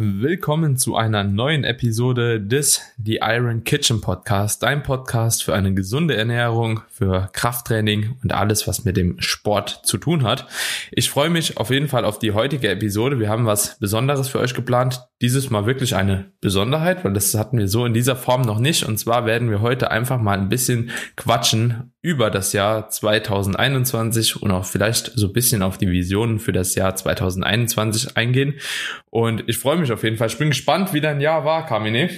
Willkommen 0.00 0.76
zu 0.76 0.94
einer 0.94 1.24
neuen 1.24 1.64
Episode 1.64 2.40
des 2.40 2.80
The 3.04 3.18
Iron 3.20 3.64
Kitchen 3.64 4.00
Podcast, 4.00 4.62
dein 4.62 4.84
Podcast 4.84 5.42
für 5.42 5.56
eine 5.56 5.74
gesunde 5.74 6.16
Ernährung, 6.16 6.82
für 6.88 7.30
Krafttraining 7.32 8.14
und 8.22 8.32
alles, 8.32 8.68
was 8.68 8.84
mit 8.84 8.96
dem 8.96 9.20
Sport 9.20 9.80
zu 9.82 9.98
tun 9.98 10.22
hat. 10.22 10.46
Ich 10.92 11.10
freue 11.10 11.30
mich 11.30 11.56
auf 11.56 11.70
jeden 11.70 11.88
Fall 11.88 12.04
auf 12.04 12.20
die 12.20 12.30
heutige 12.30 12.68
Episode. 12.68 13.18
Wir 13.18 13.28
haben 13.28 13.46
was 13.46 13.76
Besonderes 13.80 14.28
für 14.28 14.38
euch 14.38 14.54
geplant. 14.54 15.04
Dieses 15.20 15.50
Mal 15.50 15.66
wirklich 15.66 15.96
eine 15.96 16.30
Besonderheit, 16.40 17.04
weil 17.04 17.12
das 17.12 17.34
hatten 17.34 17.58
wir 17.58 17.66
so 17.66 17.84
in 17.84 17.92
dieser 17.92 18.14
Form 18.14 18.42
noch 18.42 18.60
nicht. 18.60 18.84
Und 18.84 18.98
zwar 18.98 19.26
werden 19.26 19.50
wir 19.50 19.60
heute 19.60 19.90
einfach 19.90 20.20
mal 20.20 20.38
ein 20.38 20.48
bisschen 20.48 20.90
quatschen 21.16 21.92
über 22.02 22.30
das 22.30 22.52
Jahr 22.52 22.88
2021 22.88 24.40
und 24.40 24.52
auch 24.52 24.64
vielleicht 24.64 25.10
so 25.16 25.26
ein 25.26 25.32
bisschen 25.32 25.62
auf 25.62 25.76
die 25.76 25.90
Visionen 25.90 26.38
für 26.38 26.52
das 26.52 26.76
Jahr 26.76 26.94
2021 26.94 28.16
eingehen. 28.16 28.54
Und 29.10 29.48
ich 29.48 29.58
freue 29.58 29.78
mich 29.78 29.90
auf 29.90 30.04
jeden 30.04 30.16
Fall. 30.16 30.28
Ich 30.28 30.38
bin 30.38 30.50
gespannt, 30.50 30.92
wie 30.92 31.00
dein 31.00 31.20
Jahr 31.20 31.44
war, 31.44 31.66
Kamine. 31.66 32.10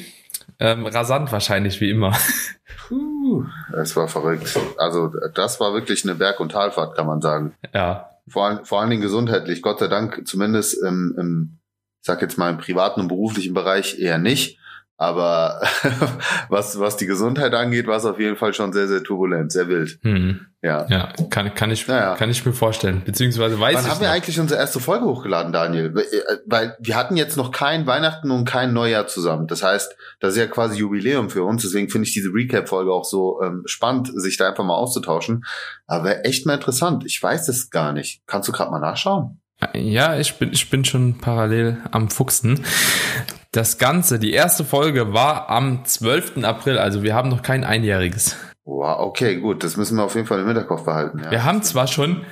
Ähm, 0.59 0.85
rasant 0.85 1.33
wahrscheinlich, 1.33 1.81
wie 1.81 1.89
immer. 1.89 2.15
Puh, 2.89 3.47
es 3.81 3.97
war 3.97 4.09
verrückt. 4.09 4.59
Also 4.77 5.11
das 5.35 5.59
war 5.59 5.73
wirklich 5.73 6.05
eine 6.05 6.17
Berg- 6.17 6.41
und 6.41 6.53
Talfahrt, 6.53 6.97
kann 6.97 7.07
man 7.07 7.23
sagen. 7.23 7.55
Ja. 7.73 8.11
Vor, 8.29 8.61
vor 8.65 8.81
allen 8.81 8.91
Dingen 8.91 9.03
gesundheitlich. 9.03 9.63
Gott 9.63 9.79
sei 9.79 9.89
Dank, 9.89 10.27
zumindest 10.27 10.83
im, 10.83 11.15
im 11.19 11.60
ich 12.01 12.07
sag 12.07 12.23
jetzt 12.23 12.39
mal 12.39 12.51
im 12.51 12.59
privaten 12.59 13.01
und 13.01 13.09
beruflichen 13.09 13.55
Bereich 13.55 13.99
eher 13.99 14.19
nicht. 14.19 14.59
Aber 15.01 15.63
was, 16.51 16.79
was 16.79 16.99
die 16.99 17.07
Gesundheit 17.07 17.55
angeht, 17.55 17.87
war 17.87 17.97
es 17.97 18.05
auf 18.05 18.21
jeden 18.21 18.37
Fall 18.37 18.53
schon 18.53 18.75
sehr, 18.75 18.87
sehr 18.87 19.03
turbulent, 19.03 19.51
sehr 19.51 19.67
wild. 19.69 19.99
Hm. 20.03 20.47
Ja. 20.63 20.87
Ja, 20.91 21.13
kann, 21.31 21.55
kann 21.55 21.71
ich, 21.71 21.89
naja. 21.89 22.17
kann 22.17 22.29
ich 22.29 22.45
mir 22.45 22.53
vorstellen. 22.53 23.01
Beziehungsweise 23.07 23.59
weiß 23.59 23.77
Wann 23.77 23.85
ich. 23.85 23.91
haben 23.91 24.01
wir 24.03 24.11
eigentlich 24.11 24.39
unsere 24.39 24.61
erste 24.61 24.79
Folge 24.79 25.07
hochgeladen, 25.07 25.55
Daniel? 25.55 25.97
Äh, 25.97 26.37
weil 26.45 26.77
wir 26.81 26.97
hatten 26.97 27.17
jetzt 27.17 27.39
noch 27.39 27.51
kein 27.51 27.87
Weihnachten 27.87 28.31
und 28.31 28.45
kein 28.45 28.75
Neujahr 28.75 29.07
zusammen. 29.07 29.47
Das 29.47 29.63
heißt, 29.63 29.97
das 30.21 30.35
ist 30.35 30.39
ja 30.39 30.47
quasi 30.47 30.79
Jubiläum 30.79 31.31
für 31.31 31.45
uns. 31.45 31.63
Deswegen 31.63 31.89
finde 31.89 32.07
ich 32.07 32.13
diese 32.13 32.29
Recap-Folge 32.29 32.93
auch 32.93 33.07
so 33.07 33.41
ähm, 33.43 33.63
spannend, 33.65 34.11
sich 34.15 34.37
da 34.37 34.49
einfach 34.51 34.65
mal 34.65 34.77
auszutauschen. 34.77 35.45
Aber 35.87 36.27
echt 36.27 36.45
mal 36.45 36.55
interessant. 36.55 37.07
Ich 37.07 37.23
weiß 37.23 37.49
es 37.49 37.71
gar 37.71 37.95
nicht. 37.95 38.21
Kannst 38.27 38.49
du 38.49 38.53
gerade 38.53 38.71
mal 38.71 38.81
nachschauen? 38.81 39.40
Ja, 39.75 40.17
ich 40.17 40.39
bin, 40.39 40.53
ich 40.53 40.71
bin 40.71 40.85
schon 40.85 41.19
parallel 41.19 41.79
am 41.91 42.09
Fuchsen. 42.11 42.65
Das 43.53 43.79
Ganze, 43.79 44.19
die 44.19 44.33
erste 44.33 44.65
Folge 44.65 45.13
war 45.13 45.51
am 45.51 45.85
12. 45.85 46.45
April, 46.45 46.79
also 46.79 47.03
wir 47.03 47.15
haben 47.15 47.29
noch 47.29 47.43
kein 47.43 47.65
einjähriges. 47.65 48.37
Wow, 48.65 49.01
okay, 49.01 49.37
gut, 49.37 49.65
das 49.65 49.77
müssen 49.77 49.97
wir 49.97 50.05
auf 50.05 50.15
jeden 50.15 50.27
Fall 50.27 50.41
im 50.41 50.47
Hinterkopf 50.47 50.85
behalten. 50.85 51.19
Ja. 51.19 51.31
Wir 51.31 51.45
haben 51.45 51.63
zwar 51.63 51.87
schon, 51.87 52.25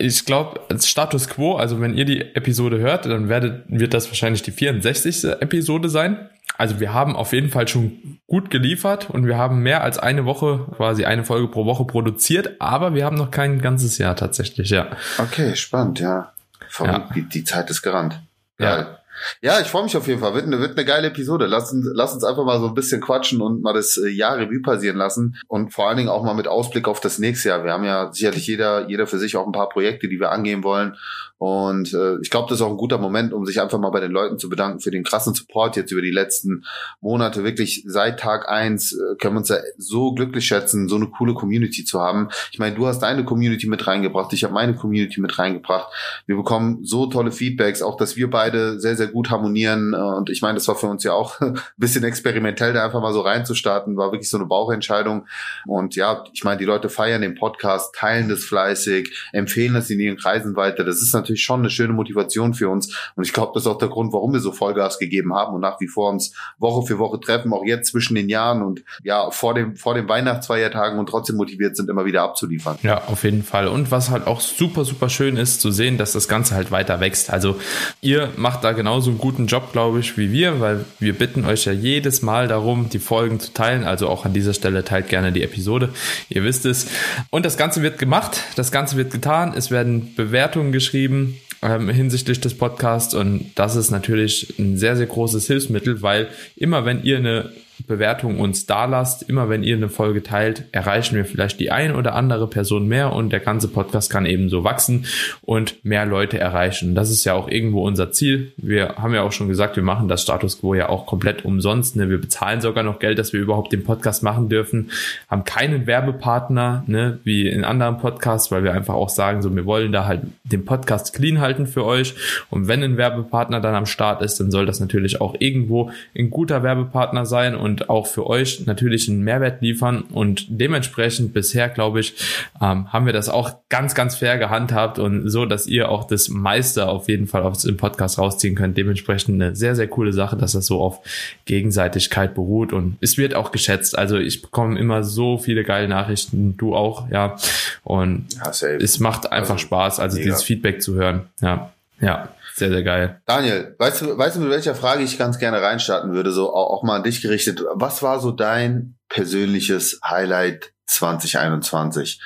ich 0.00 0.24
glaube, 0.24 0.60
Status 0.80 1.28
Quo, 1.28 1.56
also 1.56 1.80
wenn 1.80 1.94
ihr 1.94 2.04
die 2.04 2.20
Episode 2.34 2.78
hört, 2.78 3.06
dann 3.06 3.28
werdet, 3.28 3.64
wird 3.68 3.94
das 3.94 4.08
wahrscheinlich 4.08 4.42
die 4.42 4.52
64. 4.52 5.24
Episode 5.40 5.88
sein. 5.88 6.28
Also 6.56 6.80
wir 6.80 6.92
haben 6.92 7.16
auf 7.16 7.32
jeden 7.32 7.48
Fall 7.48 7.68
schon 7.68 8.20
gut 8.26 8.50
geliefert 8.50 9.08
und 9.08 9.26
wir 9.26 9.36
haben 9.36 9.60
mehr 9.60 9.82
als 9.82 9.98
eine 9.98 10.24
Woche, 10.24 10.66
quasi 10.76 11.04
eine 11.04 11.24
Folge 11.24 11.48
pro 11.48 11.64
Woche 11.64 11.84
produziert, 11.84 12.60
aber 12.60 12.94
wir 12.94 13.04
haben 13.04 13.16
noch 13.16 13.30
kein 13.30 13.60
ganzes 13.60 13.98
Jahr 13.98 14.16
tatsächlich, 14.16 14.70
ja. 14.70 14.88
Okay, 15.18 15.54
spannend, 15.56 16.00
ja. 16.00 16.32
Verrückt, 16.68 17.10
ja. 17.10 17.14
Die, 17.14 17.28
die 17.28 17.44
Zeit 17.44 17.70
ist 17.70 17.82
gerannt. 17.82 18.20
Geil. 18.58 18.86
Ja. 18.90 18.99
Ja, 19.42 19.60
ich 19.60 19.66
freue 19.66 19.84
mich 19.84 19.96
auf 19.96 20.06
jeden 20.06 20.20
Fall. 20.20 20.34
Wird 20.34 20.46
eine, 20.46 20.60
wird 20.60 20.76
eine 20.76 20.84
geile 20.84 21.08
Episode. 21.08 21.46
Lass 21.46 21.72
uns, 21.72 21.86
lass 21.92 22.14
uns 22.14 22.24
einfach 22.24 22.44
mal 22.44 22.60
so 22.60 22.68
ein 22.68 22.74
bisschen 22.74 23.00
quatschen 23.00 23.40
und 23.40 23.62
mal 23.62 23.72
das 23.72 23.96
äh, 23.96 24.08
Jahr 24.08 24.38
Revue 24.38 24.62
passieren 24.62 24.96
lassen. 24.96 25.36
Und 25.48 25.72
vor 25.72 25.88
allen 25.88 25.96
Dingen 25.96 26.08
auch 26.08 26.24
mal 26.24 26.34
mit 26.34 26.48
Ausblick 26.48 26.88
auf 26.88 27.00
das 27.00 27.18
nächste 27.18 27.50
Jahr. 27.50 27.64
Wir 27.64 27.72
haben 27.72 27.84
ja 27.84 28.12
sicherlich 28.12 28.46
jeder, 28.46 28.88
jeder 28.88 29.06
für 29.06 29.18
sich 29.18 29.36
auch 29.36 29.46
ein 29.46 29.52
paar 29.52 29.68
Projekte, 29.68 30.08
die 30.08 30.20
wir 30.20 30.30
angehen 30.30 30.64
wollen. 30.64 30.96
Und 31.40 31.94
äh, 31.94 32.18
ich 32.20 32.28
glaube, 32.28 32.50
das 32.50 32.58
ist 32.58 32.62
auch 32.62 32.70
ein 32.70 32.76
guter 32.76 32.98
Moment, 32.98 33.32
um 33.32 33.46
sich 33.46 33.62
einfach 33.62 33.78
mal 33.78 33.88
bei 33.88 34.00
den 34.00 34.12
Leuten 34.12 34.38
zu 34.38 34.50
bedanken 34.50 34.80
für 34.80 34.90
den 34.90 35.04
krassen 35.04 35.32
Support 35.32 35.74
jetzt 35.74 35.90
über 35.90 36.02
die 36.02 36.10
letzten 36.10 36.66
Monate. 37.00 37.44
Wirklich 37.44 37.82
seit 37.86 38.20
Tag 38.20 38.50
eins 38.50 38.92
äh, 38.92 39.16
können 39.16 39.36
wir 39.36 39.38
uns 39.38 39.48
ja 39.48 39.56
so 39.78 40.12
glücklich 40.12 40.44
schätzen, 40.44 40.86
so 40.86 40.96
eine 40.96 41.06
coole 41.06 41.32
Community 41.32 41.82
zu 41.82 41.98
haben. 41.98 42.28
Ich 42.52 42.58
meine, 42.58 42.76
du 42.76 42.86
hast 42.86 42.98
deine 42.98 43.24
Community 43.24 43.68
mit 43.68 43.86
reingebracht, 43.86 44.34
ich 44.34 44.44
habe 44.44 44.52
meine 44.52 44.74
Community 44.74 45.18
mit 45.18 45.38
reingebracht. 45.38 45.90
Wir 46.26 46.36
bekommen 46.36 46.84
so 46.84 47.06
tolle 47.06 47.32
Feedbacks, 47.32 47.80
auch 47.80 47.96
dass 47.96 48.16
wir 48.16 48.28
beide 48.28 48.78
sehr, 48.78 48.96
sehr 48.96 49.08
gut 49.08 49.30
harmonieren. 49.30 49.94
Und 49.94 50.28
ich 50.28 50.42
meine, 50.42 50.56
das 50.56 50.68
war 50.68 50.74
für 50.74 50.88
uns 50.88 51.04
ja 51.04 51.14
auch 51.14 51.40
ein 51.40 51.58
bisschen 51.78 52.04
experimentell, 52.04 52.74
da 52.74 52.84
einfach 52.84 53.00
mal 53.00 53.14
so 53.14 53.22
reinzustarten. 53.22 53.96
War 53.96 54.12
wirklich 54.12 54.28
so 54.28 54.36
eine 54.36 54.44
Bauchentscheidung. 54.44 55.26
Und 55.66 55.96
ja, 55.96 56.22
ich 56.34 56.44
meine, 56.44 56.58
die 56.58 56.66
Leute 56.66 56.90
feiern 56.90 57.22
den 57.22 57.34
Podcast, 57.34 57.94
teilen 57.94 58.28
das 58.28 58.44
fleißig, 58.44 59.30
empfehlen 59.32 59.72
das 59.72 59.88
in 59.88 60.00
ihren 60.00 60.18
Kreisen 60.18 60.54
weiter. 60.54 60.84
Das 60.84 61.00
ist 61.00 61.14
natürlich 61.14 61.29
natürlich 61.30 61.44
schon 61.44 61.60
eine 61.60 61.70
schöne 61.70 61.92
Motivation 61.92 62.54
für 62.54 62.68
uns. 62.68 62.94
Und 63.14 63.24
ich 63.24 63.32
glaube, 63.32 63.52
das 63.54 63.62
ist 63.62 63.66
auch 63.68 63.78
der 63.78 63.88
Grund, 63.88 64.12
warum 64.12 64.32
wir 64.32 64.40
so 64.40 64.52
Vollgas 64.52 64.98
gegeben 64.98 65.34
haben 65.34 65.54
und 65.54 65.60
nach 65.60 65.80
wie 65.80 65.86
vor 65.86 66.10
uns 66.10 66.34
Woche 66.58 66.86
für 66.86 66.98
Woche 66.98 67.20
treffen, 67.20 67.52
auch 67.52 67.64
jetzt 67.64 67.90
zwischen 67.90 68.14
den 68.14 68.28
Jahren 68.28 68.62
und 68.62 68.82
ja, 69.02 69.30
vor 69.30 69.54
dem, 69.54 69.76
vor 69.76 69.94
den 69.94 70.08
Weihnachtsfeiertagen 70.08 70.98
und 70.98 71.08
trotzdem 71.08 71.36
motiviert 71.36 71.76
sind, 71.76 71.88
immer 71.88 72.04
wieder 72.04 72.22
abzuliefern. 72.22 72.78
Ja, 72.82 73.02
auf 73.06 73.24
jeden 73.24 73.42
Fall. 73.42 73.68
Und 73.68 73.90
was 73.90 74.10
halt 74.10 74.26
auch 74.26 74.40
super, 74.40 74.84
super 74.84 75.08
schön 75.08 75.36
ist, 75.36 75.60
zu 75.60 75.70
sehen, 75.70 75.98
dass 75.98 76.12
das 76.12 76.28
Ganze 76.28 76.54
halt 76.54 76.70
weiter 76.70 77.00
wächst. 77.00 77.30
Also 77.30 77.56
ihr 78.00 78.30
macht 78.36 78.64
da 78.64 78.72
genauso 78.72 79.10
einen 79.10 79.18
guten 79.18 79.46
Job, 79.46 79.72
glaube 79.72 80.00
ich, 80.00 80.18
wie 80.18 80.32
wir, 80.32 80.60
weil 80.60 80.84
wir 80.98 81.16
bitten 81.16 81.44
euch 81.44 81.64
ja 81.64 81.72
jedes 81.72 82.22
Mal 82.22 82.48
darum, 82.48 82.88
die 82.88 82.98
Folgen 82.98 83.38
zu 83.38 83.52
teilen. 83.52 83.84
Also 83.84 84.08
auch 84.08 84.24
an 84.24 84.32
dieser 84.32 84.54
Stelle 84.54 84.84
teilt 84.84 85.08
gerne 85.08 85.32
die 85.32 85.42
Episode. 85.42 85.90
Ihr 86.28 86.42
wisst 86.44 86.66
es. 86.66 86.88
Und 87.30 87.44
das 87.44 87.56
Ganze 87.56 87.82
wird 87.82 87.98
gemacht. 87.98 88.42
Das 88.56 88.72
Ganze 88.72 88.96
wird 88.96 89.12
getan. 89.12 89.52
Es 89.56 89.70
werden 89.70 90.14
Bewertungen 90.14 90.72
geschrieben 90.72 91.19
ähm, 91.62 91.88
hinsichtlich 91.88 92.40
des 92.40 92.54
Podcasts. 92.54 93.14
Und 93.14 93.52
das 93.54 93.76
ist 93.76 93.90
natürlich 93.90 94.54
ein 94.58 94.76
sehr, 94.76 94.96
sehr 94.96 95.06
großes 95.06 95.46
Hilfsmittel, 95.46 96.02
weil 96.02 96.28
immer 96.56 96.84
wenn 96.84 97.02
ihr 97.02 97.18
eine 97.18 97.50
Bewertung 97.86 98.40
uns 98.40 98.66
da 98.66 98.84
lasst. 98.84 99.22
Immer 99.22 99.48
wenn 99.48 99.62
ihr 99.62 99.76
eine 99.76 99.88
Folge 99.88 100.22
teilt, 100.22 100.64
erreichen 100.72 101.16
wir 101.16 101.24
vielleicht 101.24 101.60
die 101.60 101.70
ein 101.70 101.94
oder 101.94 102.14
andere 102.14 102.46
Person 102.46 102.88
mehr 102.88 103.12
und 103.12 103.30
der 103.30 103.40
ganze 103.40 103.68
Podcast 103.68 104.10
kann 104.10 104.26
ebenso 104.26 104.64
wachsen 104.64 105.06
und 105.42 105.84
mehr 105.84 106.06
Leute 106.06 106.38
erreichen. 106.38 106.94
Das 106.94 107.10
ist 107.10 107.24
ja 107.24 107.34
auch 107.34 107.48
irgendwo 107.48 107.86
unser 107.86 108.12
Ziel. 108.12 108.52
Wir 108.56 108.96
haben 108.96 109.14
ja 109.14 109.22
auch 109.22 109.32
schon 109.32 109.48
gesagt, 109.48 109.76
wir 109.76 109.82
machen 109.82 110.08
das 110.08 110.22
Status 110.22 110.60
Quo 110.60 110.74
ja 110.74 110.88
auch 110.88 111.06
komplett 111.06 111.44
umsonst. 111.44 111.96
Ne? 111.96 112.10
Wir 112.10 112.20
bezahlen 112.20 112.60
sogar 112.60 112.82
noch 112.82 112.98
Geld, 112.98 113.18
dass 113.18 113.32
wir 113.32 113.40
überhaupt 113.40 113.72
den 113.72 113.84
Podcast 113.84 114.22
machen 114.22 114.48
dürfen, 114.48 114.90
haben 115.28 115.44
keinen 115.44 115.86
Werbepartner, 115.86 116.84
ne? 116.86 117.18
wie 117.24 117.48
in 117.48 117.64
anderen 117.64 117.98
Podcasts, 117.98 118.50
weil 118.50 118.64
wir 118.64 118.72
einfach 118.72 118.94
auch 118.94 119.08
sagen, 119.08 119.42
so 119.42 119.54
wir 119.54 119.66
wollen 119.66 119.92
da 119.92 120.06
halt 120.06 120.22
den 120.44 120.64
Podcast 120.64 121.14
clean 121.14 121.40
halten 121.40 121.66
für 121.66 121.84
euch. 121.84 122.14
Und 122.50 122.68
wenn 122.68 122.82
ein 122.82 122.96
Werbepartner 122.96 123.60
dann 123.60 123.74
am 123.74 123.86
Start 123.86 124.22
ist, 124.22 124.40
dann 124.40 124.50
soll 124.50 124.66
das 124.66 124.80
natürlich 124.80 125.20
auch 125.20 125.34
irgendwo 125.38 125.90
ein 126.16 126.30
guter 126.30 126.62
Werbepartner 126.62 127.26
sein 127.26 127.54
und 127.54 127.69
und 127.70 127.88
auch 127.88 128.06
für 128.06 128.26
euch 128.26 128.66
natürlich 128.66 129.08
einen 129.08 129.22
Mehrwert 129.22 129.62
liefern. 129.62 130.02
Und 130.02 130.46
dementsprechend 130.48 131.32
bisher, 131.32 131.68
glaube 131.68 132.00
ich, 132.00 132.14
ähm, 132.60 132.92
haben 132.92 133.06
wir 133.06 133.12
das 133.12 133.28
auch 133.28 133.52
ganz, 133.68 133.94
ganz 133.94 134.16
fair 134.16 134.38
gehandhabt 134.38 134.98
und 134.98 135.30
so, 135.30 135.46
dass 135.46 135.66
ihr 135.66 135.88
auch 135.88 136.04
das 136.04 136.28
meiste 136.28 136.88
auf 136.88 137.08
jeden 137.08 137.26
Fall 137.28 137.42
aus 137.42 137.62
dem 137.62 137.76
Podcast 137.76 138.18
rausziehen 138.18 138.56
könnt. 138.56 138.76
Dementsprechend 138.76 139.40
eine 139.40 139.54
sehr, 139.54 139.76
sehr 139.76 139.86
coole 139.88 140.12
Sache, 140.12 140.36
dass 140.36 140.52
das 140.52 140.66
so 140.66 140.80
auf 140.80 140.98
Gegenseitigkeit 141.44 142.34
beruht 142.34 142.72
und 142.72 142.96
es 143.00 143.16
wird 143.16 143.34
auch 143.34 143.52
geschätzt. 143.52 143.96
Also 143.96 144.18
ich 144.18 144.42
bekomme 144.42 144.78
immer 144.78 145.04
so 145.04 145.38
viele 145.38 145.62
geile 145.62 145.88
Nachrichten, 145.88 146.56
du 146.56 146.74
auch, 146.74 147.08
ja. 147.10 147.36
Und 147.84 148.26
ja, 148.34 148.50
es 148.50 148.98
macht 148.98 149.30
einfach 149.30 149.54
also, 149.54 149.66
Spaß, 149.66 150.00
also 150.00 150.16
mega. 150.16 150.30
dieses 150.30 150.42
Feedback 150.42 150.82
zu 150.82 150.94
hören. 150.94 151.22
Ja, 151.40 151.70
ja. 152.00 152.28
Sehr, 152.60 152.68
sehr 152.68 152.82
geil. 152.82 153.22
Daniel, 153.24 153.74
weißt 153.78 154.02
du, 154.02 154.18
weißt 154.18 154.36
du, 154.36 154.40
mit 154.40 154.50
welcher 154.50 154.74
Frage 154.74 155.02
ich 155.02 155.16
ganz 155.16 155.38
gerne 155.38 155.62
reinstarten 155.62 156.12
würde, 156.12 156.30
so 156.30 156.52
auch, 156.52 156.82
mal 156.82 156.96
an 156.96 157.02
dich 157.02 157.22
gerichtet. 157.22 157.64
Was 157.72 158.02
war 158.02 158.20
so 158.20 158.32
dein 158.32 158.98
persönliches 159.08 159.98
Highlight 160.04 160.74
2021? 160.84 162.20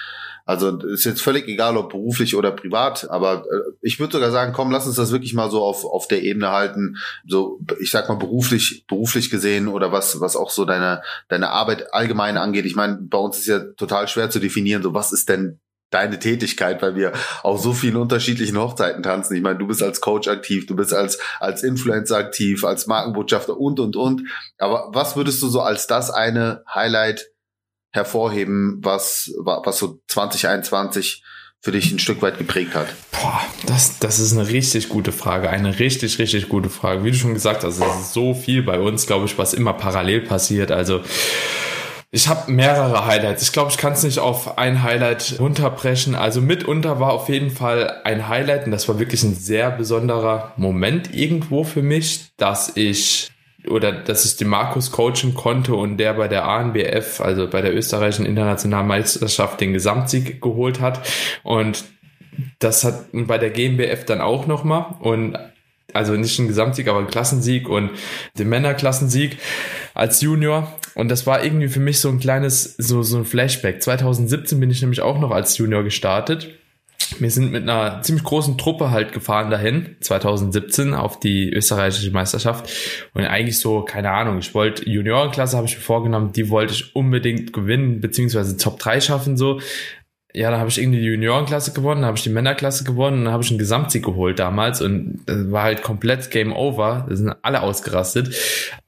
Also 0.44 0.76
ist 0.80 1.04
jetzt 1.04 1.22
völlig 1.22 1.46
egal, 1.46 1.76
ob 1.76 1.90
beruflich 1.90 2.34
oder 2.34 2.50
privat, 2.50 3.08
aber 3.10 3.44
äh, 3.44 3.60
ich 3.80 4.00
würde 4.00 4.14
sogar 4.14 4.32
sagen, 4.32 4.52
komm, 4.52 4.72
lass 4.72 4.88
uns 4.88 4.96
das 4.96 5.12
wirklich 5.12 5.34
mal 5.34 5.52
so 5.52 5.62
auf, 5.62 5.84
auf 5.84 6.08
der 6.08 6.24
Ebene 6.24 6.50
halten. 6.50 6.96
So, 7.24 7.60
ich 7.78 7.92
sag 7.92 8.08
mal 8.08 8.16
beruflich, 8.16 8.86
beruflich 8.88 9.30
gesehen 9.30 9.68
oder 9.68 9.92
was, 9.92 10.20
was 10.20 10.34
auch 10.34 10.50
so 10.50 10.64
deine, 10.64 11.02
deine 11.28 11.50
Arbeit 11.50 11.94
allgemein 11.94 12.38
angeht. 12.38 12.66
Ich 12.66 12.74
meine, 12.74 12.98
bei 13.00 13.18
uns 13.18 13.38
ist 13.38 13.46
ja 13.46 13.60
total 13.76 14.08
schwer 14.08 14.30
zu 14.30 14.40
definieren, 14.40 14.82
so 14.82 14.94
was 14.94 15.12
ist 15.12 15.28
denn 15.28 15.60
deine 15.94 16.18
Tätigkeit, 16.18 16.82
weil 16.82 16.96
wir 16.96 17.12
auf 17.42 17.60
so 17.60 17.72
vielen 17.72 17.96
unterschiedlichen 17.96 18.58
Hochzeiten 18.58 19.02
tanzen. 19.02 19.36
Ich 19.36 19.42
meine, 19.42 19.58
du 19.58 19.66
bist 19.66 19.82
als 19.82 20.00
Coach 20.00 20.28
aktiv, 20.28 20.66
du 20.66 20.76
bist 20.76 20.92
als, 20.92 21.18
als 21.40 21.62
Influencer 21.62 22.16
aktiv, 22.16 22.64
als 22.64 22.86
Markenbotschafter 22.86 23.56
und, 23.56 23.80
und, 23.80 23.96
und. 23.96 24.22
Aber 24.58 24.90
was 24.92 25.16
würdest 25.16 25.42
du 25.42 25.48
so 25.48 25.60
als 25.60 25.86
das 25.86 26.10
eine 26.10 26.64
Highlight 26.72 27.30
hervorheben, 27.90 28.80
was, 28.82 29.32
was 29.44 29.78
so 29.78 30.00
2021 30.08 31.22
für 31.60 31.72
dich 31.72 31.90
ein 31.92 31.98
Stück 31.98 32.20
weit 32.20 32.36
geprägt 32.36 32.74
hat? 32.74 32.88
Boah, 33.12 33.40
das, 33.66 33.98
das 34.00 34.18
ist 34.18 34.32
eine 34.32 34.48
richtig 34.48 34.88
gute 34.88 35.12
Frage. 35.12 35.48
Eine 35.48 35.78
richtig, 35.78 36.18
richtig 36.18 36.48
gute 36.48 36.68
Frage. 36.68 37.04
Wie 37.04 37.12
du 37.12 37.16
schon 37.16 37.32
gesagt 37.34 37.64
hast, 37.64 37.78
es 37.78 38.00
ist 38.00 38.12
so 38.12 38.34
viel 38.34 38.62
bei 38.62 38.80
uns, 38.80 39.06
glaube 39.06 39.26
ich, 39.26 39.38
was 39.38 39.54
immer 39.54 39.72
parallel 39.72 40.22
passiert. 40.22 40.72
Also, 40.72 41.00
Ich 42.14 42.28
habe 42.28 42.52
mehrere 42.52 43.06
Highlights. 43.06 43.42
Ich 43.42 43.50
glaube, 43.50 43.72
ich 43.72 43.76
kann 43.76 43.94
es 43.94 44.04
nicht 44.04 44.20
auf 44.20 44.56
ein 44.56 44.84
Highlight 44.84 45.34
runterbrechen. 45.40 46.14
Also 46.14 46.40
mitunter 46.40 47.00
war 47.00 47.12
auf 47.12 47.28
jeden 47.28 47.50
Fall 47.50 48.02
ein 48.04 48.28
Highlight 48.28 48.66
und 48.66 48.70
das 48.70 48.86
war 48.86 49.00
wirklich 49.00 49.24
ein 49.24 49.34
sehr 49.34 49.72
besonderer 49.72 50.52
Moment 50.56 51.12
irgendwo 51.12 51.64
für 51.64 51.82
mich, 51.82 52.30
dass 52.36 52.76
ich 52.76 53.32
oder 53.68 53.90
dass 53.90 54.24
ich 54.24 54.36
den 54.36 54.46
Markus 54.46 54.92
coachen 54.92 55.34
konnte 55.34 55.74
und 55.74 55.96
der 55.96 56.14
bei 56.14 56.28
der 56.28 56.44
ANBF, 56.44 57.20
also 57.20 57.48
bei 57.48 57.62
der 57.62 57.74
österreichischen 57.74 58.26
internationalen 58.26 58.86
Meisterschaft, 58.86 59.60
den 59.60 59.72
Gesamtsieg 59.72 60.40
geholt 60.40 60.80
hat. 60.80 61.00
Und 61.42 61.82
das 62.60 62.84
hat 62.84 63.06
bei 63.12 63.38
der 63.38 63.50
GmbF 63.50 64.04
dann 64.04 64.20
auch 64.20 64.46
nochmal. 64.46 64.94
Und 65.00 65.36
also 65.92 66.14
nicht 66.14 66.38
ein 66.38 66.48
Gesamtsieg, 66.48 66.88
aber 66.88 66.98
ein 66.98 67.06
Klassensieg 67.06 67.68
und 67.68 67.90
den 68.38 68.48
Männerklassensieg 68.48 69.38
als 69.94 70.20
Junior. 70.20 70.72
Und 70.94 71.08
das 71.08 71.26
war 71.26 71.44
irgendwie 71.44 71.68
für 71.68 71.80
mich 71.80 72.00
so 72.00 72.08
ein 72.08 72.20
kleines, 72.20 72.76
so, 72.76 73.02
so 73.02 73.18
ein 73.18 73.24
Flashback. 73.24 73.82
2017 73.82 74.58
bin 74.60 74.70
ich 74.70 74.80
nämlich 74.80 75.02
auch 75.02 75.18
noch 75.18 75.30
als 75.30 75.56
Junior 75.58 75.82
gestartet. 75.82 76.48
Wir 77.18 77.30
sind 77.30 77.52
mit 77.52 77.62
einer 77.62 78.02
ziemlich 78.02 78.24
großen 78.24 78.56
Truppe 78.56 78.90
halt 78.90 79.12
gefahren 79.12 79.50
dahin, 79.50 79.96
2017 80.00 80.94
auf 80.94 81.20
die 81.20 81.50
österreichische 81.50 82.10
Meisterschaft. 82.10 82.70
Und 83.12 83.24
eigentlich 83.24 83.60
so, 83.60 83.82
keine 83.82 84.10
Ahnung, 84.10 84.38
ich 84.38 84.54
wollte 84.54 84.88
Juniorenklasse 84.88 85.56
habe 85.56 85.66
ich 85.66 85.76
mir 85.76 85.82
vorgenommen, 85.82 86.32
die 86.32 86.48
wollte 86.48 86.72
ich 86.72 86.96
unbedingt 86.96 87.52
gewinnen, 87.52 88.00
beziehungsweise 88.00 88.56
Top 88.56 88.78
3 88.78 89.00
schaffen 89.00 89.36
so 89.36 89.60
ja, 90.36 90.50
dann 90.50 90.58
habe 90.58 90.68
ich 90.68 90.80
irgendwie 90.80 90.98
die 90.98 91.06
Juniorenklasse 91.06 91.72
gewonnen, 91.72 92.00
dann 92.00 92.08
habe 92.08 92.18
ich 92.18 92.24
die 92.24 92.30
Männerklasse 92.30 92.82
gewonnen 92.82 93.18
und 93.18 93.24
dann 93.26 93.32
habe 93.32 93.44
ich 93.44 93.50
einen 93.50 93.58
Gesamtsieg 93.60 94.04
geholt 94.04 94.40
damals 94.40 94.82
und 94.82 95.20
das 95.26 95.52
war 95.52 95.62
halt 95.62 95.82
komplett 95.82 96.32
Game 96.32 96.52
Over. 96.52 97.06
Da 97.08 97.14
sind 97.14 97.36
alle 97.42 97.62
ausgerastet. 97.62 98.34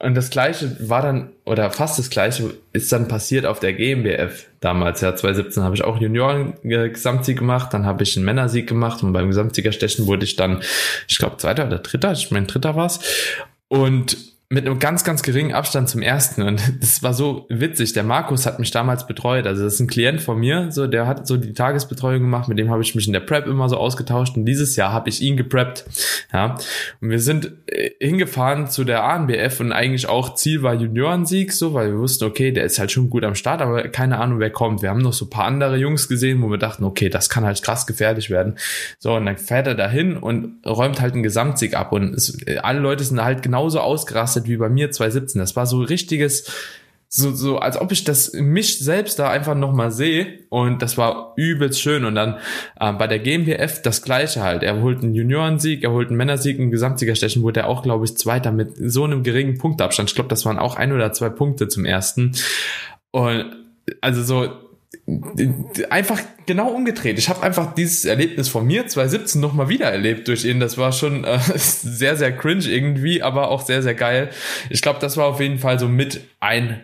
Und 0.00 0.16
das 0.16 0.31
gleiche 0.31 0.76
war 0.88 1.02
dann, 1.02 1.31
oder 1.44 1.70
fast 1.70 2.00
das 2.00 2.10
gleiche, 2.10 2.54
ist 2.72 2.90
dann 2.90 3.06
passiert 3.06 3.46
auf 3.46 3.60
der 3.60 3.75
GmbF 3.75 4.48
damals. 4.58 5.00
Ja, 5.02 5.14
2017 5.14 5.62
habe 5.62 5.76
ich 5.76 5.84
auch 5.84 6.00
Junioren-Gesamtsieg 6.00 7.38
gemacht, 7.38 7.72
dann 7.72 7.87
habe 7.87 8.02
ich 8.02 8.16
einen 8.16 8.25
Männersieg 8.25 8.69
gemacht 8.69 9.04
und 9.04 9.12
beim 9.12 9.28
Gesamtsiegerstechen 9.28 10.08
wurde 10.08 10.25
ich 10.25 10.34
dann, 10.34 10.62
ich 11.06 11.19
glaube, 11.19 11.37
zweiter 11.37 11.69
oder 11.69 11.78
dritter, 11.78 12.10
ich 12.10 12.32
mein 12.32 12.49
dritter 12.49 12.75
war's. 12.75 12.99
Und 13.69 14.35
mit 14.48 14.64
einem 14.64 14.78
ganz, 14.78 15.02
ganz 15.02 15.22
geringen 15.22 15.52
Abstand 15.52 15.88
zum 15.88 16.02
ersten. 16.02 16.43
Und 16.43 16.62
das 16.81 17.02
war 17.02 17.14
so 17.14 17.46
witzig. 17.48 17.93
Der 17.94 18.04
Markus 18.04 18.46
hat 18.46 18.60
mich 18.60 18.70
damals 18.70 19.06
betreut. 19.06 19.46
Also 19.46 19.64
das 19.64 19.75
ist 19.75 19.81
ein 19.81 19.88
Klient 19.88 20.20
von 20.20 20.38
mir, 20.38 20.70
so 20.70 20.87
der 20.87 21.06
hat 21.06 21.26
so 21.26 21.37
die 21.37 21.52
Tagesbetreuung 21.52 22.20
gemacht. 22.20 22.48
Mit 22.48 22.58
dem 22.58 22.70
habe 22.70 22.82
ich 22.82 22.94
mich 22.94 23.08
in 23.08 23.12
der 23.12 23.20
Prep 23.20 23.46
immer 23.46 23.69
so 23.69 23.76
ausgetauscht. 23.76 24.37
Und 24.37 24.44
dieses 24.44 24.76
Jahr 24.76 24.93
habe 24.93 25.08
ich 25.08 25.20
ihn 25.20 25.37
gepreppt. 25.37 25.84
Ja. 26.32 26.56
Und 27.00 27.10
wir 27.10 27.19
sind 27.19 27.52
äh, 27.66 27.90
hingefahren 28.00 28.69
zu 28.69 28.84
der 28.84 29.02
ANBF 29.04 29.58
und 29.58 29.72
eigentlich 29.72 30.08
auch 30.08 30.34
Ziel 30.34 30.62
war 30.62 30.75
Juniorensieg, 30.75 31.52
so, 31.52 31.75
weil 31.75 31.90
wir 31.90 31.99
wussten, 31.99 32.25
okay, 32.25 32.52
der 32.52 32.64
ist 32.64 32.78
halt 32.78 32.92
schon 32.92 33.10
gut 33.10 33.25
am 33.25 33.34
Start, 33.34 33.60
aber 33.60 33.88
keine 33.88 34.19
Ahnung, 34.19 34.38
wer 34.38 34.50
kommt. 34.50 34.82
Wir 34.82 34.90
haben 34.90 35.00
noch 35.00 35.12
so 35.12 35.26
ein 35.26 35.31
paar 35.31 35.46
andere 35.46 35.76
Jungs 35.76 36.08
gesehen, 36.08 36.40
wo 36.42 36.50
wir 36.50 36.58
dachten, 36.58 36.84
okay, 36.84 37.08
das 37.08 37.28
kann 37.28 37.44
halt 37.44 37.62
krass 37.62 37.87
gefährlich 37.87 38.31
werden. 38.31 38.56
So, 38.99 39.14
und 39.14 39.26
dann 39.26 39.38
fährt 39.38 39.66
er 39.66 39.75
dahin 39.75 40.16
und 40.16 40.64
räumt 40.64 41.00
halt 41.00 41.14
einen 41.14 41.25
Gesamtsieg 41.25 41.75
ab. 41.75 41.90
Und 41.90 42.14
es, 42.14 42.38
alle 42.62 42.78
Leute 42.78 43.02
sind 43.02 43.22
halt 43.22 43.42
genauso 43.42 43.81
ausgerastet 43.81 44.35
ausgerastet 44.36 44.48
wie 44.48 44.56
bei 44.56 44.68
mir 44.68 44.90
2017. 44.90 45.38
Das 45.38 45.56
war 45.56 45.66
so 45.66 45.80
richtiges, 45.80 46.50
so, 47.08 47.32
so, 47.32 47.58
als 47.58 47.80
ob 47.80 47.92
ich 47.92 48.04
das 48.04 48.32
mich 48.34 48.78
selbst 48.78 49.18
da 49.18 49.30
einfach 49.30 49.54
nochmal 49.54 49.90
sehe 49.90 50.40
und 50.50 50.82
das 50.82 50.98
war 50.98 51.34
übelst 51.36 51.80
schön 51.80 52.04
und 52.04 52.14
dann 52.14 52.38
äh, 52.80 52.92
bei 52.92 53.06
der 53.06 53.20
GmbF 53.20 53.80
das 53.82 54.02
gleiche 54.02 54.42
halt. 54.42 54.62
Er 54.62 54.80
holt 54.82 55.02
einen 55.02 55.14
Juniorensieg, 55.14 55.84
er 55.84 55.92
holt 55.92 56.08
einen 56.08 56.16
Männersieg, 56.16 56.58
einen 56.58 56.70
Gesamtsiegerstechen, 56.70 57.42
wurde 57.42 57.60
er 57.60 57.68
auch, 57.68 57.82
glaube 57.82 58.04
ich, 58.04 58.16
Zweiter 58.16 58.52
mit 58.52 58.72
so 58.76 59.04
einem 59.04 59.22
geringen 59.22 59.56
Punktabstand. 59.58 60.10
Ich 60.10 60.14
glaube, 60.14 60.28
das 60.28 60.44
waren 60.44 60.58
auch 60.58 60.76
ein 60.76 60.92
oder 60.92 61.12
zwei 61.12 61.28
Punkte 61.28 61.68
zum 61.68 61.84
ersten 61.84 62.32
und 63.12 63.46
also 64.00 64.22
so 64.22 64.65
einfach 65.88 66.20
genau 66.46 66.68
umgedreht. 66.68 67.18
Ich 67.18 67.28
habe 67.28 67.42
einfach 67.42 67.74
dieses 67.74 68.04
Erlebnis 68.04 68.48
von 68.48 68.66
mir 68.66 68.88
2017 68.88 69.40
nochmal 69.40 69.68
wieder 69.68 69.86
erlebt 69.86 70.26
durch 70.26 70.44
ihn. 70.44 70.58
Das 70.58 70.78
war 70.78 70.90
schon 70.90 71.24
äh, 71.24 71.38
sehr, 71.54 72.16
sehr 72.16 72.36
cringe 72.36 72.64
irgendwie, 72.64 73.22
aber 73.22 73.50
auch 73.50 73.60
sehr, 73.60 73.82
sehr 73.82 73.94
geil. 73.94 74.30
Ich 74.68 74.82
glaube, 74.82 74.98
das 74.98 75.16
war 75.16 75.26
auf 75.26 75.40
jeden 75.40 75.58
Fall 75.58 75.78
so 75.78 75.86
mit 75.88 76.22
ein 76.40 76.82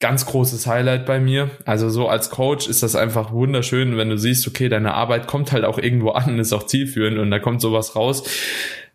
ganz 0.00 0.26
großes 0.26 0.66
Highlight 0.66 1.06
bei 1.06 1.20
mir. 1.20 1.50
Also 1.64 1.90
so 1.90 2.08
als 2.08 2.30
Coach 2.30 2.66
ist 2.66 2.82
das 2.82 2.96
einfach 2.96 3.32
wunderschön, 3.32 3.96
wenn 3.96 4.08
du 4.08 4.18
siehst, 4.18 4.48
okay, 4.48 4.68
deine 4.68 4.94
Arbeit 4.94 5.28
kommt 5.28 5.52
halt 5.52 5.64
auch 5.64 5.78
irgendwo 5.78 6.10
an, 6.10 6.38
ist 6.38 6.52
auch 6.52 6.66
zielführend 6.66 7.18
und 7.18 7.30
da 7.30 7.38
kommt 7.38 7.60
sowas 7.60 7.94
raus. 7.94 8.24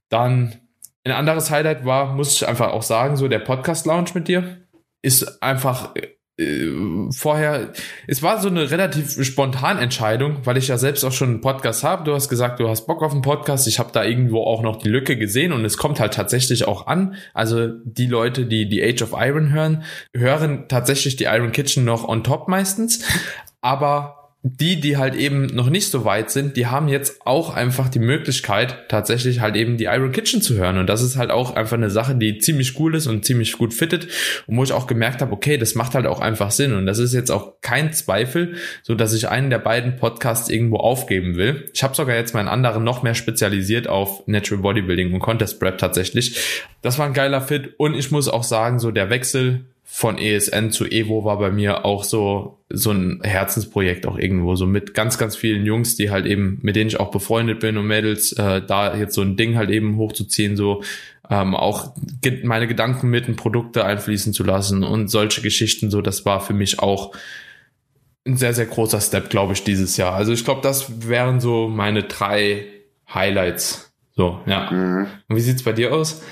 Dann 0.09 0.55
ein 1.05 1.11
anderes 1.11 1.49
Highlight 1.49 1.85
war, 1.85 2.13
muss 2.13 2.35
ich 2.35 2.47
einfach 2.47 2.73
auch 2.73 2.81
sagen, 2.81 3.15
so 3.15 3.27
der 3.27 3.39
Podcast 3.39 3.85
Lounge 3.85 4.09
mit 4.15 4.27
dir 4.27 4.57
ist 5.01 5.43
einfach 5.43 5.93
äh, 6.37 6.69
vorher, 7.11 7.71
es 8.07 8.21
war 8.21 8.41
so 8.41 8.49
eine 8.49 8.69
relativ 8.69 9.23
spontan 9.23 9.77
Entscheidung, 9.77 10.39
weil 10.43 10.57
ich 10.57 10.67
ja 10.67 10.77
selbst 10.77 11.03
auch 11.05 11.13
schon 11.13 11.29
einen 11.29 11.41
Podcast 11.41 11.83
habe. 11.83 12.03
Du 12.03 12.13
hast 12.13 12.27
gesagt, 12.27 12.59
du 12.59 12.67
hast 12.67 12.87
Bock 12.87 13.03
auf 13.03 13.13
einen 13.13 13.21
Podcast. 13.21 13.67
Ich 13.67 13.79
habe 13.79 13.91
da 13.93 14.03
irgendwo 14.03 14.43
auch 14.43 14.61
noch 14.61 14.75
die 14.75 14.89
Lücke 14.89 15.17
gesehen 15.17 15.53
und 15.53 15.63
es 15.63 15.77
kommt 15.77 15.99
halt 15.99 16.13
tatsächlich 16.13 16.67
auch 16.67 16.87
an. 16.87 17.15
Also 17.33 17.69
die 17.83 18.07
Leute, 18.07 18.45
die 18.45 18.67
die 18.67 18.83
Age 18.83 19.01
of 19.03 19.13
Iron 19.17 19.51
hören, 19.51 19.83
hören 20.13 20.65
tatsächlich 20.67 21.15
die 21.15 21.25
Iron 21.25 21.53
Kitchen 21.53 21.85
noch 21.85 22.05
on 22.05 22.23
top 22.23 22.49
meistens. 22.49 23.05
Aber 23.61 24.24
die, 24.47 24.79
die 24.79 24.95
halt 24.95 25.15
eben 25.15 25.47
noch 25.47 25.71
nicht 25.71 25.89
so 25.89 26.05
weit 26.05 26.29
sind, 26.29 26.55
die 26.55 26.67
haben 26.67 26.87
jetzt 26.87 27.25
auch 27.25 27.55
einfach 27.55 27.89
die 27.89 27.97
Möglichkeit, 27.97 28.87
tatsächlich 28.89 29.39
halt 29.39 29.55
eben 29.55 29.77
die 29.77 29.85
Iron 29.85 30.11
Kitchen 30.11 30.39
zu 30.39 30.53
hören. 30.53 30.77
Und 30.77 30.85
das 30.85 31.01
ist 31.01 31.17
halt 31.17 31.31
auch 31.31 31.55
einfach 31.55 31.77
eine 31.77 31.89
Sache, 31.89 32.13
die 32.13 32.37
ziemlich 32.37 32.79
cool 32.79 32.93
ist 32.93 33.07
und 33.07 33.25
ziemlich 33.25 33.53
gut 33.53 33.73
fittet. 33.73 34.07
Und 34.45 34.55
wo 34.55 34.63
ich 34.63 34.71
auch 34.71 34.85
gemerkt 34.85 35.23
habe, 35.23 35.33
okay, 35.33 35.57
das 35.57 35.73
macht 35.73 35.95
halt 35.95 36.05
auch 36.05 36.19
einfach 36.19 36.51
Sinn. 36.51 36.75
Und 36.75 36.85
das 36.85 36.99
ist 36.99 37.11
jetzt 37.11 37.31
auch 37.31 37.59
kein 37.61 37.91
Zweifel, 37.91 38.53
so 38.83 38.93
dass 38.93 39.13
ich 39.13 39.29
einen 39.29 39.49
der 39.49 39.57
beiden 39.57 39.95
Podcasts 39.95 40.47
irgendwo 40.47 40.77
aufgeben 40.77 41.37
will. 41.37 41.67
Ich 41.73 41.81
habe 41.81 41.95
sogar 41.95 42.15
jetzt 42.15 42.35
meinen 42.35 42.47
anderen 42.47 42.83
noch 42.83 43.01
mehr 43.01 43.15
spezialisiert 43.15 43.87
auf 43.87 44.27
Natural 44.27 44.61
Bodybuilding 44.61 45.11
und 45.11 45.21
Contest 45.21 45.59
Prep 45.59 45.79
tatsächlich. 45.79 46.39
Das 46.83 46.99
war 46.99 47.07
ein 47.07 47.13
geiler 47.13 47.41
Fit. 47.41 47.73
Und 47.79 47.95
ich 47.95 48.11
muss 48.11 48.29
auch 48.29 48.43
sagen, 48.43 48.77
so 48.77 48.91
der 48.91 49.09
Wechsel 49.09 49.65
von 49.87 50.17
ESN 50.17 50.71
zu 50.71 50.85
Evo 50.85 51.23
war 51.23 51.37
bei 51.37 51.51
mir 51.51 51.85
auch 51.85 52.03
so, 52.03 52.59
so 52.69 52.91
ein 52.91 53.21
Herzensprojekt 53.23 54.07
auch 54.07 54.17
irgendwo, 54.17 54.55
so 54.55 54.65
mit 54.65 54.95
ganz, 54.95 55.19
ganz 55.19 55.35
vielen 55.35 55.63
Jungs, 55.63 55.95
die 55.95 56.09
halt 56.09 56.25
eben, 56.25 56.59
mit 56.63 56.75
denen 56.75 56.87
ich 56.87 56.99
auch 56.99 57.11
befreundet 57.11 57.59
bin 57.59 57.77
und 57.77 57.85
Mädels, 57.85 58.33
äh, 58.33 58.61
da 58.61 58.97
jetzt 58.97 59.13
so 59.13 59.21
ein 59.21 59.37
Ding 59.37 59.55
halt 59.55 59.69
eben 59.69 59.97
hochzuziehen, 59.97 60.57
so 60.57 60.83
ähm, 61.29 61.55
auch 61.55 61.95
meine 62.43 62.67
Gedanken 62.67 63.09
mit 63.09 63.27
in 63.27 63.35
Produkte 63.35 63.85
einfließen 63.85 64.33
zu 64.33 64.43
lassen 64.43 64.83
und 64.83 65.09
solche 65.09 65.41
Geschichten, 65.41 65.91
so 65.91 66.01
das 66.01 66.25
war 66.25 66.41
für 66.41 66.53
mich 66.53 66.79
auch 66.79 67.15
ein 68.25 68.37
sehr, 68.37 68.55
sehr 68.55 68.65
großer 68.65 68.99
Step, 68.99 69.29
glaube 69.29 69.53
ich, 69.53 69.63
dieses 69.63 69.97
Jahr. 69.97 70.15
Also 70.15 70.33
ich 70.33 70.43
glaube, 70.43 70.61
das 70.61 71.07
wären 71.07 71.39
so 71.39 71.67
meine 71.67 72.03
drei 72.03 72.65
Highlights. 73.13 73.93
So, 74.15 74.39
ja. 74.47 74.71
Mhm. 74.71 75.07
Und 75.29 75.35
wie 75.35 75.41
sieht's 75.41 75.63
bei 75.63 75.73
dir 75.73 75.93
aus? 75.93 76.23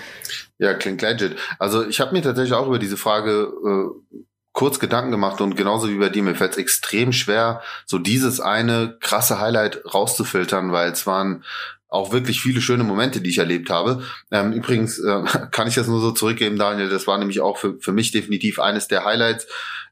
Ja, 0.63 0.73
klingt 0.73 1.01
legit. 1.01 1.35
Also 1.59 1.85
ich 1.85 1.99
habe 1.99 2.13
mir 2.13 2.21
tatsächlich 2.21 2.53
auch 2.53 2.67
über 2.67 2.79
diese 2.79 2.95
Frage 2.95 3.51
äh, 3.65 4.17
kurz 4.53 4.79
Gedanken 4.79 5.11
gemacht 5.11 5.41
und 5.41 5.57
genauso 5.57 5.89
wie 5.89 5.97
bei 5.97 6.07
dir, 6.07 6.23
mir 6.23 6.35
fällt 6.35 6.53
es 6.53 6.57
extrem 6.57 7.11
schwer, 7.11 7.61
so 7.85 7.99
dieses 7.99 8.39
eine 8.39 8.97
krasse 9.01 9.41
Highlight 9.41 9.81
rauszufiltern, 9.93 10.71
weil 10.71 10.93
es 10.93 11.05
waren 11.05 11.43
auch 11.89 12.13
wirklich 12.13 12.39
viele 12.39 12.61
schöne 12.61 12.85
Momente, 12.85 13.19
die 13.19 13.31
ich 13.31 13.39
erlebt 13.39 13.69
habe. 13.69 14.03
Ähm, 14.31 14.53
übrigens 14.53 14.99
äh, 14.99 15.23
kann 15.51 15.67
ich 15.67 15.75
das 15.75 15.87
nur 15.87 15.99
so 15.99 16.11
zurückgeben, 16.11 16.57
Daniel, 16.57 16.87
das 16.87 17.07
war 17.07 17.17
nämlich 17.17 17.41
auch 17.41 17.57
für, 17.57 17.77
für 17.81 17.91
mich 17.91 18.13
definitiv 18.13 18.57
eines 18.57 18.87
der 18.87 19.03
Highlights, 19.03 19.45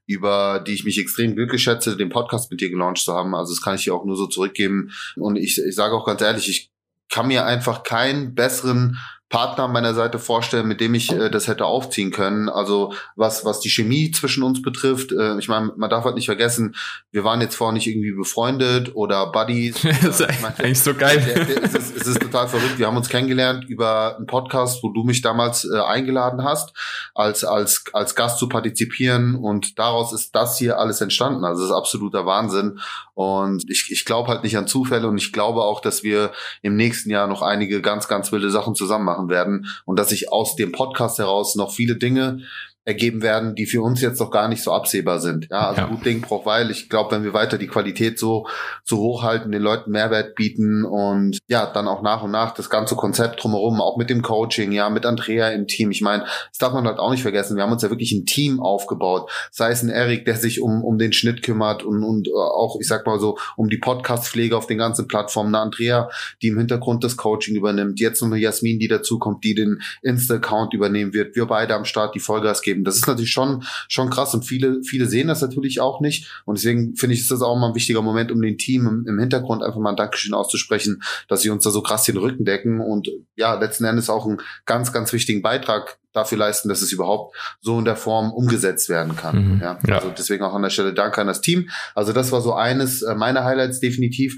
über 0.06 0.64
die 0.66 0.74
ich 0.74 0.86
mich 0.86 0.98
extrem 1.00 1.36
glücklich 1.36 1.64
schätze, 1.64 1.98
den 1.98 2.08
Podcast 2.08 2.50
mit 2.50 2.62
dir 2.62 2.70
gelauncht 2.70 3.04
zu 3.04 3.14
haben. 3.14 3.36
Also 3.36 3.52
das 3.54 3.62
kann 3.62 3.76
ich 3.76 3.84
dir 3.84 3.94
auch 3.94 4.06
nur 4.06 4.16
so 4.16 4.28
zurückgeben. 4.28 4.92
Und 5.18 5.36
ich, 5.36 5.62
ich 5.62 5.76
sage 5.76 5.96
auch 5.96 6.06
ganz 6.06 6.22
ehrlich, 6.22 6.48
ich 6.48 6.72
kann 7.10 7.28
mir 7.28 7.46
einfach 7.46 7.84
keinen 7.84 8.36
besseren 8.36 8.98
Partner 9.32 9.64
an 9.64 9.72
meiner 9.72 9.94
Seite 9.94 10.20
vorstellen, 10.20 10.68
mit 10.68 10.82
dem 10.82 10.94
ich 10.94 11.12
äh, 11.12 11.30
das 11.30 11.48
hätte 11.48 11.66
aufziehen 11.66 12.12
können. 12.12 12.50
Also 12.50 12.94
was, 13.16 13.46
was 13.46 13.62
die 13.62 13.70
Chemie 13.70 14.12
zwischen 14.12 14.44
uns 14.44 14.62
betrifft, 14.62 15.14
äh, 15.14 15.38
ich 15.40 15.48
meine, 15.48 15.72
man 15.78 15.90
darf 15.90 16.04
halt 16.04 16.16
nicht 16.16 16.26
vergessen, 16.26 16.76
wir 17.12 17.24
waren 17.24 17.40
jetzt 17.40 17.56
vorher 17.56 17.74
nicht 17.74 17.88
irgendwie 17.88 18.12
befreundet 18.12 18.94
oder 18.94 19.32
Buddies. 19.32 19.82
das 20.04 20.20
ist 20.20 20.30
ich 20.30 20.42
mein, 20.42 20.54
eigentlich 20.58 20.82
so 20.82 20.94
geil. 20.94 21.18
Es, 21.64 21.74
ist, 21.74 21.96
es 21.96 22.08
ist 22.08 22.22
total 22.22 22.50
verrückt. 22.50 22.78
Wir 22.78 22.88
haben 22.88 22.98
uns 22.98 23.08
kennengelernt 23.08 23.64
über 23.70 24.18
einen 24.18 24.28
Podcast, 24.28 24.84
wo 24.84 24.90
du 24.90 25.04
mich 25.04 25.22
damals 25.22 25.66
äh, 25.66 25.80
eingeladen 25.80 26.44
hast, 26.44 26.74
als, 27.16 27.46
als, 27.46 27.86
als 27.94 28.16
Gast 28.16 28.38
zu 28.38 28.50
partizipieren 28.50 29.36
und 29.36 29.80
daraus 29.80 30.12
ist 30.12 30.36
das 30.36 30.58
hier 30.58 30.78
alles 30.78 31.00
entstanden. 31.00 31.46
Also 31.46 31.62
das 31.62 31.72
ist 31.72 31.76
absoluter 31.76 32.26
Wahnsinn. 32.26 32.80
Und 33.14 33.70
ich, 33.70 33.88
ich 33.92 34.04
glaube 34.04 34.28
halt 34.28 34.44
nicht 34.44 34.58
an 34.58 34.68
Zufälle 34.68 35.08
und 35.08 35.18
ich 35.18 35.32
glaube 35.32 35.62
auch, 35.62 35.80
dass 35.80 36.04
wir 36.04 36.32
im 36.62 36.76
nächsten 36.76 37.10
Jahr 37.10 37.28
noch 37.28 37.42
einige 37.42 37.82
ganz, 37.82 38.10
ganz 38.10 38.32
wilde 38.32 38.50
Sachen 38.50 38.76
zusammen 38.76 39.06
machen 39.06 39.21
machen 39.22 39.30
werden 39.30 39.68
und 39.86 39.98
dass 39.98 40.12
ich 40.12 40.32
aus 40.32 40.56
dem 40.56 40.72
Podcast 40.72 41.20
heraus 41.20 41.56
noch 41.56 41.72
viele 41.72 41.96
Dinge 41.96 42.42
ergeben 42.84 43.22
werden, 43.22 43.56
die 43.56 43.68
für 43.68 43.82
uns 43.82 44.02
jetzt 44.02 44.20
noch 44.20 44.32
gar 44.32 44.48
nicht 44.48 44.64
so 44.64 44.72
absehbar 44.72 45.20
sind. 45.20 45.48
Ja, 45.52 45.70
also 45.70 45.82
ja. 45.82 45.88
gut 45.88 46.06
Ding 46.06 46.22
braucht 46.22 46.46
weil. 46.46 46.72
Ich 46.72 46.90
glaube, 46.90 47.16
wenn 47.16 47.24
wir 47.24 47.34
weiter 47.34 47.58
die 47.58 47.68
Qualität 47.68 48.18
so, 48.18 48.48
so 48.84 48.98
hochhalten, 48.98 49.52
den 49.52 49.62
Leuten 49.62 49.92
Mehrwert 49.92 50.36
bieten 50.36 50.84
und 50.84 51.38
ja, 51.48 51.68
dann 51.68 51.88
auch 51.88 52.02
nach 52.02 52.24
und 52.24 52.32
nach 52.32 52.54
das 52.54 52.70
ganze 52.70 52.96
Konzept 52.96 53.44
drumherum, 53.44 53.80
auch 53.82 53.98
mit 53.98 54.10
dem 54.10 54.22
Coaching, 54.24 54.72
ja, 54.72 54.90
mit 54.90 55.06
Andrea 55.06 55.50
im 55.50 55.68
Team. 55.68 55.92
Ich 55.92 56.02
meine, 56.02 56.24
das 56.24 56.58
darf 56.60 56.74
man 56.74 56.88
halt 56.88 56.98
auch 56.98 57.12
nicht 57.12 57.22
vergessen. 57.22 57.56
Wir 57.56 57.64
haben 57.64 57.72
uns 57.72 57.84
ja 57.84 57.90
wirklich 57.92 58.12
ein 58.14 58.26
Team 58.26 58.60
aufgebaut. 58.60 59.30
Sei 59.52 59.72
es 59.72 59.84
ein 59.84 59.90
Erik, 59.90 60.26
der 60.26 60.36
sich 60.36 60.62
um, 60.62 60.84
um 60.84 60.98
den 60.98 61.14
Schnitt 61.14 61.44
kümmert 61.44 61.84
und, 61.84 62.04
und 62.04 62.28
äh, 62.28 62.32
auch, 62.32 62.78
ich 62.80 62.88
sag 62.88 63.06
mal 63.06 63.20
so, 63.20 63.38
um 63.58 63.70
die 63.70 63.78
Podcast-Pflege 63.78 64.58
auf 64.58 64.66
den 64.66 64.80
ganzen 64.80 65.08
Plattformen. 65.08 65.54
Eine 65.54 65.64
Andrea, 65.64 66.10
die 66.42 66.48
im 66.48 66.58
Hintergrund 66.58 67.04
das 67.04 67.16
Coaching 67.16 67.56
übernimmt. 67.56 68.00
Jetzt 68.00 68.22
noch 68.22 68.30
eine 68.30 68.40
Jasmin, 68.40 68.80
die 68.80 68.88
dazukommt, 68.88 69.44
die 69.44 69.54
den 69.54 69.82
Insta-Account 70.02 70.74
übernehmen 70.74 71.14
wird. 71.14 71.36
Wir 71.36 71.46
beide 71.46 71.76
am 71.76 71.86
Start 71.86 72.16
die 72.16 72.20
Vollgas 72.20 72.62
geben. 72.62 72.71
Das 72.84 72.96
ist 72.96 73.08
natürlich 73.08 73.32
schon, 73.32 73.64
schon 73.88 74.10
krass 74.10 74.34
und 74.34 74.44
viele, 74.44 74.84
viele 74.84 75.06
sehen 75.06 75.28
das 75.28 75.42
natürlich 75.42 75.80
auch 75.80 76.02
nicht. 76.02 76.42
Und 76.46 76.58
deswegen 76.58 76.96
finde 76.96 77.16
ich, 77.16 77.22
ist 77.22 77.32
das 77.32 77.42
auch 77.42 77.58
mal 77.58 77.70
ein 77.70 77.76
wichtiger 77.76 78.02
Moment, 78.02 78.32
um 78.32 78.42
den 78.42 78.58
Team 78.58 78.88
im, 78.88 79.06
im 79.08 79.20
Hintergrund 79.20 79.64
einfach 79.64 79.80
mal 79.80 79.92
ein 79.92 79.96
Dankeschön 79.96 80.34
auszusprechen, 80.34 81.02
dass 81.28 81.42
sie 81.42 81.50
uns 81.50 81.64
da 81.64 81.72
so 81.72 81.82
krass 81.82 82.04
den 82.04 82.18
Rücken 82.18 82.46
decken 82.46 82.80
und 82.80 83.10
ja, 83.36 83.54
letzten 83.56 83.86
Endes 83.86 84.10
auch 84.10 84.26
einen 84.26 84.42
ganz, 84.66 84.92
ganz 84.92 85.14
wichtigen 85.14 85.42
Beitrag 85.42 86.00
dafür 86.14 86.38
leisten, 86.38 86.70
dass 86.70 86.82
es 86.82 86.92
überhaupt 86.92 87.36
so 87.62 87.80
in 87.80 87.86
der 87.86 87.96
Form 87.96 88.32
umgesetzt 88.32 88.90
werden 88.90 89.16
kann. 89.16 89.56
Mhm, 89.56 89.62
ja, 89.62 89.80
ja. 89.86 89.96
Also 89.96 90.14
deswegen 90.18 90.44
auch 90.44 90.54
an 90.54 90.62
der 90.62 90.70
Stelle 90.70 90.94
Danke 90.94 91.22
an 91.22 91.28
das 91.28 91.42
Team. 91.42 91.70
Also 91.96 92.14
das 92.14 92.32
war 92.32 92.42
so 92.42 92.54
eines 92.54 93.02
äh, 93.02 93.16
meiner 93.16 93.44
Highlights 93.44 93.80
definitiv. 93.80 94.36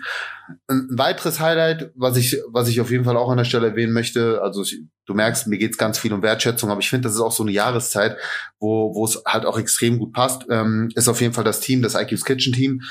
Ein 0.67 0.87
weiteres 0.91 1.39
Highlight, 1.39 1.91
was 1.95 2.17
ich, 2.17 2.37
was 2.47 2.67
ich 2.67 2.81
auf 2.81 2.91
jeden 2.91 3.05
Fall 3.05 3.17
auch 3.17 3.29
an 3.29 3.37
der 3.37 3.45
Stelle 3.45 3.67
erwähnen 3.67 3.93
möchte, 3.93 4.41
also 4.41 4.63
ich, 4.63 4.81
du 5.05 5.13
merkst, 5.13 5.47
mir 5.47 5.57
geht's 5.57 5.77
ganz 5.77 5.97
viel 5.97 6.13
um 6.13 6.21
Wertschätzung, 6.21 6.69
aber 6.69 6.81
ich 6.81 6.89
finde, 6.89 7.07
das 7.07 7.15
ist 7.15 7.21
auch 7.21 7.31
so 7.31 7.43
eine 7.43 7.51
Jahreszeit, 7.51 8.17
wo, 8.59 8.93
wo 8.93 9.05
es 9.05 9.21
halt 9.25 9.45
auch 9.45 9.57
extrem 9.57 9.99
gut 9.99 10.13
passt, 10.13 10.45
ähm, 10.49 10.89
ist 10.95 11.07
auf 11.07 11.21
jeden 11.21 11.33
Fall 11.33 11.45
das 11.45 11.61
Team, 11.61 11.81
das 11.81 11.95
IQ's 11.95 12.25
Kitchen 12.25 12.53
Team 12.53 12.81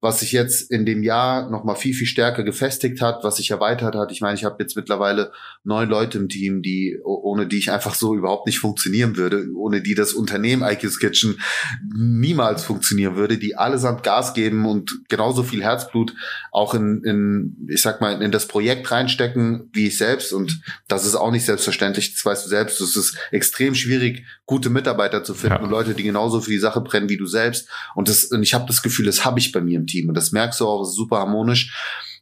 was 0.00 0.20
sich 0.20 0.32
jetzt 0.32 0.70
in 0.70 0.86
dem 0.86 1.02
Jahr 1.02 1.50
noch 1.50 1.64
mal 1.64 1.74
viel 1.74 1.92
viel 1.92 2.06
stärker 2.06 2.42
gefestigt 2.42 3.00
hat, 3.00 3.22
was 3.22 3.36
sich 3.36 3.50
erweitert 3.50 3.94
hat. 3.94 4.12
Ich 4.12 4.20
meine, 4.20 4.34
ich 4.34 4.44
habe 4.44 4.56
jetzt 4.60 4.76
mittlerweile 4.76 5.32
neun 5.62 5.88
Leute 5.88 6.18
im 6.18 6.28
Team, 6.28 6.62
die 6.62 6.98
ohne 7.04 7.46
die 7.46 7.58
ich 7.58 7.70
einfach 7.70 7.94
so 7.94 8.14
überhaupt 8.14 8.46
nicht 8.46 8.58
funktionieren 8.58 9.16
würde, 9.16 9.46
ohne 9.54 9.82
die 9.82 9.94
das 9.94 10.14
Unternehmen 10.14 10.62
IQ's 10.62 10.98
Kitchen 10.98 11.40
niemals 11.94 12.64
funktionieren 12.64 13.16
würde, 13.16 13.36
die 13.36 13.56
allesamt 13.56 14.02
Gas 14.02 14.32
geben 14.32 14.66
und 14.66 15.02
genauso 15.08 15.42
viel 15.42 15.62
Herzblut 15.62 16.14
auch 16.50 16.74
in, 16.74 17.02
in 17.04 17.68
ich 17.68 17.82
sag 17.82 18.00
mal 18.00 18.22
in 18.22 18.32
das 18.32 18.46
Projekt 18.46 18.90
reinstecken 18.90 19.68
wie 19.72 19.88
ich 19.88 19.98
selbst 19.98 20.32
und 20.32 20.62
das 20.88 21.04
ist 21.04 21.14
auch 21.14 21.30
nicht 21.30 21.44
selbstverständlich. 21.44 22.14
Das 22.14 22.24
weißt 22.24 22.46
du 22.46 22.48
selbst. 22.48 22.80
Es 22.80 22.96
ist 22.96 23.16
extrem 23.30 23.74
schwierig, 23.74 24.24
gute 24.50 24.68
Mitarbeiter 24.68 25.22
zu 25.22 25.32
finden 25.32 25.58
ja. 25.58 25.62
und 25.62 25.70
Leute, 25.70 25.94
die 25.94 26.02
genauso 26.02 26.40
für 26.40 26.50
die 26.50 26.58
Sache 26.58 26.80
brennen 26.80 27.08
wie 27.08 27.16
du 27.16 27.26
selbst. 27.26 27.68
Und 27.94 28.08
das 28.08 28.24
und 28.24 28.42
ich 28.42 28.52
habe 28.52 28.66
das 28.66 28.82
Gefühl, 28.82 29.06
das 29.06 29.24
habe 29.24 29.38
ich 29.38 29.52
bei 29.52 29.60
mir 29.60 29.78
im 29.78 29.86
Team. 29.86 30.08
Und 30.08 30.16
das 30.16 30.32
merkst 30.32 30.58
du 30.58 30.66
auch, 30.66 30.82
ist 30.82 30.96
super 30.96 31.18
harmonisch. 31.18 31.72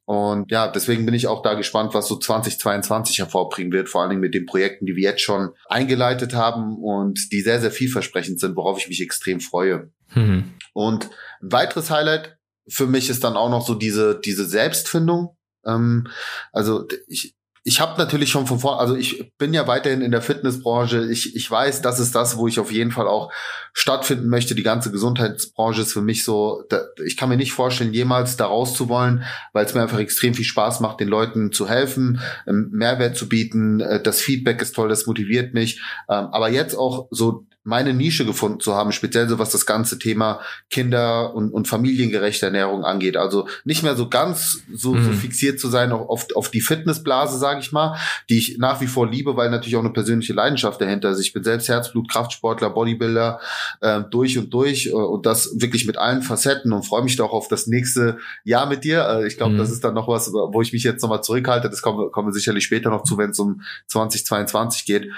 Und 0.05 0.51
ja, 0.51 0.69
deswegen 0.69 1.07
bin 1.07 1.15
ich 1.15 1.27
auch 1.27 1.41
da 1.41 1.55
gespannt, 1.55 1.95
was 1.95 2.07
so 2.07 2.19
2022 2.19 3.19
hervorbringen 3.19 3.73
wird, 3.73 3.89
vor 3.89 4.03
allen 4.03 4.11
Dingen 4.11 4.21
mit 4.21 4.35
den 4.35 4.45
Projekten, 4.45 4.85
die 4.85 4.95
wir 4.95 5.05
jetzt 5.05 5.23
schon 5.23 5.51
eingeleitet 5.71 6.35
haben 6.35 6.77
und 6.77 7.33
die 7.33 7.41
sehr, 7.41 7.63
sehr 7.63 7.71
vielversprechend 7.71 8.41
sind, 8.41 8.57
worauf 8.57 8.79
ich 8.79 8.89
mich 8.89 9.01
extrem 9.01 9.41
freue. 9.41 9.91
Mhm. 10.15 10.53
Und 10.75 11.09
ein 11.41 11.51
weiteres 11.53 11.91
Highlight 11.91 12.37
für 12.69 12.87
mich 12.87 13.09
ist 13.09 13.25
dann 13.25 13.39
auch 13.39 13.49
noch 13.49 13.67
so 13.67 13.75
diese, 13.75 14.21
diese 14.21 14.45
Selbstfindung. 14.45 15.35
Ähm, 15.65 16.09
also 16.53 16.87
ich, 17.07 17.38
ich 17.65 17.81
habe 17.81 17.99
natürlich 17.99 18.31
schon 18.31 18.47
von 18.47 18.59
vor, 18.59 18.81
also 18.81 18.97
ich 18.97 19.33
bin 19.39 19.53
ja 19.53 19.67
weiterhin 19.67 20.01
in 20.01 20.11
der 20.11 20.23
Fitnessbranche. 20.23 21.11
Ich, 21.11 21.37
ich 21.37 21.51
weiß, 21.51 21.83
das 21.83 22.01
ist 22.01 22.15
das, 22.15 22.37
wo 22.37 22.49
ich 22.49 22.61
auf 22.61 22.73
jeden 22.73 22.93
Fall 22.93 23.07
auch 23.07 23.33
stattfinden 23.73 24.29
möchte. 24.29 24.55
Die 24.55 24.63
ganze 24.63 24.91
Gesundheitsbranche 24.91 25.83
ist 25.83 25.93
für 25.93 26.03
mich 26.03 26.25
so, 26.25 26.65
da, 26.69 26.83
ich 27.05 27.17
kann 27.17 27.29
mir 27.29 27.37
nicht 27.37 27.53
vorstellen, 27.53 27.93
jemals 27.93 28.37
da 28.37 28.47
raus 28.47 28.75
zu 28.75 28.89
wollen, 28.89 29.25
weil 29.53 29.65
es 29.65 29.75
mir 29.75 29.83
einfach 29.83 29.99
extrem 29.99 30.35
viel 30.35 30.45
Spaß 30.45 30.81
macht, 30.81 31.01
den 31.01 31.09
Leuten 31.09 31.53
zu 31.53 31.69
helfen, 31.69 32.21
ähm, 32.47 32.71
Mehrwert 32.73 33.17
zu 33.17 33.29
bieten. 33.29 33.81
Äh, 33.81 34.03
das 34.03 34.21
Feedback 34.21 34.63
ist 34.63 34.75
toll, 34.75 34.89
das 34.89 35.07
motiviert 35.07 35.55
mich. 35.55 35.81
Ähm, 36.09 36.29
aber 36.33 36.51
jetzt 36.51 36.75
auch 36.75 37.09
so 37.11 37.47
meine 37.65 37.93
Nische 37.93 38.25
gefunden 38.25 38.61
zu 38.61 38.75
haben, 38.75 38.93
speziell 38.93 39.29
so 39.29 39.39
was 39.39 39.51
das 39.51 39.67
ganze 39.67 39.99
Thema 39.99 40.41
Kinder- 40.71 41.35
und, 41.35 41.51
und 41.53 41.69
familiengerechte 41.69 42.47
Ernährung 42.47 42.85
angeht. 42.85 43.17
Also 43.17 43.47
nicht 43.65 43.83
mehr 43.83 43.95
so 43.95 44.09
ganz 44.09 44.63
so, 44.73 44.95
mhm. 44.95 45.05
so 45.05 45.13
fixiert 45.13 45.61
zu 45.61 45.69
sein 45.69 45.93
auf, 45.93 46.27
auf 46.35 46.51
die 46.51 46.63
Fitnessblase, 46.63 47.37
sage 47.39 47.61
ich 47.61 47.71
mal, 47.71 47.99
die 48.31 48.39
ich 48.39 48.59
nach 48.59 48.81
wie 48.81 48.87
vor 48.87 49.07
liebe, 49.07 49.37
weil 49.37 49.51
natürlich 49.51 49.77
auch 49.77 49.81
eine 49.81 49.93
persönliche 49.93 50.33
Leidenschaft 50.33 50.81
dahinter 50.81 51.11
ist. 51.11 51.21
Ich 51.21 51.33
bin 51.33 51.45
selbst 51.45 51.69
Herzblut, 51.69 52.11
Kraftsportler, 52.11 52.71
Bodybuilder 52.71 53.41
äh, 53.81 54.01
durch 54.11 54.39
und 54.39 54.53
durch 54.55 54.87
äh, 54.87 54.93
und 54.93 55.27
das 55.27 55.61
wirklich 55.61 55.87
mit 55.87 55.99
allen 55.99 56.23
Facetten 56.23 56.73
und 56.73 56.85
freue 56.87 57.03
mich 57.03 57.17
doch 57.17 57.33
auf 57.33 57.49
das 57.49 57.67
nächste 57.67 58.19
Jahr 58.45 58.67
mit 58.67 58.85
dir. 58.85 59.07
Äh, 59.09 59.27
ich 59.27 59.37
glaube, 59.37 59.55
mhm. 59.55 59.59
das 59.59 59.71
ist 59.71 59.85
dann 59.85 59.95
noch 59.95 60.09
was, 60.09 60.33
wo 60.33 60.63
ich 60.63 60.73
mich 60.73 60.85
jetzt 60.85 61.03
nochmal 61.03 61.23
zurückhalte. 61.23 61.69
Das 61.69 61.83
kommen, 61.83 62.11
kommen 62.13 62.29
wir 62.29 62.33
sicherlich 62.33 62.65
später 62.65 62.89
noch 62.89 63.03
zu, 63.03 63.19
wenn 63.19 63.31
es 63.31 63.39
um 63.39 63.61
2022 63.89 64.87
geht. 64.87 65.11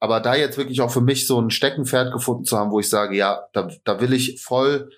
Aber 0.00 0.20
da 0.20 0.34
jetzt 0.34 0.58
wirklich 0.58 0.80
auch 0.80 0.90
für 0.90 1.00
mich 1.00 1.26
so 1.26 1.40
ein 1.40 1.50
Steckenpferd 1.50 2.12
gefunden 2.12 2.44
zu 2.44 2.56
haben, 2.56 2.70
wo 2.70 2.80
ich 2.80 2.88
sage, 2.88 3.16
ja, 3.16 3.46
da, 3.52 3.68
da 3.84 4.00
will 4.00 4.12
ich 4.12 4.42
voll 4.42 4.90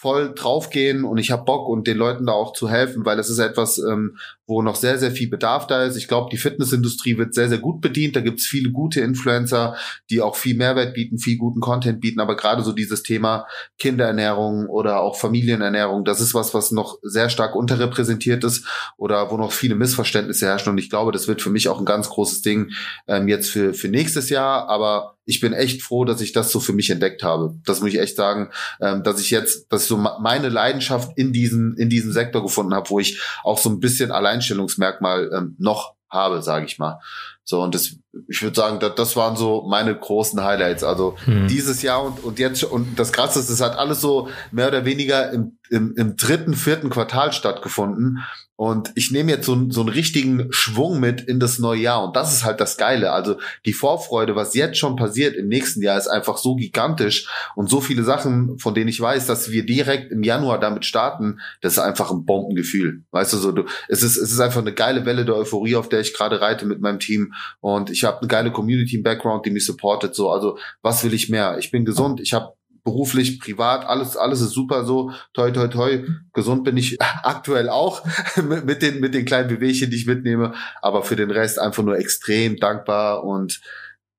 voll 0.00 0.32
draufgehen 0.34 1.04
und 1.04 1.18
ich 1.18 1.30
habe 1.30 1.44
Bock 1.44 1.68
und 1.68 1.86
den 1.86 1.98
Leuten 1.98 2.24
da 2.24 2.32
auch 2.32 2.54
zu 2.54 2.70
helfen, 2.70 3.04
weil 3.04 3.18
das 3.18 3.28
ist 3.28 3.38
etwas, 3.38 3.76
ähm, 3.76 4.16
wo 4.46 4.62
noch 4.62 4.74
sehr, 4.74 4.96
sehr 4.96 5.10
viel 5.10 5.28
Bedarf 5.28 5.66
da 5.66 5.84
ist. 5.84 5.94
Ich 5.94 6.08
glaube, 6.08 6.30
die 6.32 6.38
Fitnessindustrie 6.38 7.18
wird 7.18 7.34
sehr, 7.34 7.50
sehr 7.50 7.58
gut 7.58 7.82
bedient. 7.82 8.16
Da 8.16 8.22
gibt 8.22 8.40
es 8.40 8.46
viele 8.46 8.70
gute 8.70 9.02
Influencer, 9.02 9.76
die 10.08 10.22
auch 10.22 10.36
viel 10.36 10.56
Mehrwert 10.56 10.94
bieten, 10.94 11.18
viel 11.18 11.36
guten 11.36 11.60
Content 11.60 12.00
bieten. 12.00 12.20
Aber 12.20 12.34
gerade 12.34 12.62
so 12.62 12.72
dieses 12.72 13.02
Thema 13.02 13.46
Kinderernährung 13.78 14.70
oder 14.70 15.02
auch 15.02 15.18
Familienernährung, 15.18 16.06
das 16.06 16.22
ist 16.22 16.32
was, 16.32 16.54
was 16.54 16.70
noch 16.70 16.98
sehr 17.02 17.28
stark 17.28 17.54
unterrepräsentiert 17.54 18.42
ist 18.42 18.66
oder 18.96 19.30
wo 19.30 19.36
noch 19.36 19.52
viele 19.52 19.74
Missverständnisse 19.74 20.46
herrschen. 20.46 20.70
Und 20.70 20.78
ich 20.78 20.88
glaube, 20.88 21.12
das 21.12 21.28
wird 21.28 21.42
für 21.42 21.50
mich 21.50 21.68
auch 21.68 21.78
ein 21.78 21.84
ganz 21.84 22.08
großes 22.08 22.40
Ding 22.40 22.70
ähm, 23.06 23.28
jetzt 23.28 23.50
für, 23.50 23.74
für 23.74 23.88
nächstes 23.88 24.30
Jahr. 24.30 24.66
Aber 24.70 25.16
ich 25.30 25.40
bin 25.40 25.52
echt 25.52 25.82
froh, 25.82 26.04
dass 26.04 26.20
ich 26.20 26.32
das 26.32 26.50
so 26.50 26.60
für 26.60 26.72
mich 26.72 26.90
entdeckt 26.90 27.22
habe. 27.22 27.54
Das 27.64 27.80
muss 27.80 27.90
ich 27.90 28.00
echt 28.00 28.16
sagen, 28.16 28.50
ähm, 28.80 29.02
dass 29.04 29.20
ich 29.20 29.30
jetzt, 29.30 29.72
dass 29.72 29.82
ich 29.82 29.88
so 29.88 29.96
meine 29.96 30.48
Leidenschaft 30.48 31.16
in 31.16 31.32
diesem 31.32 31.74
in 31.76 31.88
diesem 31.88 32.12
Sektor 32.12 32.42
gefunden 32.42 32.74
habe, 32.74 32.90
wo 32.90 32.98
ich 32.98 33.20
auch 33.44 33.58
so 33.58 33.70
ein 33.70 33.80
bisschen 33.80 34.10
Alleinstellungsmerkmal 34.10 35.30
ähm, 35.32 35.56
noch 35.58 35.94
habe, 36.10 36.42
sage 36.42 36.66
ich 36.66 36.78
mal. 36.78 36.98
So 37.44 37.62
und 37.62 37.74
das, 37.74 37.96
ich 38.28 38.42
würde 38.42 38.56
sagen, 38.56 38.80
das, 38.80 38.94
das 38.96 39.16
waren 39.16 39.36
so 39.36 39.66
meine 39.68 39.96
großen 39.96 40.42
Highlights. 40.42 40.82
Also 40.82 41.16
hm. 41.24 41.46
dieses 41.48 41.82
Jahr 41.82 42.02
und 42.02 42.22
und 42.24 42.38
jetzt 42.38 42.64
und 42.64 42.98
das 42.98 43.12
Krasse 43.12 43.40
ist, 43.40 43.50
es 43.50 43.60
hat 43.60 43.76
alles 43.76 44.00
so 44.00 44.28
mehr 44.50 44.68
oder 44.68 44.84
weniger 44.84 45.30
im, 45.32 45.58
im, 45.70 45.94
im 45.96 46.16
dritten, 46.16 46.54
vierten 46.54 46.90
Quartal 46.90 47.32
stattgefunden. 47.32 48.18
Und 48.60 48.92
ich 48.94 49.10
nehme 49.10 49.30
jetzt 49.30 49.46
so, 49.46 49.70
so 49.70 49.80
einen 49.80 49.88
richtigen 49.88 50.48
Schwung 50.52 51.00
mit 51.00 51.22
in 51.22 51.40
das 51.40 51.58
neue 51.58 51.80
Jahr. 51.80 52.04
Und 52.04 52.14
das 52.14 52.34
ist 52.34 52.44
halt 52.44 52.60
das 52.60 52.76
Geile. 52.76 53.10
Also 53.10 53.36
die 53.64 53.72
Vorfreude, 53.72 54.36
was 54.36 54.54
jetzt 54.54 54.76
schon 54.76 54.96
passiert 54.96 55.34
im 55.34 55.48
nächsten 55.48 55.80
Jahr, 55.80 55.96
ist 55.96 56.08
einfach 56.08 56.36
so 56.36 56.56
gigantisch. 56.56 57.26
Und 57.56 57.70
so 57.70 57.80
viele 57.80 58.04
Sachen, 58.04 58.58
von 58.58 58.74
denen 58.74 58.88
ich 58.88 59.00
weiß, 59.00 59.26
dass 59.26 59.50
wir 59.50 59.64
direkt 59.64 60.12
im 60.12 60.22
Januar 60.22 60.60
damit 60.60 60.84
starten, 60.84 61.40
das 61.62 61.72
ist 61.72 61.78
einfach 61.78 62.10
ein 62.10 62.26
Bombengefühl. 62.26 63.02
Weißt 63.12 63.32
du, 63.32 63.38
so 63.38 63.50
du, 63.52 63.64
es 63.88 64.02
ist, 64.02 64.18
es 64.18 64.30
ist 64.30 64.40
einfach 64.40 64.60
eine 64.60 64.74
geile 64.74 65.06
Welle 65.06 65.24
der 65.24 65.36
Euphorie, 65.36 65.76
auf 65.76 65.88
der 65.88 66.00
ich 66.00 66.12
gerade 66.12 66.42
reite 66.42 66.66
mit 66.66 66.82
meinem 66.82 66.98
Team. 66.98 67.32
Und 67.60 67.88
ich 67.88 67.99
habe 68.04 68.18
eine 68.18 68.28
geile 68.28 68.52
Community 68.52 68.96
im 68.96 69.02
Background, 69.02 69.46
die 69.46 69.50
mich 69.50 69.66
supportet. 69.66 70.14
So, 70.14 70.30
also 70.30 70.58
was 70.82 71.02
will 71.04 71.14
ich 71.14 71.28
mehr? 71.28 71.58
Ich 71.58 71.70
bin 71.70 71.84
gesund, 71.84 72.20
ich 72.20 72.32
habe 72.32 72.54
beruflich, 72.84 73.40
privat, 73.40 73.84
alles, 73.86 74.16
alles 74.16 74.40
ist 74.40 74.52
super 74.52 74.84
so. 74.84 75.12
Toi, 75.34 75.50
toi, 75.50 75.68
toi. 75.68 76.04
Gesund 76.32 76.64
bin 76.64 76.76
ich 76.76 77.00
aktuell 77.22 77.68
auch 77.68 78.04
mit 78.64 78.82
den, 78.82 79.00
mit 79.00 79.14
den 79.14 79.24
kleinen 79.24 79.48
Bewegchen, 79.48 79.90
die 79.90 79.96
ich 79.96 80.06
mitnehme. 80.06 80.54
Aber 80.82 81.02
für 81.02 81.16
den 81.16 81.30
Rest 81.30 81.58
einfach 81.58 81.82
nur 81.82 81.98
extrem 81.98 82.56
dankbar 82.56 83.24
und 83.24 83.60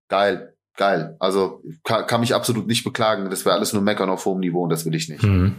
geil, 0.10 0.54
geil. 0.78 1.16
Also 1.20 1.64
kann, 1.84 2.06
kann 2.08 2.22
mich 2.22 2.36
absolut 2.36 2.68
nicht 2.68 2.84
beklagen. 2.84 3.30
Das 3.30 3.46
wäre 3.46 3.56
alles 3.56 3.74
nur 3.74 3.82
meckern 3.82 4.10
auf 4.10 4.26
hohem 4.26 4.40
Niveau 4.40 4.64
und 4.64 4.70
das 4.70 4.86
will 4.86 4.96
ich 4.96 5.10
nicht. 5.10 5.24
Mhm. 5.24 5.56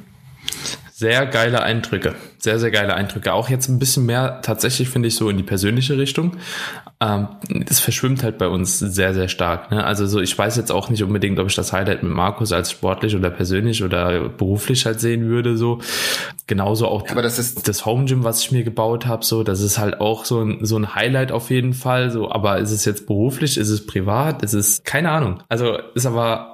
Sehr 1.03 1.27
geile 1.27 1.65
Eindrücke. 1.65 2.15
Sehr, 2.39 2.61
sehr 2.61 2.71
geile 2.71 2.95
Eindrücke. 2.95 3.33
Auch 3.33 3.49
jetzt 3.49 3.67
ein 3.69 3.81
bisschen 3.81 4.07
mehr 4.07 4.41
tatsächlich, 4.43 4.89
finde 4.89 5.09
ich, 5.09 5.17
so 5.17 5.29
in 5.29 5.37
die 5.37 5.43
persönliche 5.43 5.99
Richtung. 5.99 6.37
Ähm, 7.01 7.27
das 7.67 7.81
verschwimmt 7.81 8.23
halt 8.23 8.39
bei 8.39 8.47
uns 8.47 8.79
sehr, 8.79 9.13
sehr 9.13 9.27
stark. 9.27 9.73
Ne? 9.73 9.85
Also 9.85 10.07
so, 10.07 10.21
ich 10.21 10.39
weiß 10.39 10.57
jetzt 10.57 10.71
auch 10.71 10.91
nicht 10.91 11.03
unbedingt, 11.03 11.41
ob 11.41 11.49
ich 11.49 11.57
das 11.57 11.73
Highlight 11.73 12.05
mit 12.05 12.13
Markus 12.13 12.53
als 12.53 12.71
sportlich 12.71 13.17
oder 13.17 13.31
persönlich 13.31 13.83
oder 13.83 14.29
beruflich 14.29 14.87
halt 14.87 15.01
sehen 15.01 15.29
würde. 15.29 15.57
So 15.57 15.81
genauso 16.47 16.87
auch 16.87 17.09
Aber 17.11 17.23
das, 17.23 17.41
ist 17.41 17.67
das 17.67 17.85
Home 17.85 18.05
Gym, 18.05 18.23
was 18.23 18.41
ich 18.41 18.53
mir 18.53 18.63
gebaut 18.63 19.05
habe. 19.05 19.25
So, 19.25 19.43
das 19.43 19.61
ist 19.61 19.79
halt 19.79 20.01
auch 20.01 20.25
so 20.25 20.45
ein, 20.45 20.65
so 20.65 20.77
ein 20.77 20.95
Highlight 20.95 21.33
auf 21.33 21.51
jeden 21.51 21.73
Fall. 21.73 22.13
So, 22.13 22.31
aber 22.31 22.59
ist 22.59 22.71
es 22.71 22.85
jetzt 22.85 23.09
beruflich? 23.09 23.59
Ist 23.59 23.71
es 23.71 23.87
privat? 23.87 24.45
Ist 24.45 24.55
es 24.55 24.85
keine 24.85 25.11
Ahnung. 25.11 25.43
Also 25.49 25.79
ist 25.97 26.07
aber 26.07 26.52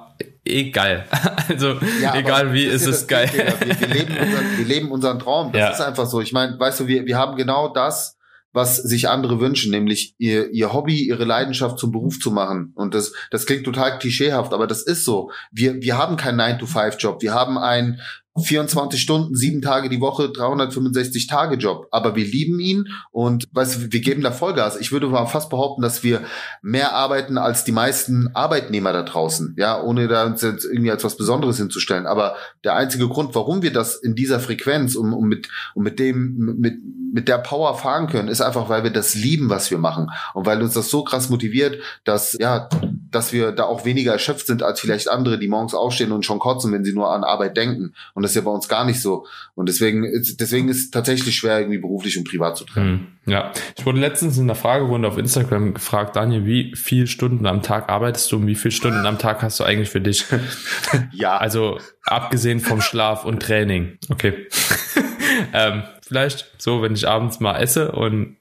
eh 0.49 0.71
geil. 0.71 1.05
Also 1.49 1.79
ja, 1.99 2.13
egal 2.15 2.53
wie, 2.53 2.63
ist 2.63 2.85
es 2.85 3.07
geil. 3.07 3.27
Wir, 3.33 3.79
wir, 3.79 3.87
leben 3.95 4.17
unseren, 4.17 4.57
wir 4.57 4.65
leben 4.65 4.91
unseren 4.91 5.17
Traum. 5.17 5.51
Das 5.51 5.59
ja. 5.59 5.69
ist 5.71 5.81
einfach 5.81 6.05
so. 6.05 6.21
Ich 6.21 6.31
meine, 6.31 6.59
weißt 6.59 6.81
du, 6.81 6.87
wir, 6.87 7.07
wir 7.07 7.17
haben 7.17 7.35
genau 7.37 7.69
das 7.69 8.19
was 8.51 8.77
sich 8.77 9.09
andere 9.09 9.39
wünschen, 9.39 9.71
nämlich 9.71 10.15
ihr, 10.17 10.49
ihr 10.51 10.73
Hobby, 10.73 11.07
ihre 11.07 11.23
Leidenschaft 11.23 11.77
zum 11.77 11.91
Beruf 11.91 12.19
zu 12.19 12.31
machen. 12.31 12.71
Und 12.75 12.95
das, 12.95 13.13
das 13.29 13.45
klingt 13.45 13.63
total 13.63 13.99
klischeehaft, 13.99 14.53
aber 14.53 14.65
das 14.65 14.81
ist 14.81 15.05
so. 15.05 15.31
Wir, 15.51 15.81
wir 15.81 15.97
haben 15.97 16.17
keinen 16.17 16.39
9-to-5-Job. 16.39 17.21
Wir 17.21 17.33
haben 17.33 17.57
einen 17.57 17.99
24 18.37 19.01
Stunden, 19.01 19.35
sieben 19.35 19.61
Tage 19.61 19.89
die 19.89 20.01
Woche, 20.01 20.29
365 20.29 21.27
Tage 21.27 21.55
Job. 21.55 21.87
Aber 21.91 22.15
wir 22.15 22.25
lieben 22.25 22.59
ihn 22.59 22.87
und 23.11 23.47
weißt, 23.51 23.91
wir 23.91 23.99
geben 23.99 24.21
da 24.21 24.31
Vollgas. 24.31 24.79
Ich 24.79 24.91
würde 24.91 25.07
mal 25.07 25.25
fast 25.25 25.49
behaupten, 25.49 25.81
dass 25.81 26.03
wir 26.03 26.21
mehr 26.61 26.93
arbeiten 26.93 27.37
als 27.37 27.63
die 27.63 27.71
meisten 27.71 28.29
Arbeitnehmer 28.33 28.93
da 28.93 29.03
draußen. 29.03 29.55
Ja, 29.57 29.81
ohne 29.81 30.07
da 30.07 30.25
uns 30.25 30.41
jetzt 30.41 30.65
irgendwie 30.65 30.91
als 30.91 31.03
was 31.03 31.17
Besonderes 31.17 31.57
hinzustellen. 31.57 32.05
Aber 32.05 32.35
der 32.63 32.75
einzige 32.75 33.07
Grund, 33.07 33.35
warum 33.35 33.61
wir 33.61 33.73
das 33.73 33.95
in 33.95 34.15
dieser 34.15 34.39
Frequenz 34.39 34.95
und, 34.95 35.13
und 35.13 35.27
mit, 35.27 35.49
und 35.73 35.83
mit 35.83 35.99
dem, 35.99 36.55
mit, 36.59 36.79
mit 37.11 37.27
der 37.27 37.39
Power 37.39 37.75
fahren 37.75 38.07
können, 38.07 38.29
ist 38.29 38.41
einfach, 38.41 38.69
weil 38.69 38.83
wir 38.83 38.91
das 38.91 39.15
lieben, 39.15 39.49
was 39.49 39.71
wir 39.71 39.77
machen. 39.77 40.09
Und 40.33 40.45
weil 40.45 40.61
uns 40.61 40.73
das 40.73 40.89
so 40.89 41.03
krass 41.03 41.29
motiviert, 41.29 41.81
dass, 42.03 42.37
ja, 42.39 42.69
dass 43.11 43.33
wir 43.33 43.51
da 43.51 43.63
auch 43.63 43.85
weniger 43.85 44.13
erschöpft 44.13 44.47
sind 44.47 44.63
als 44.63 44.79
vielleicht 44.79 45.09
andere, 45.09 45.39
die 45.39 45.47
morgens 45.47 45.73
aufstehen 45.73 46.11
und 46.11 46.25
schon 46.25 46.39
kotzen, 46.39 46.71
wenn 46.71 46.85
sie 46.85 46.93
nur 46.93 47.11
an 47.11 47.23
Arbeit 47.23 47.57
denken. 47.57 47.93
Und 48.13 48.18
das 48.21 48.31
ist 48.31 48.35
ja 48.35 48.41
bei 48.41 48.51
uns 48.51 48.67
gar 48.67 48.85
nicht 48.85 49.01
so. 49.01 49.25
Und 49.55 49.69
deswegen, 49.69 50.03
deswegen 50.39 50.69
ist 50.69 50.77
es 50.77 50.91
tatsächlich 50.91 51.35
schwer, 51.35 51.59
irgendwie 51.59 51.77
beruflich 51.77 52.17
und 52.17 52.27
privat 52.27 52.57
zu 52.57 52.65
trennen. 52.65 53.17
Hm, 53.25 53.33
ja, 53.33 53.51
ich 53.77 53.85
wurde 53.85 53.99
letztens 53.99 54.37
in 54.37 54.47
der 54.47 54.55
Fragerunde 54.55 55.07
auf 55.07 55.17
Instagram 55.17 55.73
gefragt, 55.73 56.15
Daniel, 56.15 56.45
wie 56.45 56.73
viele 56.75 57.07
Stunden 57.07 57.45
am 57.45 57.61
Tag 57.61 57.89
arbeitest 57.89 58.31
du 58.31 58.37
und 58.37 58.47
wie 58.47 58.55
viele 58.55 58.71
Stunden 58.71 59.05
am 59.05 59.17
Tag 59.17 59.41
hast 59.41 59.59
du 59.59 59.63
eigentlich 59.63 59.89
für 59.89 60.01
dich? 60.01 60.25
ja. 61.13 61.37
Also 61.37 61.79
abgesehen 62.05 62.59
vom 62.59 62.81
Schlaf 62.81 63.25
und 63.25 63.41
Training. 63.41 63.97
Okay. 64.09 64.47
ähm, 65.53 65.83
vielleicht 66.01 66.51
so, 66.57 66.81
wenn 66.81 66.93
ich 66.93 67.07
abends 67.07 67.39
mal 67.39 67.57
esse 67.59 67.91
und 67.91 68.37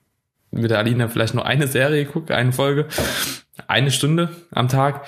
mit 0.50 0.70
der 0.70 0.78
Alina 0.78 1.08
vielleicht 1.08 1.34
nur 1.34 1.46
eine 1.46 1.66
Serie 1.66 2.06
gucke, 2.06 2.34
eine 2.34 2.52
Folge, 2.52 2.86
eine 3.66 3.90
Stunde 3.90 4.30
am 4.50 4.68
Tag. 4.68 5.06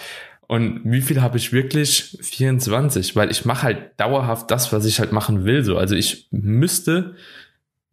Und 0.51 0.81
wie 0.83 1.01
viel 1.01 1.23
habe 1.23 1.39
ich 1.39 1.53
wirklich? 1.53 2.19
24, 2.23 3.15
weil 3.15 3.31
ich 3.31 3.45
mache 3.45 3.63
halt 3.63 3.79
dauerhaft 3.99 4.51
das, 4.51 4.73
was 4.73 4.85
ich 4.85 4.99
halt 4.99 5.13
machen 5.13 5.45
will. 5.45 5.63
So, 5.63 5.79
also 5.79 5.95
ich 5.95 6.27
müsste, 6.33 7.15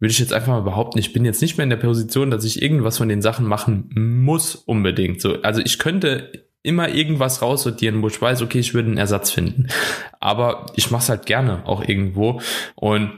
würde 0.00 0.10
ich 0.10 0.18
jetzt 0.18 0.32
einfach 0.32 0.48
mal 0.48 0.62
behaupten, 0.62 0.98
ich 0.98 1.12
bin 1.12 1.24
jetzt 1.24 1.40
nicht 1.40 1.56
mehr 1.56 1.62
in 1.62 1.70
der 1.70 1.76
Position, 1.76 2.32
dass 2.32 2.42
ich 2.42 2.60
irgendwas 2.60 2.98
von 2.98 3.08
den 3.08 3.22
Sachen 3.22 3.46
machen 3.46 3.90
muss 3.94 4.56
unbedingt. 4.56 5.20
So, 5.20 5.40
also 5.42 5.60
ich 5.60 5.78
könnte 5.78 6.32
immer 6.64 6.88
irgendwas 6.88 7.42
raussortieren, 7.42 8.02
wo 8.02 8.08
ich 8.08 8.20
weiß, 8.20 8.42
okay, 8.42 8.58
ich 8.58 8.74
würde 8.74 8.88
einen 8.88 8.98
Ersatz 8.98 9.30
finden. 9.30 9.68
Aber 10.18 10.66
ich 10.74 10.90
mache 10.90 11.02
es 11.02 11.08
halt 11.10 11.26
gerne 11.26 11.64
auch 11.64 11.86
irgendwo 11.86 12.40
und 12.74 13.12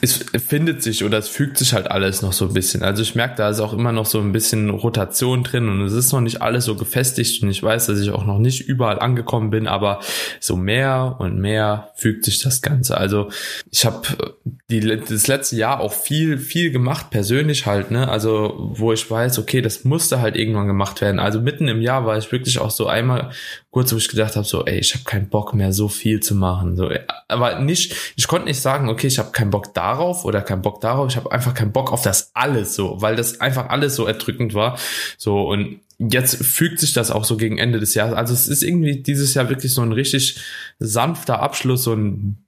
es 0.00 0.24
findet 0.46 0.82
sich 0.82 1.04
oder 1.04 1.18
es 1.18 1.28
fügt 1.28 1.58
sich 1.58 1.72
halt 1.72 1.90
alles 1.90 2.20
noch 2.20 2.32
so 2.32 2.46
ein 2.46 2.54
bisschen. 2.54 2.82
Also 2.82 3.02
ich 3.02 3.14
merke, 3.14 3.36
da 3.36 3.50
ist 3.50 3.60
auch 3.60 3.72
immer 3.72 3.92
noch 3.92 4.06
so 4.06 4.20
ein 4.20 4.32
bisschen 4.32 4.68
Rotation 4.70 5.44
drin 5.44 5.68
und 5.68 5.80
es 5.82 5.92
ist 5.92 6.12
noch 6.12 6.20
nicht 6.20 6.42
alles 6.42 6.64
so 6.64 6.74
gefestigt 6.74 7.42
und 7.42 7.50
ich 7.50 7.62
weiß, 7.62 7.86
dass 7.86 8.00
ich 8.00 8.10
auch 8.10 8.24
noch 8.24 8.38
nicht 8.38 8.62
überall 8.68 8.98
angekommen 8.98 9.50
bin, 9.50 9.68
aber 9.68 10.00
so 10.40 10.56
mehr 10.56 11.16
und 11.20 11.38
mehr 11.38 11.90
fügt 11.94 12.24
sich 12.24 12.40
das 12.40 12.62
Ganze. 12.62 12.96
Also 12.96 13.28
ich 13.70 13.86
habe 13.86 14.34
die 14.68 14.80
das 14.80 15.28
letzte 15.28 15.56
Jahr 15.56 15.78
auch 15.78 15.92
viel 15.92 16.38
viel 16.38 16.72
gemacht 16.72 17.10
persönlich 17.10 17.66
halt, 17.66 17.92
ne? 17.92 18.08
Also 18.08 18.54
wo 18.74 18.92
ich 18.92 19.08
weiß, 19.08 19.38
okay, 19.38 19.62
das 19.62 19.84
musste 19.84 20.20
halt 20.20 20.34
irgendwann 20.34 20.66
gemacht 20.66 21.00
werden. 21.00 21.20
Also 21.20 21.40
mitten 21.40 21.68
im 21.68 21.80
Jahr 21.80 22.04
war 22.04 22.18
ich 22.18 22.32
wirklich 22.32 22.58
auch 22.58 22.70
so 22.70 22.88
einmal 22.88 23.30
kurz, 23.76 23.92
wo 23.92 23.98
ich 23.98 24.08
gedacht 24.08 24.36
habe, 24.36 24.46
so, 24.46 24.64
ey, 24.64 24.78
ich 24.78 24.94
habe 24.94 25.04
keinen 25.04 25.28
Bock 25.28 25.52
mehr, 25.52 25.70
so 25.70 25.88
viel 25.88 26.20
zu 26.20 26.34
machen. 26.34 26.76
So, 26.76 26.90
aber 27.28 27.60
nicht, 27.60 28.14
ich 28.16 28.26
konnte 28.26 28.46
nicht 28.48 28.58
sagen, 28.58 28.88
okay, 28.88 29.06
ich 29.06 29.18
habe 29.18 29.32
keinen 29.32 29.50
Bock 29.50 29.74
darauf 29.76 30.24
oder 30.24 30.42
keinen 30.42 30.62
Bock 30.62 30.80
darauf. 30.80 31.08
Ich 31.10 31.16
habe 31.16 31.30
einfach 31.32 31.54
keinen 31.54 31.72
Bock 31.72 31.92
auf 31.92 32.02
das 32.02 32.30
alles 32.34 32.74
so, 32.74 33.00
weil 33.00 33.16
das 33.16 33.40
einfach 33.40 33.68
alles 33.68 33.94
so 33.96 34.06
erdrückend 34.06 34.54
war. 34.54 34.78
So 35.18 35.48
und 35.48 35.80
jetzt 35.98 36.44
fügt 36.44 36.80
sich 36.80 36.92
das 36.92 37.10
auch 37.10 37.24
so 37.24 37.36
gegen 37.36 37.58
Ende 37.58 37.80
des 37.80 37.94
Jahres. 37.94 38.14
Also 38.14 38.34
es 38.34 38.48
ist 38.48 38.62
irgendwie 38.62 39.02
dieses 39.02 39.34
Jahr 39.34 39.48
wirklich 39.48 39.72
so 39.72 39.82
ein 39.82 39.92
richtig 39.92 40.40
sanfter 40.78 41.40
Abschluss, 41.40 41.84
so 41.84 41.94
ein 41.94 42.42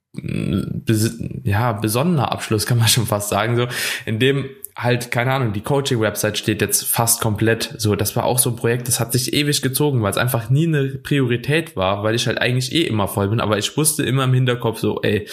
ja, 1.43 1.73
besonderer 1.73 2.31
Abschluss, 2.31 2.65
kann 2.65 2.79
man 2.79 2.87
schon 2.87 3.05
fast 3.05 3.29
sagen, 3.29 3.55
so, 3.55 3.67
in 4.05 4.17
dem 4.19 4.49
halt, 4.75 5.11
keine 5.11 5.33
Ahnung, 5.33 5.53
die 5.53 5.61
Coaching-Website 5.61 6.37
steht 6.37 6.61
jetzt 6.61 6.83
fast 6.83 7.21
komplett 7.21 7.75
so. 7.77 7.95
Das 7.95 8.15
war 8.15 8.23
auch 8.23 8.39
so 8.39 8.49
ein 8.49 8.55
Projekt, 8.55 8.87
das 8.87 8.99
hat 8.99 9.11
sich 9.11 9.33
ewig 9.33 9.61
gezogen, 9.61 10.01
weil 10.01 10.11
es 10.11 10.17
einfach 10.17 10.49
nie 10.49 10.67
eine 10.67 10.87
Priorität 10.87 11.75
war, 11.75 12.03
weil 12.03 12.15
ich 12.15 12.27
halt 12.27 12.39
eigentlich 12.39 12.73
eh 12.73 12.83
immer 12.83 13.07
voll 13.07 13.27
bin, 13.27 13.39
aber 13.39 13.57
ich 13.57 13.75
wusste 13.77 14.03
immer 14.03 14.23
im 14.23 14.33
Hinterkopf 14.33 14.79
so, 14.79 15.01
ey, 15.01 15.27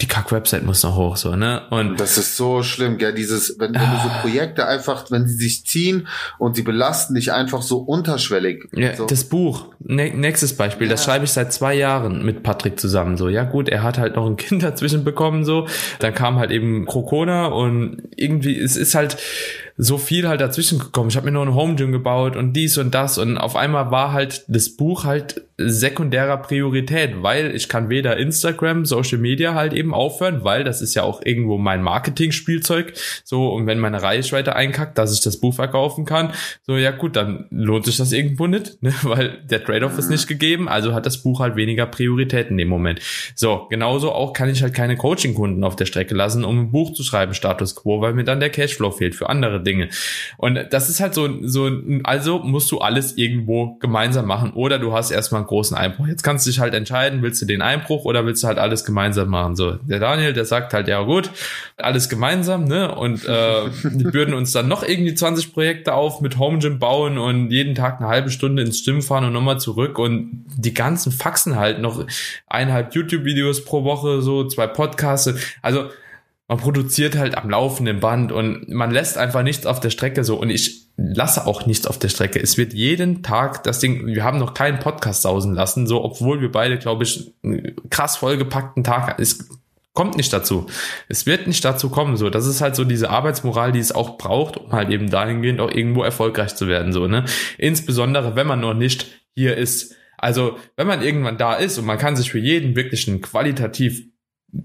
die 0.00 0.08
Kack-Website 0.08 0.64
muss 0.64 0.82
noch 0.82 0.96
hoch, 0.96 1.16
so, 1.16 1.36
ne? 1.36 1.62
Und 1.70 2.00
das 2.00 2.16
ist 2.16 2.36
so 2.36 2.62
schlimm, 2.62 2.96
gell? 2.96 3.12
Dieses, 3.12 3.58
wenn, 3.58 3.74
wenn 3.74 3.80
ah, 3.80 3.94
du 3.96 4.08
so 4.08 4.14
ah. 4.14 4.18
Projekte 4.20 4.66
einfach, 4.66 5.10
wenn 5.10 5.26
sie 5.26 5.36
sich 5.36 5.66
ziehen 5.66 6.08
und 6.38 6.56
sie 6.56 6.62
belasten 6.62 7.14
dich 7.14 7.32
einfach 7.32 7.62
so 7.62 7.78
unterschwellig. 7.78 8.68
Ja, 8.72 8.96
so. 8.96 9.06
das 9.06 9.24
Buch, 9.24 9.66
ne, 9.78 10.10
nächstes 10.14 10.56
Beispiel, 10.56 10.86
ja. 10.86 10.92
das 10.92 11.04
schreibe 11.04 11.24
ich 11.24 11.32
seit 11.32 11.52
zwei 11.52 11.74
Jahren 11.74 12.24
mit 12.24 12.42
Patrick 12.42 12.80
zusammen, 12.80 13.16
so. 13.16 13.28
Ja, 13.28 13.44
gut, 13.44 13.68
er 13.68 13.82
hat 13.82 13.98
halt 13.98 14.16
noch 14.16 14.26
ein 14.26 14.36
Kind 14.38 14.62
dazwischen 14.62 15.04
bekommen, 15.04 15.44
so. 15.44 15.66
Dann 15.98 16.14
kam 16.14 16.38
halt 16.38 16.50
eben 16.50 16.86
Krokona 16.86 17.46
und 17.46 18.02
irgendwie, 18.16 18.58
es 18.58 18.76
ist 18.76 18.94
halt, 18.94 19.18
so 19.82 19.96
viel 19.96 20.28
halt 20.28 20.42
dazwischen 20.42 20.78
gekommen. 20.78 21.08
Ich 21.08 21.16
habe 21.16 21.24
mir 21.24 21.32
nur 21.32 21.46
ein 21.46 21.54
Home 21.54 21.74
Gym 21.74 21.90
gebaut 21.90 22.36
und 22.36 22.52
dies 22.52 22.76
und 22.76 22.94
das 22.94 23.16
und 23.16 23.38
auf 23.38 23.56
einmal 23.56 23.90
war 23.90 24.12
halt 24.12 24.44
das 24.48 24.76
Buch 24.76 25.04
halt 25.04 25.42
sekundärer 25.56 26.38
Priorität, 26.38 27.22
weil 27.22 27.54
ich 27.54 27.68
kann 27.68 27.88
weder 27.88 28.16
Instagram, 28.16 28.84
Social 28.84 29.18
Media 29.18 29.54
halt 29.54 29.72
eben 29.72 29.94
aufhören, 29.94 30.44
weil 30.44 30.64
das 30.64 30.82
ist 30.82 30.94
ja 30.94 31.02
auch 31.02 31.20
irgendwo 31.24 31.58
mein 31.58 31.82
Marketing-Spielzeug. 31.82 32.94
So, 33.24 33.48
und 33.52 33.66
wenn 33.66 33.78
meine 33.78 34.02
Reichweite 34.02 34.56
einkackt, 34.56 34.98
dass 34.98 35.14
ich 35.14 35.20
das 35.20 35.38
Buch 35.38 35.54
verkaufen 35.54 36.04
kann, 36.04 36.32
so, 36.62 36.76
ja 36.76 36.90
gut, 36.90 37.16
dann 37.16 37.46
lohnt 37.50 37.84
sich 37.84 37.96
das 37.96 38.12
irgendwo 38.12 38.46
nicht, 38.46 38.82
ne? 38.82 38.92
weil 39.02 39.38
der 39.44 39.64
Trade-off 39.64 39.98
ist 39.98 40.10
nicht 40.10 40.28
gegeben, 40.28 40.68
also 40.68 40.94
hat 40.94 41.06
das 41.06 41.22
Buch 41.22 41.40
halt 41.40 41.56
weniger 41.56 41.86
Priorität 41.86 42.50
in 42.50 42.58
dem 42.58 42.68
Moment. 42.68 43.00
So, 43.34 43.66
genauso 43.70 44.12
auch 44.12 44.32
kann 44.32 44.48
ich 44.48 44.62
halt 44.62 44.74
keine 44.74 44.96
Coaching-Kunden 44.96 45.64
auf 45.64 45.76
der 45.76 45.86
Strecke 45.86 46.14
lassen, 46.14 46.44
um 46.44 46.58
ein 46.58 46.70
Buch 46.70 46.92
zu 46.92 47.02
schreiben, 47.02 47.34
Status 47.34 47.76
Quo, 47.76 48.00
weil 48.00 48.14
mir 48.14 48.24
dann 48.24 48.40
der 48.40 48.50
Cashflow 48.50 48.90
fehlt 48.90 49.14
für 49.14 49.28
andere 49.28 49.62
Dinge. 49.62 49.69
Und 50.36 50.58
das 50.70 50.88
ist 50.88 51.00
halt 51.00 51.14
so, 51.14 51.28
so, 51.42 51.70
also 52.04 52.38
musst 52.38 52.70
du 52.72 52.78
alles 52.78 53.16
irgendwo 53.16 53.76
gemeinsam 53.80 54.26
machen 54.26 54.52
oder 54.52 54.78
du 54.78 54.92
hast 54.92 55.10
erstmal 55.10 55.44
großen 55.44 55.76
Einbruch. 55.76 56.06
Jetzt 56.06 56.22
kannst 56.22 56.46
du 56.46 56.50
dich 56.50 56.60
halt 56.60 56.74
entscheiden, 56.74 57.22
willst 57.22 57.40
du 57.42 57.46
den 57.46 57.62
Einbruch 57.62 58.04
oder 58.04 58.26
willst 58.26 58.42
du 58.42 58.48
halt 58.48 58.58
alles 58.58 58.84
gemeinsam 58.84 59.28
machen? 59.28 59.56
So, 59.56 59.72
der 59.72 60.00
Daniel, 60.00 60.32
der 60.32 60.44
sagt 60.44 60.72
halt, 60.72 60.88
ja 60.88 61.02
gut, 61.02 61.30
alles 61.76 62.08
gemeinsam, 62.08 62.64
ne? 62.64 62.94
Und 62.94 63.24
äh, 63.24 63.28
wir 63.82 64.10
bürden 64.10 64.34
uns 64.34 64.52
dann 64.52 64.68
noch 64.68 64.82
irgendwie 64.82 65.14
20 65.14 65.52
Projekte 65.52 65.94
auf 65.94 66.20
mit 66.20 66.38
Home 66.38 66.58
Gym 66.58 66.78
bauen 66.78 67.18
und 67.18 67.50
jeden 67.50 67.74
Tag 67.74 68.00
eine 68.00 68.08
halbe 68.08 68.30
Stunde 68.30 68.62
ins 68.62 68.78
Stimmen 68.78 69.02
fahren 69.02 69.24
und 69.24 69.32
nochmal 69.32 69.60
zurück 69.60 69.98
und 69.98 70.44
die 70.56 70.74
ganzen 70.74 71.12
Faxen 71.12 71.56
halt 71.56 71.80
noch 71.80 72.04
eineinhalb 72.46 72.94
YouTube-Videos 72.94 73.64
pro 73.64 73.84
Woche, 73.84 74.22
so 74.22 74.46
zwei 74.46 74.66
Podcasts. 74.66 75.32
Also 75.62 75.90
man 76.50 76.58
produziert 76.58 77.16
halt 77.16 77.38
am 77.38 77.48
laufenden 77.48 78.00
Band 78.00 78.32
und 78.32 78.68
man 78.68 78.90
lässt 78.90 79.16
einfach 79.16 79.44
nichts 79.44 79.66
auf 79.66 79.78
der 79.78 79.90
Strecke 79.90 80.24
so 80.24 80.34
und 80.34 80.50
ich 80.50 80.88
lasse 80.96 81.46
auch 81.46 81.64
nichts 81.64 81.86
auf 81.86 81.96
der 81.96 82.08
Strecke. 82.08 82.42
Es 82.42 82.58
wird 82.58 82.72
jeden 82.72 83.22
Tag 83.22 83.62
das 83.62 83.78
Ding, 83.78 84.04
wir 84.08 84.24
haben 84.24 84.40
noch 84.40 84.52
keinen 84.52 84.80
Podcast 84.80 85.22
sausen 85.22 85.54
lassen, 85.54 85.86
so 85.86 86.02
obwohl 86.02 86.40
wir 86.40 86.50
beide, 86.50 86.76
glaube 86.76 87.04
ich, 87.04 87.32
einen 87.44 87.76
krass 87.88 88.16
vollgepackten 88.16 88.82
Tag, 88.82 89.20
es 89.20 89.48
kommt 89.92 90.16
nicht 90.16 90.32
dazu. 90.32 90.66
Es 91.08 91.24
wird 91.24 91.46
nicht 91.46 91.64
dazu 91.64 91.88
kommen, 91.88 92.16
so. 92.16 92.30
Das 92.30 92.48
ist 92.48 92.60
halt 92.60 92.74
so 92.74 92.82
diese 92.82 93.10
Arbeitsmoral, 93.10 93.70
die 93.70 93.78
es 93.78 93.92
auch 93.92 94.18
braucht, 94.18 94.56
um 94.56 94.72
halt 94.72 94.90
eben 94.90 95.08
dahingehend 95.08 95.60
auch 95.60 95.70
irgendwo 95.70 96.02
erfolgreich 96.02 96.56
zu 96.56 96.66
werden, 96.66 96.92
so, 96.92 97.06
ne? 97.06 97.26
Insbesondere, 97.58 98.34
wenn 98.34 98.48
man 98.48 98.58
noch 98.58 98.74
nicht 98.74 99.06
hier 99.36 99.56
ist. 99.56 99.94
Also, 100.18 100.58
wenn 100.74 100.88
man 100.88 101.00
irgendwann 101.00 101.38
da 101.38 101.54
ist 101.54 101.78
und 101.78 101.86
man 101.86 101.96
kann 101.96 102.16
sich 102.16 102.32
für 102.32 102.40
jeden 102.40 102.74
wirklich 102.74 103.06
einen 103.06 103.20
qualitativ 103.20 104.10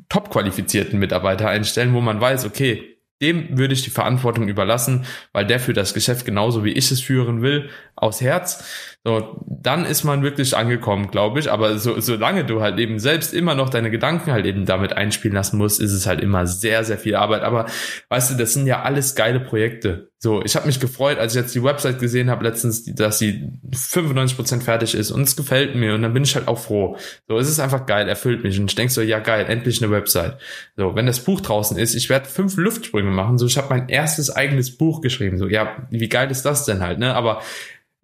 top 0.10 0.30
qualifizierten 0.30 1.00
Mitarbeiter 1.00 1.50
einstellen, 1.50 1.93
wo 1.93 2.02
man 2.02 2.19
weiß, 2.19 2.45
okay, 2.45 2.95
dem 3.21 3.58
würde 3.58 3.74
ich 3.74 3.84
die 3.84 3.89
Verantwortung 3.89 4.48
überlassen, 4.48 5.06
weil 5.32 5.45
der 5.45 5.60
für 5.60 5.74
das 5.74 5.93
Geschäft 5.93 6.26
genauso 6.26 6.63
wie 6.65 6.74
ich 6.74 6.91
es 6.91 7.02
führen 7.02 7.41
will, 7.41 7.69
aus 7.95 8.21
Herz. 8.21 8.94
So, 9.08 9.39
dann 9.48 9.86
ist 9.86 10.04
man 10.04 10.24
wirklich 10.24 10.58
angekommen, 10.58 11.12
glaube 11.12 11.39
ich. 11.39 11.52
Aber 11.52 11.78
so, 11.78 12.00
solange 12.00 12.44
du 12.44 12.62
halt 12.62 12.80
eben 12.80 12.98
selbst 12.98 13.36
immer 13.36 13.54
noch 13.54 13.70
deine 13.70 13.91
Gedanken 13.91 14.32
halt 14.32 14.48
eben 14.48 14.65
damit 14.65 14.94
einspielen 14.94 15.36
lassen 15.36 15.60
musst, 15.60 15.80
ist 15.80 15.94
es 15.94 16.08
halt 16.08 16.22
immer 16.22 16.48
sehr, 16.48 16.84
sehr 16.84 16.98
viel 16.98 17.15
Arbeit. 17.15 17.44
Aber 17.44 17.68
weißt 18.10 18.32
du, 18.32 18.36
das 18.36 18.54
sind 18.54 18.65
ja 18.65 18.82
alles 18.82 19.13
geile 19.13 19.39
Projekte. 19.39 20.10
So, 20.18 20.41
ich 20.44 20.56
habe 20.56 20.65
mich 20.65 20.80
gefreut, 20.80 21.20
als 21.20 21.36
ich 21.36 21.41
jetzt 21.41 21.54
die 21.54 21.62
Website 21.62 22.00
gesehen 22.00 22.32
habe 22.32 22.44
letztens, 22.44 22.84
dass 22.96 23.20
sie 23.20 23.48
95% 23.72 24.62
fertig 24.62 24.96
ist 24.96 25.12
und 25.12 25.22
es 25.22 25.36
gefällt 25.36 25.76
mir 25.76 25.94
und 25.94 26.02
dann 26.02 26.15
bin 26.15 26.24
ich 26.24 26.34
halt 26.34 26.48
auch 26.48 26.58
froh. 26.58 26.98
So, 27.28 27.38
es 27.38 27.48
ist 27.48 27.60
einfach 27.60 27.86
geil, 27.86 28.10
erfüllt 28.10 28.44
mich 28.44 28.60
und 28.60 28.72
ich 28.72 28.76
denk 28.76 28.89
so, 28.89 29.04
ja 29.04 29.20
geil, 29.20 29.46
endlich 29.48 29.84
eine 29.84 29.91
Website. 29.91 30.39
So, 30.78 30.96
wenn 30.96 31.06
das 31.06 31.20
Buch 31.20 31.41
draußen 31.41 31.78
ist, 31.78 31.94
ich 31.94 32.10
werde 32.10 32.26
fünf 32.28 32.58
Luftsprünge 32.58 33.12
machen, 33.12 33.38
so 33.38 33.46
ich 33.46 33.56
habe 33.56 33.70
mein 33.70 33.88
erstes 33.88 34.36
eigenes 34.36 34.76
Buch 34.76 35.02
geschrieben. 35.02 35.38
So, 35.38 35.48
ja, 35.48 35.76
wie 35.91 36.10
geil 36.10 36.32
ist 36.32 36.44
das 36.44 36.65
denn 36.65 36.82
halt, 36.82 36.98
ne? 36.98 37.13
Aber 37.13 37.41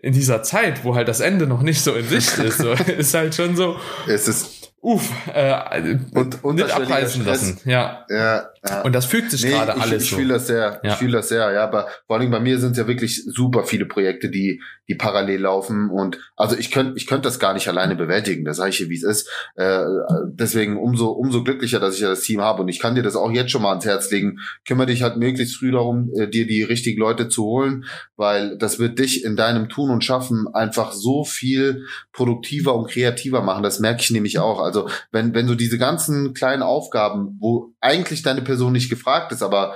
in 0.01 0.13
dieser 0.13 0.43
Zeit, 0.43 0.83
wo 0.83 0.95
halt 0.95 1.07
das 1.07 1.19
Ende 1.19 1.47
noch 1.47 1.61
nicht 1.61 1.81
so 1.81 1.93
in 1.93 2.07
Sicht 2.07 2.37
ist, 2.39 2.57
so, 2.57 2.71
ist 2.97 3.13
halt 3.13 3.35
schon 3.35 3.55
so. 3.55 3.77
Es 4.07 4.27
ist 4.27 4.73
uff, 4.81 5.11
äh, 5.33 5.95
und, 6.13 6.55
nicht 6.55 6.71
abreißen 6.71 7.23
lassen. 7.23 7.59
Ja. 7.65 8.05
Ja, 8.09 8.49
Ja. 8.63 8.83
Und 8.83 8.93
das 8.93 9.05
fügt 9.05 9.31
sich 9.31 9.43
nee, 9.43 9.49
gerade 9.49 9.73
alles. 9.73 10.03
Ich, 10.03 10.11
ich 10.11 10.15
fühle 10.15 10.33
das 10.35 10.45
sehr, 10.45 10.79
ja. 10.83 10.91
ich 10.91 10.99
fühle 10.99 11.13
das 11.13 11.29
sehr, 11.29 11.51
ja. 11.51 11.63
Aber 11.63 11.87
vor 12.05 12.17
allem 12.19 12.29
bei 12.29 12.39
mir 12.39 12.59
sind 12.59 12.73
es 12.73 12.77
ja 12.77 12.87
wirklich 12.87 13.25
super 13.25 13.63
viele 13.63 13.87
Projekte, 13.87 14.29
die, 14.29 14.61
die 14.87 14.93
parallel 14.93 15.41
laufen. 15.41 15.89
Und 15.89 16.19
also 16.35 16.55
ich 16.55 16.69
könnte, 16.69 16.93
ich 16.95 17.07
könnte 17.07 17.23
das 17.23 17.39
gar 17.39 17.55
nicht 17.55 17.67
alleine 17.67 17.95
bewältigen. 17.95 18.45
Das 18.45 18.57
sage 18.57 18.69
ich 18.69 18.77
hier, 18.77 18.89
wie 18.89 18.97
es 18.97 19.03
ist. 19.03 19.27
Äh, 19.55 19.83
deswegen 20.27 20.77
umso, 20.77 21.09
umso 21.09 21.43
glücklicher, 21.43 21.79
dass 21.79 21.95
ich 21.95 22.01
ja 22.01 22.09
das 22.09 22.21
Team 22.21 22.41
habe. 22.41 22.61
Und 22.61 22.67
ich 22.67 22.79
kann 22.79 22.93
dir 22.93 23.01
das 23.01 23.15
auch 23.15 23.31
jetzt 23.31 23.49
schon 23.49 23.63
mal 23.63 23.69
ans 23.69 23.85
Herz 23.85 24.11
legen. 24.11 24.37
Kümmere 24.67 24.87
dich 24.87 25.01
halt 25.01 25.17
möglichst 25.17 25.57
früh 25.57 25.71
darum, 25.71 26.11
äh, 26.15 26.27
dir 26.27 26.45
die 26.45 26.61
richtigen 26.61 26.99
Leute 26.99 27.29
zu 27.29 27.45
holen, 27.45 27.85
weil 28.15 28.59
das 28.59 28.77
wird 28.77 28.99
dich 28.99 29.23
in 29.23 29.35
deinem 29.35 29.69
Tun 29.69 29.89
und 29.89 30.03
Schaffen 30.03 30.45
einfach 30.53 30.91
so 30.91 31.23
viel 31.23 31.87
produktiver 32.13 32.75
und 32.75 32.91
kreativer 32.91 33.41
machen. 33.41 33.63
Das 33.63 33.79
merke 33.79 34.01
ich 34.01 34.11
nämlich 34.11 34.37
auch. 34.37 34.59
Also 34.59 34.87
wenn, 35.11 35.33
wenn 35.33 35.47
du 35.47 35.55
diese 35.55 35.79
ganzen 35.79 36.35
kleinen 36.35 36.61
Aufgaben, 36.61 37.37
wo 37.39 37.70
eigentlich 37.81 38.21
deine 38.21 38.41
Person 38.41 38.73
nicht 38.73 38.89
gefragt 38.89 39.31
ist, 39.31 39.43
aber 39.43 39.75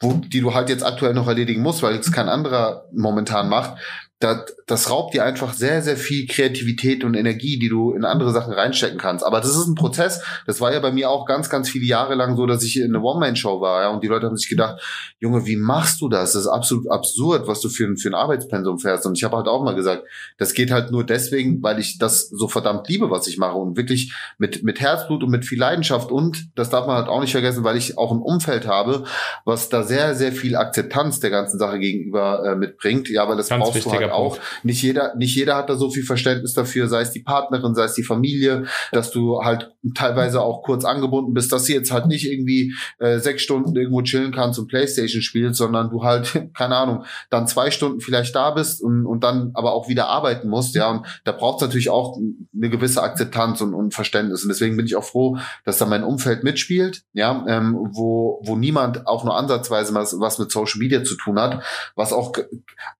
wo, 0.00 0.14
die 0.14 0.40
du 0.40 0.54
halt 0.54 0.68
jetzt 0.68 0.84
aktuell 0.84 1.14
noch 1.14 1.28
erledigen 1.28 1.62
musst, 1.62 1.82
weil 1.82 1.94
es 1.94 2.10
kein 2.12 2.28
anderer 2.28 2.88
momentan 2.92 3.48
macht, 3.48 3.78
das, 4.24 4.56
das 4.66 4.90
raubt 4.90 5.12
dir 5.12 5.22
einfach 5.24 5.52
sehr, 5.52 5.82
sehr 5.82 5.98
viel 5.98 6.26
Kreativität 6.26 7.04
und 7.04 7.14
Energie, 7.14 7.58
die 7.58 7.68
du 7.68 7.92
in 7.92 8.06
andere 8.06 8.32
Sachen 8.32 8.54
reinstecken 8.54 8.98
kannst. 8.98 9.24
Aber 9.24 9.40
das 9.40 9.50
ist 9.50 9.66
ein 9.66 9.74
Prozess. 9.74 10.22
Das 10.46 10.62
war 10.62 10.72
ja 10.72 10.80
bei 10.80 10.92
mir 10.92 11.10
auch 11.10 11.26
ganz, 11.26 11.50
ganz 11.50 11.68
viele 11.68 11.84
Jahre 11.84 12.14
lang 12.14 12.34
so, 12.34 12.46
dass 12.46 12.62
ich 12.62 12.78
in 12.78 12.94
einer 12.94 13.04
One-Man-Show 13.04 13.60
war, 13.60 13.82
ja, 13.82 13.90
und 13.90 14.02
die 14.02 14.08
Leute 14.08 14.26
haben 14.26 14.36
sich 14.36 14.48
gedacht, 14.48 14.80
Junge, 15.18 15.44
wie 15.44 15.56
machst 15.56 16.00
du 16.00 16.08
das? 16.08 16.32
Das 16.32 16.42
ist 16.42 16.48
absolut 16.48 16.90
absurd, 16.90 17.46
was 17.46 17.60
du 17.60 17.68
für 17.68 17.84
ein, 17.84 17.98
für 17.98 18.08
ein 18.08 18.14
Arbeitspensum 18.14 18.78
fährst. 18.78 19.04
Und 19.04 19.18
ich 19.18 19.24
habe 19.24 19.36
halt 19.36 19.46
auch 19.46 19.62
mal 19.62 19.74
gesagt, 19.74 20.04
das 20.38 20.54
geht 20.54 20.70
halt 20.70 20.90
nur 20.90 21.04
deswegen, 21.04 21.62
weil 21.62 21.78
ich 21.78 21.98
das 21.98 22.30
so 22.30 22.48
verdammt 22.48 22.88
liebe, 22.88 23.10
was 23.10 23.26
ich 23.26 23.36
mache 23.36 23.58
und 23.58 23.76
wirklich 23.76 24.14
mit, 24.38 24.62
mit 24.64 24.80
Herzblut 24.80 25.22
und 25.22 25.30
mit 25.30 25.44
viel 25.44 25.58
Leidenschaft 25.58 26.10
und, 26.10 26.48
das 26.54 26.70
darf 26.70 26.86
man 26.86 26.96
halt 26.96 27.08
auch 27.08 27.20
nicht 27.20 27.32
vergessen, 27.32 27.62
weil 27.64 27.76
ich 27.76 27.98
auch 27.98 28.10
ein 28.10 28.22
Umfeld 28.22 28.66
habe, 28.66 29.04
was 29.44 29.68
da 29.68 29.82
sehr, 29.82 30.14
sehr 30.14 30.32
viel 30.32 30.56
Akzeptanz 30.56 31.20
der 31.20 31.30
ganzen 31.30 31.58
Sache 31.58 31.78
gegenüber 31.78 32.42
äh, 32.44 32.56
mitbringt. 32.56 33.10
Ja, 33.10 33.28
weil 33.28 33.36
das 33.36 33.48
ganz 33.48 33.64
brauchst 33.64 33.84
du 33.84 33.92
halt 33.92 34.13
auch. 34.14 34.38
Nicht 34.62 34.82
jeder, 34.82 35.14
nicht 35.16 35.34
jeder 35.34 35.56
hat 35.56 35.68
da 35.68 35.76
so 35.76 35.90
viel 35.90 36.04
Verständnis 36.04 36.54
dafür, 36.54 36.88
sei 36.88 37.02
es 37.02 37.10
die 37.10 37.22
Partnerin, 37.22 37.74
sei 37.74 37.84
es 37.84 37.94
die 37.94 38.02
Familie, 38.02 38.64
dass 38.92 39.10
du 39.10 39.42
halt 39.42 39.72
teilweise 39.94 40.40
auch 40.40 40.62
kurz 40.62 40.84
angebunden 40.84 41.34
bist, 41.34 41.52
dass 41.52 41.64
sie 41.64 41.74
jetzt 41.74 41.92
halt 41.92 42.06
nicht 42.06 42.26
irgendwie 42.30 42.74
äh, 42.98 43.18
sechs 43.18 43.42
Stunden 43.42 43.76
irgendwo 43.76 44.02
chillen 44.02 44.32
kannst 44.32 44.58
und 44.58 44.68
Playstation 44.68 45.22
spielst, 45.22 45.58
sondern 45.58 45.90
du 45.90 46.02
halt, 46.02 46.48
keine 46.56 46.76
Ahnung, 46.76 47.04
dann 47.30 47.46
zwei 47.46 47.70
Stunden 47.70 48.00
vielleicht 48.00 48.34
da 48.34 48.50
bist 48.50 48.82
und, 48.82 49.06
und 49.06 49.24
dann 49.24 49.50
aber 49.54 49.72
auch 49.72 49.88
wieder 49.88 50.08
arbeiten 50.08 50.48
musst, 50.48 50.74
ja. 50.74 50.90
Und 50.90 51.06
da 51.24 51.32
braucht 51.32 51.60
es 51.60 51.68
natürlich 51.68 51.90
auch 51.90 52.18
eine 52.54 52.70
gewisse 52.70 53.02
Akzeptanz 53.02 53.60
und, 53.60 53.74
und 53.74 53.94
Verständnis. 53.94 54.42
Und 54.42 54.48
deswegen 54.48 54.76
bin 54.76 54.86
ich 54.86 54.96
auch 54.96 55.04
froh, 55.04 55.38
dass 55.64 55.78
da 55.78 55.86
mein 55.86 56.04
Umfeld 56.04 56.44
mitspielt, 56.44 57.02
ja, 57.12 57.44
ähm, 57.48 57.76
wo, 57.92 58.40
wo 58.44 58.56
niemand 58.56 59.06
auch 59.06 59.24
nur 59.24 59.36
ansatzweise 59.36 59.94
was, 59.94 60.18
was 60.18 60.38
mit 60.38 60.50
Social 60.50 60.78
Media 60.78 61.04
zu 61.04 61.16
tun 61.16 61.38
hat, 61.38 61.62
was 61.94 62.12
auch 62.12 62.32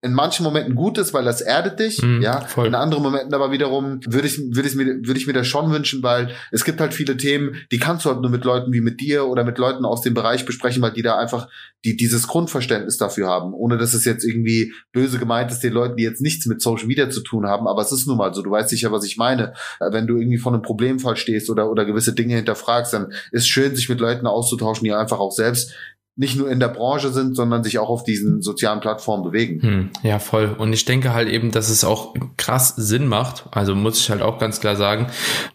in 0.03 0.15
manchen 0.15 0.45
Momenten 0.45 0.75
gut 0.75 0.99
ist, 0.99 1.04
weil 1.13 1.25
das 1.25 1.41
erdet 1.41 1.81
dich, 1.81 2.01
mhm, 2.03 2.23
ja. 2.23 2.41
Voll. 2.43 2.67
In 2.67 2.75
anderen 2.75 3.03
Momenten 3.03 3.35
aber 3.35 3.51
wiederum 3.51 4.01
würde 4.07 4.29
ich, 4.29 4.39
würde 4.39 4.69
ich 4.69 4.75
mir, 4.75 4.87
würde 4.87 5.19
ich 5.19 5.27
mir 5.27 5.33
das 5.33 5.47
schon 5.47 5.71
wünschen, 5.73 6.03
weil 6.03 6.31
es 6.53 6.65
gibt 6.65 6.81
halt 6.81 6.95
viele 6.95 7.17
Themen, 7.17 7.57
die 7.73 7.79
kannst 7.79 8.05
du 8.05 8.11
halt 8.11 8.21
nur 8.21 8.31
mit 8.31 8.45
Leuten 8.45 8.73
wie 8.73 8.81
mit 8.81 9.01
dir 9.01 9.27
oder 9.27 9.45
mit 9.45 9.59
Leuten 9.59 9.85
aus 9.85 10.03
dem 10.03 10.15
Bereich 10.15 10.47
besprechen, 10.47 10.81
weil 10.83 10.93
die 10.93 11.03
da 11.03 11.19
einfach 11.19 11.49
die 11.85 11.97
dieses 11.97 12.27
Grundverständnis 12.27 12.97
dafür 12.97 13.29
haben, 13.29 13.53
ohne 13.53 13.77
dass 13.77 13.93
es 13.93 14.05
jetzt 14.05 14.25
irgendwie 14.25 14.73
böse 14.93 15.19
gemeint 15.19 15.51
ist 15.51 15.61
den 15.61 15.73
Leuten, 15.73 15.97
die 15.97 16.05
jetzt 16.05 16.23
nichts 16.23 16.47
mit 16.47 16.63
Social 16.63 16.87
Media 16.87 17.11
zu 17.11 17.21
tun 17.21 17.47
haben, 17.47 17.67
aber 17.67 17.83
es 17.83 17.93
ist 17.93 18.07
nun 18.07 18.17
mal 18.17 18.33
so, 18.33 18.43
du 18.43 18.51
weißt 18.51 18.71
sicher, 18.71 18.93
was 18.93 19.05
ich 19.05 19.17
meine. 19.17 19.53
Äh, 19.81 19.93
wenn 19.93 20.07
du 20.07 20.17
irgendwie 20.17 20.39
vor 20.39 20.53
einem 20.53 20.63
Problemfall 20.63 21.17
stehst 21.17 21.51
oder, 21.51 21.71
oder 21.71 21.85
gewisse 21.85 22.15
Dinge 22.15 22.37
hinterfragst, 22.37 22.93
dann 22.93 23.13
ist 23.33 23.49
schön, 23.49 23.77
sich 23.77 23.89
mit 23.89 24.01
Leuten 24.01 24.27
auszutauschen, 24.27 24.85
die 24.85 24.93
einfach 24.93 25.19
auch 25.19 25.33
selbst 25.33 25.75
nicht 26.17 26.37
nur 26.37 26.49
in 26.49 26.61
der 26.61 26.69
Branche 26.69 27.11
sind, 27.11 27.35
sondern 27.35 27.65
sich 27.65 27.79
auch 27.79 27.89
auf 27.89 28.05
diesen 28.05 28.41
sozialen 28.41 28.81
Plattformen 28.81 29.25
bewegen. 29.25 29.63
Hm, 29.63 29.91
ja, 30.05 30.21
voll. 30.21 30.55
Und 30.57 30.73
ich 30.73 30.85
denke 30.85 31.13
halt 31.13 31.29
eben, 31.29 31.51
dass 31.51 31.69
es 31.71 31.83
auch 31.83 32.15
krass 32.37 32.75
Sinn 32.77 33.09
macht, 33.09 33.47
also 33.51 33.75
muss 33.75 33.99
ich 33.99 34.11
halt 34.11 34.23
auch 34.23 34.39
ganz 34.39 34.61
klar 34.61 34.77
sagen, 34.77 35.09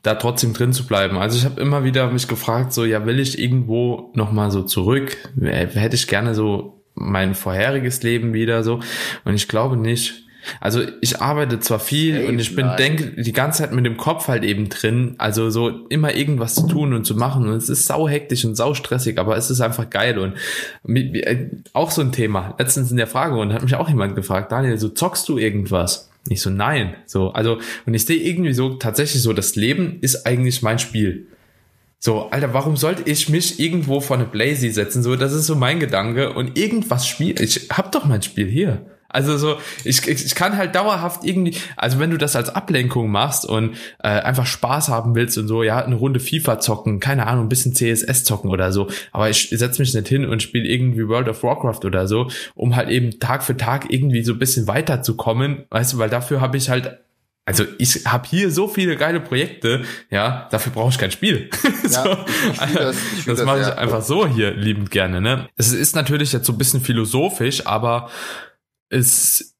da 0.03 0.15
trotzdem 0.15 0.53
drin 0.53 0.73
zu 0.73 0.85
bleiben. 0.85 1.17
Also 1.17 1.37
ich 1.37 1.45
habe 1.45 1.61
immer 1.61 1.85
wieder 1.85 2.11
mich 2.11 2.27
gefragt, 2.27 2.73
so, 2.73 2.83
ja, 2.83 3.05
will 3.05 3.19
ich 3.19 3.39
irgendwo 3.39 4.11
nochmal 4.15 4.51
so 4.51 4.63
zurück? 4.63 5.17
Hätte 5.39 5.95
ich 5.95 6.07
gerne 6.07 6.35
so 6.35 6.83
mein 6.93 7.35
vorheriges 7.35 8.03
Leben 8.03 8.33
wieder 8.33 8.63
so? 8.63 8.81
Und 9.23 9.35
ich 9.35 9.47
glaube 9.47 9.77
nicht. 9.77 10.25
Also 10.59 10.81
ich 11.01 11.21
arbeite 11.21 11.59
zwar 11.59 11.79
viel 11.79 12.15
Safe 12.15 12.27
und 12.27 12.39
ich 12.39 12.55
bin 12.55 12.69
denke 12.77 13.21
die 13.21 13.33
ganze 13.33 13.63
Zeit 13.63 13.73
mit 13.73 13.85
dem 13.85 13.97
Kopf 13.97 14.27
halt 14.27 14.43
eben 14.43 14.69
drin, 14.69 15.15
also 15.17 15.49
so 15.49 15.69
immer 15.89 16.15
irgendwas 16.15 16.55
zu 16.55 16.67
tun 16.67 16.93
und 16.93 17.05
zu 17.05 17.15
machen 17.15 17.47
und 17.47 17.55
es 17.55 17.69
ist 17.69 17.85
sau 17.85 18.07
hektisch 18.07 18.45
und 18.45 18.55
sau 18.55 18.73
stressig, 18.73 19.17
aber 19.17 19.37
es 19.37 19.49
ist 19.49 19.61
einfach 19.61 19.89
geil 19.89 20.17
und 20.17 20.33
äh, 20.95 21.47
auch 21.73 21.91
so 21.91 22.01
ein 22.01 22.11
Thema. 22.11 22.55
Letztens 22.57 22.91
in 22.91 22.97
der 22.97 23.07
Frage 23.07 23.35
und 23.35 23.53
hat 23.53 23.63
mich 23.63 23.75
auch 23.75 23.89
jemand 23.89 24.15
gefragt, 24.15 24.51
Daniel, 24.51 24.77
so 24.77 24.89
zockst 24.89 25.27
du 25.29 25.37
irgendwas? 25.37 26.09
Ich 26.27 26.41
so 26.41 26.49
nein, 26.49 26.95
so 27.05 27.31
also 27.31 27.59
und 27.85 27.93
ich 27.93 28.05
sehe 28.05 28.17
irgendwie 28.17 28.53
so 28.53 28.75
tatsächlich 28.75 29.21
so, 29.21 29.33
das 29.33 29.55
Leben 29.55 29.97
ist 30.01 30.25
eigentlich 30.25 30.61
mein 30.61 30.79
Spiel. 30.79 31.27
So, 32.01 32.29
Alter, 32.29 32.53
warum 32.53 32.77
sollte 32.77 33.09
ich 33.11 33.27
mich 33.27 33.59
irgendwo 33.59 33.99
vor 33.99 34.15
eine 34.15 34.25
Blazy 34.25 34.69
setzen? 34.69 35.03
So, 35.03 35.17
das 35.17 35.33
ist 35.33 35.47
so 35.47 35.55
mein 35.55 35.81
Gedanke 35.81 36.31
und 36.31 36.57
irgendwas 36.57 37.05
spielen. 37.05 37.35
Ich 37.41 37.67
hab 37.71 37.91
doch 37.91 38.05
mein 38.05 38.21
Spiel 38.21 38.47
hier. 38.47 38.85
Also 39.09 39.37
so, 39.37 39.57
ich, 39.83 40.07
ich 40.07 40.35
kann 40.35 40.55
halt 40.55 40.75
dauerhaft 40.75 41.23
irgendwie, 41.23 41.57
also 41.75 41.99
wenn 41.99 42.11
du 42.11 42.17
das 42.17 42.35
als 42.35 42.49
Ablenkung 42.49 43.09
machst 43.09 43.45
und 43.45 43.75
äh, 44.03 44.07
einfach 44.07 44.45
Spaß 44.45 44.89
haben 44.89 45.15
willst 45.15 45.37
und 45.37 45.47
so, 45.47 45.63
ja, 45.63 45.83
eine 45.83 45.95
Runde 45.95 46.19
FIFA 46.19 46.59
zocken, 46.59 46.99
keine 46.99 47.25
Ahnung, 47.25 47.45
ein 47.45 47.49
bisschen 47.49 47.73
CSS 47.73 48.23
zocken 48.23 48.51
oder 48.51 48.71
so, 48.71 48.87
aber 49.11 49.29
ich 49.29 49.49
setze 49.49 49.81
mich 49.81 49.93
nicht 49.93 50.07
hin 50.07 50.25
und 50.25 50.43
spiele 50.43 50.67
irgendwie 50.67 51.07
World 51.07 51.27
of 51.27 51.41
Warcraft 51.43 51.85
oder 51.85 52.07
so, 52.07 52.29
um 52.53 52.75
halt 52.75 52.89
eben 52.89 53.19
Tag 53.19 53.43
für 53.43 53.57
Tag 53.57 53.91
irgendwie 53.91 54.23
so 54.23 54.33
ein 54.33 54.39
bisschen 54.39 54.67
weiterzukommen, 54.67 55.65
weißt 55.71 55.93
du, 55.93 55.97
weil 55.97 56.09
dafür 56.09 56.39
habe 56.39 56.57
ich 56.57 56.69
halt 56.69 56.99
also 57.49 57.65
ich 57.79 58.05
habe 58.05 58.27
hier 58.29 58.51
so 58.51 58.67
viele 58.67 58.95
geile 58.95 59.19
Projekte, 59.19 59.81
ja, 60.11 60.47
dafür 60.51 60.71
brauche 60.71 60.89
ich 60.89 60.99
kein 60.99 61.09
Spiel. 61.09 61.49
Ja, 61.89 62.03
so, 62.03 62.17
ich 62.51 62.73
das, 62.75 62.95
ich 63.17 63.25
das 63.25 63.43
mache 63.43 63.61
ich 63.61 63.65
ja. 63.65 63.73
einfach 63.73 64.03
so 64.03 64.27
hier 64.27 64.51
liebend 64.51 64.91
gerne. 64.91 65.19
Ne? 65.21 65.49
Es 65.55 65.71
ist 65.73 65.95
natürlich 65.95 66.31
jetzt 66.31 66.45
so 66.45 66.53
ein 66.53 66.59
bisschen 66.59 66.81
philosophisch, 66.81 67.65
aber 67.65 68.11
ist, 68.89 69.55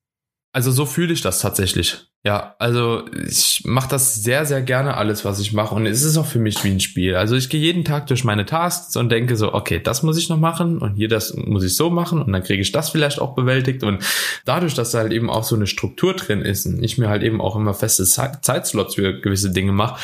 also 0.52 0.72
so 0.72 0.86
fühle 0.86 1.14
ich 1.14 1.22
das 1.22 1.40
tatsächlich. 1.40 2.06
Ja, 2.26 2.56
also 2.60 3.06
ich 3.30 3.62
mache 3.64 3.88
das 3.88 4.16
sehr, 4.16 4.46
sehr 4.46 4.62
gerne 4.62 4.98
alles, 4.98 5.24
was 5.24 5.40
ich 5.40 5.54
mache. 5.54 5.74
Und 5.74 5.86
es 5.86 6.04
ist 6.04 6.18
auch 6.18 6.26
für 6.26 6.40
mich 6.40 6.62
wie 6.66 6.72
ein 6.72 6.82
Spiel. 6.82 7.16
Also 7.16 7.38
ich 7.38 7.50
gehe 7.50 7.62
jeden 7.62 7.86
Tag 7.86 8.08
durch 8.08 8.26
meine 8.26 8.46
Tasks 8.46 8.98
und 8.98 9.10
denke 9.10 9.38
so, 9.38 9.54
okay, 9.54 9.80
das 9.82 10.04
muss 10.04 10.18
ich 10.18 10.28
noch 10.28 10.38
machen 10.38 10.80
und 10.80 10.96
hier 10.96 11.08
das 11.08 11.34
muss 11.34 11.64
ich 11.64 11.78
so 11.78 11.90
machen 11.90 12.22
und 12.22 12.34
dann 12.34 12.44
kriege 12.44 12.62
ich 12.62 12.74
das 12.74 12.90
vielleicht 12.90 13.20
auch 13.22 13.36
bewältigt. 13.36 13.84
Und 13.84 14.04
dadurch, 14.44 14.74
dass 14.74 14.92
da 14.92 14.98
halt 14.98 15.14
eben 15.14 15.30
auch 15.30 15.46
so 15.46 15.56
eine 15.56 15.66
Struktur 15.66 16.14
drin 16.14 16.42
ist 16.42 16.66
und 16.66 16.84
ich 16.84 16.98
mir 16.98 17.08
halt 17.08 17.24
eben 17.24 17.40
auch 17.40 17.56
immer 17.56 17.74
feste 17.74 18.04
Zeitslots 18.04 18.96
für 18.96 19.22
gewisse 19.22 19.52
Dinge 19.52 19.72
mache, 19.72 19.98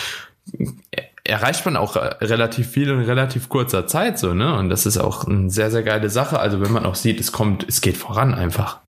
erreicht 1.25 1.65
man 1.65 1.75
auch 1.75 1.97
relativ 1.97 2.69
viel 2.69 2.87
in 2.89 3.01
relativ 3.01 3.49
kurzer 3.49 3.87
Zeit 3.87 4.19
so, 4.19 4.33
ne? 4.33 4.57
Und 4.57 4.69
das 4.69 4.85
ist 4.85 4.97
auch 4.97 5.25
eine 5.25 5.49
sehr, 5.49 5.69
sehr 5.69 5.83
geile 5.83 6.09
Sache. 6.09 6.39
Also 6.39 6.61
wenn 6.61 6.71
man 6.71 6.85
auch 6.85 6.95
sieht, 6.95 7.19
es 7.19 7.33
kommt, 7.33 7.65
es 7.67 7.81
geht 7.81 7.97
voran 7.97 8.33
einfach. 8.33 8.84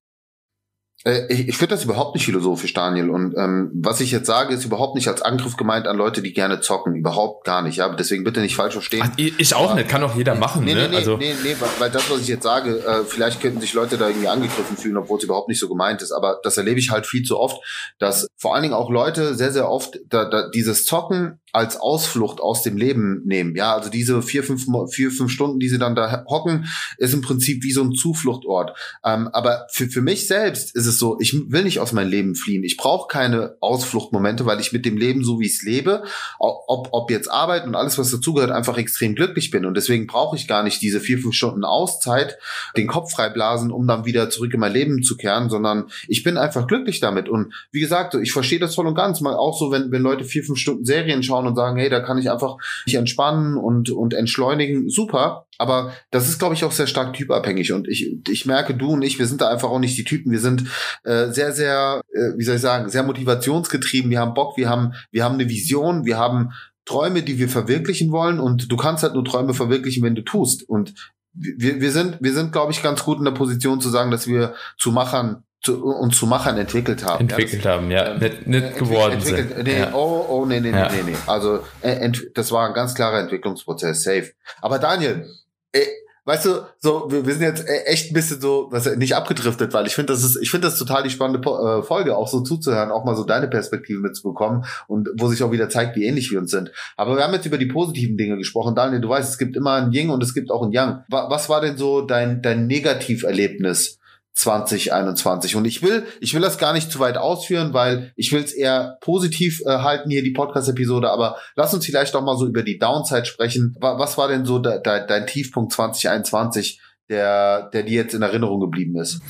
Äh, 1.08 1.26
ich, 1.30 1.48
ich 1.48 1.58
finde 1.58 1.76
das 1.76 1.86
überhaupt 1.86 2.16
nicht 2.16 2.26
philosophisch, 2.26 2.74
Daniel. 2.74 3.10
Und 3.10 3.34
ähm, 3.38 3.72
was 3.74 4.02
ich 4.02 4.12
jetzt 4.12 4.28
sage, 4.28 4.54
ist 4.54 4.66
überhaupt 4.66 4.96
nicht 4.96 5.08
als 5.08 5.22
Angriff 5.22 5.56
gemeint 5.56 5.88
an 5.88 5.96
Leute, 5.96 6.22
die 6.22 6.34
gerne 6.34 6.60
zocken. 6.60 6.96
Überhaupt 6.96 7.46
gar 7.46 7.62
nicht. 7.62 7.78
Ja, 7.78 7.88
deswegen 7.88 8.26
bitte 8.26 8.42
nicht 8.42 8.56
falsch 8.56 8.74
verstehen. 8.74 9.04
Ach, 9.06 9.18
ich 9.18 9.56
auch 9.56 9.72
Aber, 9.72 9.76
nicht, 9.76 9.88
kann 9.88 10.04
auch 10.04 10.16
jeder 10.16 10.36
machen. 10.36 10.66
Nee, 10.66 10.74
ne? 10.74 10.90
nee, 10.90 10.98
also 10.98 11.16
nee, 11.16 11.34
nee, 11.44 11.56
weil, 11.60 11.70
weil 11.80 11.90
das, 11.92 12.12
was 12.12 12.20
ich 12.20 12.28
jetzt 12.28 12.44
sage, 12.44 12.80
äh, 12.80 13.06
vielleicht 13.06 13.42
könnten 13.42 13.62
sich 13.62 13.74
Leute 13.74 13.98
da 13.98 14.10
irgendwie 14.10 14.28
angegriffen 14.28 14.76
fühlen, 14.76 14.98
obwohl 14.98 15.18
es 15.18 15.24
überhaupt 15.24 15.48
nicht 15.48 15.60
so 15.60 15.70
gemeint 15.70 16.02
ist. 16.02 16.12
Aber 16.12 16.40
das 16.44 16.58
erlebe 16.58 16.80
ich 16.80 16.92
halt 16.92 17.06
viel 17.06 17.24
zu 17.24 17.40
oft, 17.40 17.58
dass 18.00 18.28
vor 18.36 18.54
allen 18.54 18.64
Dingen 18.64 18.76
auch 18.76 18.90
Leute 18.90 19.36
sehr, 19.36 19.52
sehr 19.52 19.70
oft 19.70 20.00
da, 20.10 20.26
da 20.26 20.50
dieses 20.50 20.84
Zocken 20.86 21.40
als 21.58 21.76
Ausflucht 21.76 22.40
aus 22.40 22.62
dem 22.62 22.78
Leben 22.78 23.24
nehmen. 23.26 23.56
Ja, 23.56 23.76
also 23.76 23.90
diese 23.90 24.22
vier, 24.22 24.44
fünf, 24.44 24.68
vier, 24.92 25.10
fünf 25.10 25.32
Stunden, 25.32 25.60
die 25.60 25.70
sie 25.70 25.80
dann 25.80 25.96
da 25.96 26.24
hocken, 26.28 26.68
ist 27.00 27.16
im 27.16 27.22
Prinzip 27.22 27.64
wie 27.64 27.72
so 27.72 27.82
ein 27.82 27.94
Zufluchtort. 27.94 28.78
Ähm, 29.04 29.28
aber 29.34 29.66
für, 29.72 29.88
für 29.88 30.04
mich 30.04 30.28
selbst 30.28 30.76
ist 30.76 30.86
es 30.86 31.00
so, 31.00 31.18
ich 31.20 31.34
will 31.50 31.64
nicht 31.64 31.80
aus 31.80 31.94
meinem 31.94 32.12
Leben 32.12 32.36
fliehen. 32.36 32.64
Ich 32.64 32.78
brauche 32.78 33.08
keine 33.08 33.56
Ausfluchtmomente, 33.60 34.46
weil 34.46 34.60
ich 34.60 34.72
mit 34.72 34.86
dem 34.86 34.98
Leben, 34.98 35.24
so 35.24 35.40
wie 35.40 35.48
ich 35.48 35.56
es 35.56 35.64
lebe, 35.64 36.04
ob, 36.38 36.90
ob 36.92 37.10
jetzt 37.10 37.32
Arbeit 37.32 37.66
und 37.66 37.74
alles, 37.74 37.98
was 37.98 38.12
dazugehört, 38.12 38.52
einfach 38.52 38.78
extrem 38.78 39.16
glücklich 39.16 39.50
bin. 39.50 39.66
Und 39.66 39.74
deswegen 39.76 40.06
brauche 40.06 40.36
ich 40.36 40.48
gar 40.48 40.62
nicht 40.62 40.80
diese 40.84 41.00
vier, 41.00 41.18
fünf 41.18 41.34
Stunden 41.34 41.66
Auszeit, 41.66 42.38
den 42.78 42.86
Kopf 42.86 43.12
freiblasen, 43.14 43.72
um 43.72 43.88
dann 43.88 44.06
wieder 44.06 44.30
zurück 44.30 44.54
in 44.54 44.60
mein 44.60 44.74
Leben 44.74 45.02
zu 45.02 45.18
kehren, 45.18 45.50
sondern 45.50 45.86
ich 46.08 46.22
bin 46.22 46.38
einfach 46.38 46.68
glücklich 46.68 47.00
damit. 47.00 47.30
Und 47.30 47.52
wie 47.72 47.80
gesagt, 47.80 48.14
ich 48.14 48.32
verstehe 48.32 48.60
das 48.60 48.76
voll 48.76 48.86
und 48.86 48.94
ganz. 48.94 49.22
Mal 49.22 49.34
auch 49.34 49.58
so, 49.58 49.72
wenn, 49.72 49.92
wenn 49.92 50.04
Leute 50.04 50.24
vier, 50.24 50.44
fünf 50.44 50.60
Stunden 50.60 50.86
Serien 50.86 51.24
schauen 51.24 51.47
und 51.48 51.56
sagen, 51.56 51.78
hey, 51.78 51.90
da 51.90 52.00
kann 52.00 52.18
ich 52.18 52.30
einfach 52.30 52.58
mich 52.86 52.96
entspannen 52.96 53.58
und, 53.58 53.90
und 53.90 54.14
entschleunigen, 54.14 54.90
super. 54.90 55.48
Aber 55.58 55.94
das 56.12 56.30
ist, 56.30 56.38
glaube 56.38 56.54
ich, 56.54 56.64
auch 56.64 56.72
sehr 56.72 56.88
stark 56.88 57.14
typabhängig. 57.14 57.72
Und 57.74 57.88
ich, 57.88 58.20
ich 58.30 58.46
merke, 58.46 58.76
du 58.76 58.92
und 58.92 59.02
ich, 59.02 59.18
wir 59.18 59.26
sind 59.26 59.42
da 59.42 59.50
einfach 59.50 59.70
auch 59.70 59.80
nicht 59.80 59.98
die 59.98 60.04
Typen. 60.04 60.32
Wir 60.32 60.40
sind 60.40 60.66
äh, 61.04 61.30
sehr, 61.32 61.52
sehr, 61.52 62.02
äh, 62.14 62.38
wie 62.38 62.44
soll 62.44 62.56
ich 62.56 62.62
sagen, 62.62 62.90
sehr 62.90 63.04
motivationsgetrieben. 63.04 64.12
Wir 64.12 64.20
haben 64.20 64.34
Bock, 64.34 64.58
wir 64.58 64.70
haben, 64.70 64.94
wir 65.12 65.24
haben 65.24 65.36
eine 65.36 65.50
Vision, 65.50 66.06
wir 66.06 66.18
haben 66.18 66.52
Träume, 66.86 67.22
die 67.22 67.38
wir 67.38 67.50
verwirklichen 67.50 68.12
wollen 68.12 68.40
und 68.40 68.72
du 68.72 68.78
kannst 68.78 69.04
halt 69.04 69.14
nur 69.14 69.26
Träume 69.26 69.54
verwirklichen, 69.54 70.04
wenn 70.04 70.16
du 70.16 70.22
tust. 70.22 70.64
Und 70.68 70.94
wir, 71.34 71.82
wir 71.82 71.92
sind, 71.92 72.18
wir 72.22 72.34
sind, 72.34 72.52
glaube 72.52 72.72
ich, 72.72 72.82
ganz 72.82 73.04
gut 73.04 73.20
in 73.20 73.26
der 73.26 73.32
Position 73.32 73.82
zu 73.82 73.90
sagen, 73.90 74.10
dass 74.10 74.28
wir 74.28 74.56
zu 74.78 74.92
Machern 74.92 75.44
zu, 75.62 75.84
uns 75.84 76.18
zu 76.18 76.28
Machern 76.28 76.58
entwickelt 76.58 77.06
haben. 77.06 77.22
Entwickelt 77.22 77.64
ja, 77.64 77.72
das, 77.72 77.82
haben, 77.82 77.92
ja. 77.92 78.14
Ähm, 78.14 78.20
nicht, 78.20 78.48
nicht 78.48 78.76
äh, 78.76 78.80
geworden 78.80 79.22
sind. 79.22 79.64
Nee, 79.64 79.80
ja. 79.80 79.94
oh, 79.94 80.26
oh, 80.30 80.46
nee, 80.46 80.60
nee, 80.60 80.72
ja. 80.72 80.90
nee, 80.90 81.04
nee, 81.04 81.12
nee. 81.12 81.18
Also, 81.26 81.60
äh, 81.82 82.12
das 82.34 82.52
war 82.52 82.68
ein 82.68 82.74
ganz 82.74 82.94
klarer 82.94 83.20
Entwicklungsprozess, 83.20 84.04
safe. 84.04 84.32
Aber 84.62 84.80
Daniel, 84.80 85.28
äh, 85.72 85.82
weißt 86.26 86.46
du, 86.46 86.62
so, 86.78 87.10
wir, 87.10 87.26
wir 87.26 87.34
sind 87.34 87.44
jetzt 87.44 87.68
e, 87.68 87.86
echt 87.86 88.12
ein 88.12 88.14
bisschen 88.14 88.40
so, 88.40 88.68
was 88.70 88.86
nicht 88.98 89.16
abgedriftet, 89.16 89.74
weil 89.74 89.88
ich 89.88 89.96
finde, 89.96 90.14
das 90.14 90.24
ist, 90.24 90.38
ich 90.42 90.52
finde 90.52 90.68
das 90.68 90.78
total 90.78 91.04
die 91.04 91.10
spannende 91.10 91.40
äh, 91.50 91.82
Folge, 91.82 92.16
auch 92.16 92.28
so 92.28 92.42
zuzuhören, 92.42 92.92
auch 92.92 93.04
mal 93.04 93.16
so 93.16 93.24
deine 93.24 93.48
Perspektive 93.48 94.00
mitzubekommen 94.00 94.66
und 94.88 95.10
wo 95.18 95.28
sich 95.28 95.42
auch 95.42 95.52
wieder 95.52 95.70
zeigt, 95.70 95.96
wie 95.96 96.06
ähnlich 96.06 96.30
wir 96.32 96.40
uns 96.40 96.52
sind. 96.52 96.72
Aber 96.98 97.16
wir 97.16 97.24
haben 97.24 97.34
jetzt 97.34 97.46
über 97.46 97.58
die 97.58 97.66
positiven 97.66 98.16
Dinge 98.16 98.38
gesprochen. 98.38 98.76
Daniel, 98.76 99.02
du 99.02 99.10
weißt, 99.10 99.30
es 99.30 99.38
gibt 99.38 99.56
immer 99.56 99.74
ein 99.74 99.92
Ying 99.92 100.10
und 100.10 100.22
es 100.22 100.34
gibt 100.34 100.52
auch 100.52 100.64
ein 100.64 100.72
Yang. 100.72 101.04
Was 101.10 101.50
war 101.50 101.62
denn 101.62 101.78
so 101.78 102.02
dein, 102.02 102.42
dein 102.42 102.68
Negativerlebnis 102.68 104.00
2021. 104.38 105.56
Und 105.56 105.66
ich 105.66 105.82
will, 105.82 106.06
ich 106.22 106.34
will 106.34 106.42
das 106.42 106.60
gar 106.60 106.74
nicht 106.74 106.92
zu 106.92 107.00
weit 107.00 107.18
ausführen, 107.18 107.74
weil 107.74 108.14
ich 108.16 108.32
will 108.32 108.44
es 108.44 108.54
eher 108.54 108.98
positiv 109.02 109.62
äh, 109.66 109.80
halten 109.80 110.12
hier, 110.12 110.22
die 110.22 110.32
Podcast-Episode, 110.32 111.10
aber 111.10 111.38
lass 111.56 111.74
uns 111.74 111.86
vielleicht 111.86 112.14
doch 112.14 112.22
mal 112.22 112.38
so 112.38 112.46
über 112.46 112.62
die 112.62 112.78
Downside 112.78 113.26
sprechen. 113.26 113.76
Was 113.80 114.18
war 114.18 114.28
denn 114.28 114.46
so 114.46 114.60
de, 114.60 114.82
de, 114.82 115.08
dein 115.08 115.26
Tiefpunkt 115.26 115.74
2021, 115.74 116.80
der, 117.10 117.70
der 117.74 117.84
dir 117.84 118.04
jetzt 118.04 118.14
in 118.14 118.22
Erinnerung 118.22 118.60
geblieben 118.60 119.00
ist? 119.00 119.22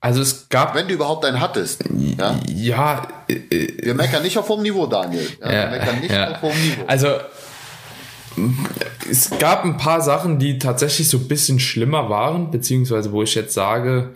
Also 0.00 0.22
es 0.22 0.48
gab. 0.48 0.74
Wenn 0.74 0.88
du 0.88 0.94
überhaupt 0.94 1.24
einen 1.24 1.40
hattest. 1.40 1.84
Ja. 2.18 2.34
ja 2.48 3.08
äh, 3.28 3.84
wir 3.84 3.94
meckern 3.94 4.22
nicht 4.22 4.36
auf 4.36 4.48
hohem 4.48 4.62
Niveau, 4.62 4.86
Daniel. 4.86 5.28
Ja, 5.40 5.52
ja, 5.52 5.70
wir 5.70 5.78
meckern 5.78 6.00
nicht 6.00 6.16
auf 6.16 6.42
hohem 6.42 6.60
Niveau. 6.60 6.84
Also 6.86 7.08
es 9.10 9.30
gab 9.38 9.64
ein 9.64 9.76
paar 9.76 10.00
Sachen, 10.00 10.38
die 10.38 10.58
tatsächlich 10.58 11.08
so 11.08 11.18
ein 11.18 11.28
bisschen 11.28 11.60
schlimmer 11.60 12.08
waren, 12.08 12.50
beziehungsweise 12.50 13.12
wo 13.12 13.22
ich 13.22 13.34
jetzt 13.34 13.54
sage, 13.54 14.14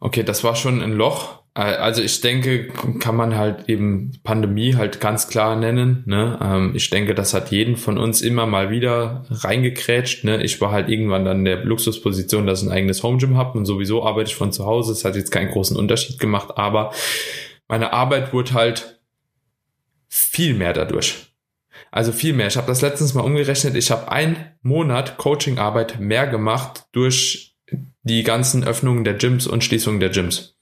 okay, 0.00 0.22
das 0.22 0.44
war 0.44 0.56
schon 0.56 0.82
ein 0.82 0.92
Loch. 0.92 1.42
Also 1.54 2.02
ich 2.02 2.20
denke, 2.20 2.66
kann 2.98 3.14
man 3.14 3.36
halt 3.36 3.68
eben 3.68 4.12
Pandemie 4.24 4.74
halt 4.74 5.00
ganz 5.00 5.28
klar 5.28 5.54
nennen. 5.54 6.02
Ne? 6.04 6.36
Ähm, 6.42 6.72
ich 6.74 6.90
denke, 6.90 7.14
das 7.14 7.32
hat 7.32 7.52
jeden 7.52 7.76
von 7.76 7.96
uns 7.96 8.22
immer 8.22 8.44
mal 8.44 8.70
wieder 8.70 9.24
reingekrätscht. 9.30 10.24
Ne? 10.24 10.42
Ich 10.42 10.60
war 10.60 10.72
halt 10.72 10.88
irgendwann 10.88 11.24
dann 11.24 11.38
in 11.38 11.44
der 11.44 11.64
Luxusposition, 11.64 12.48
dass 12.48 12.62
ich 12.62 12.68
ein 12.68 12.72
eigenes 12.72 13.04
Home 13.04 13.18
Gym 13.18 13.36
habe 13.36 13.56
und 13.56 13.66
sowieso 13.66 14.04
arbeite 14.04 14.30
ich 14.30 14.36
von 14.36 14.50
zu 14.50 14.66
Hause. 14.66 14.90
Es 14.90 15.04
hat 15.04 15.14
jetzt 15.14 15.30
keinen 15.30 15.50
großen 15.50 15.76
Unterschied 15.76 16.18
gemacht, 16.18 16.58
aber 16.58 16.92
meine 17.68 17.92
Arbeit 17.92 18.32
wurde 18.32 18.52
halt 18.52 19.00
viel 20.08 20.54
mehr 20.54 20.72
dadurch. 20.72 21.33
Also 21.94 22.10
viel 22.10 22.32
mehr. 22.32 22.48
Ich 22.48 22.56
habe 22.56 22.66
das 22.66 22.82
letztens 22.82 23.14
mal 23.14 23.20
umgerechnet. 23.20 23.76
Ich 23.76 23.92
habe 23.92 24.10
einen 24.10 24.36
Monat 24.62 25.16
Coachingarbeit 25.16 26.00
mehr 26.00 26.26
gemacht 26.26 26.86
durch 26.90 27.54
die 28.02 28.24
ganzen 28.24 28.64
Öffnungen 28.64 29.04
der 29.04 29.14
Gyms 29.14 29.46
und 29.46 29.62
Schließungen 29.62 30.00
der 30.00 30.10
Gyms. 30.10 30.56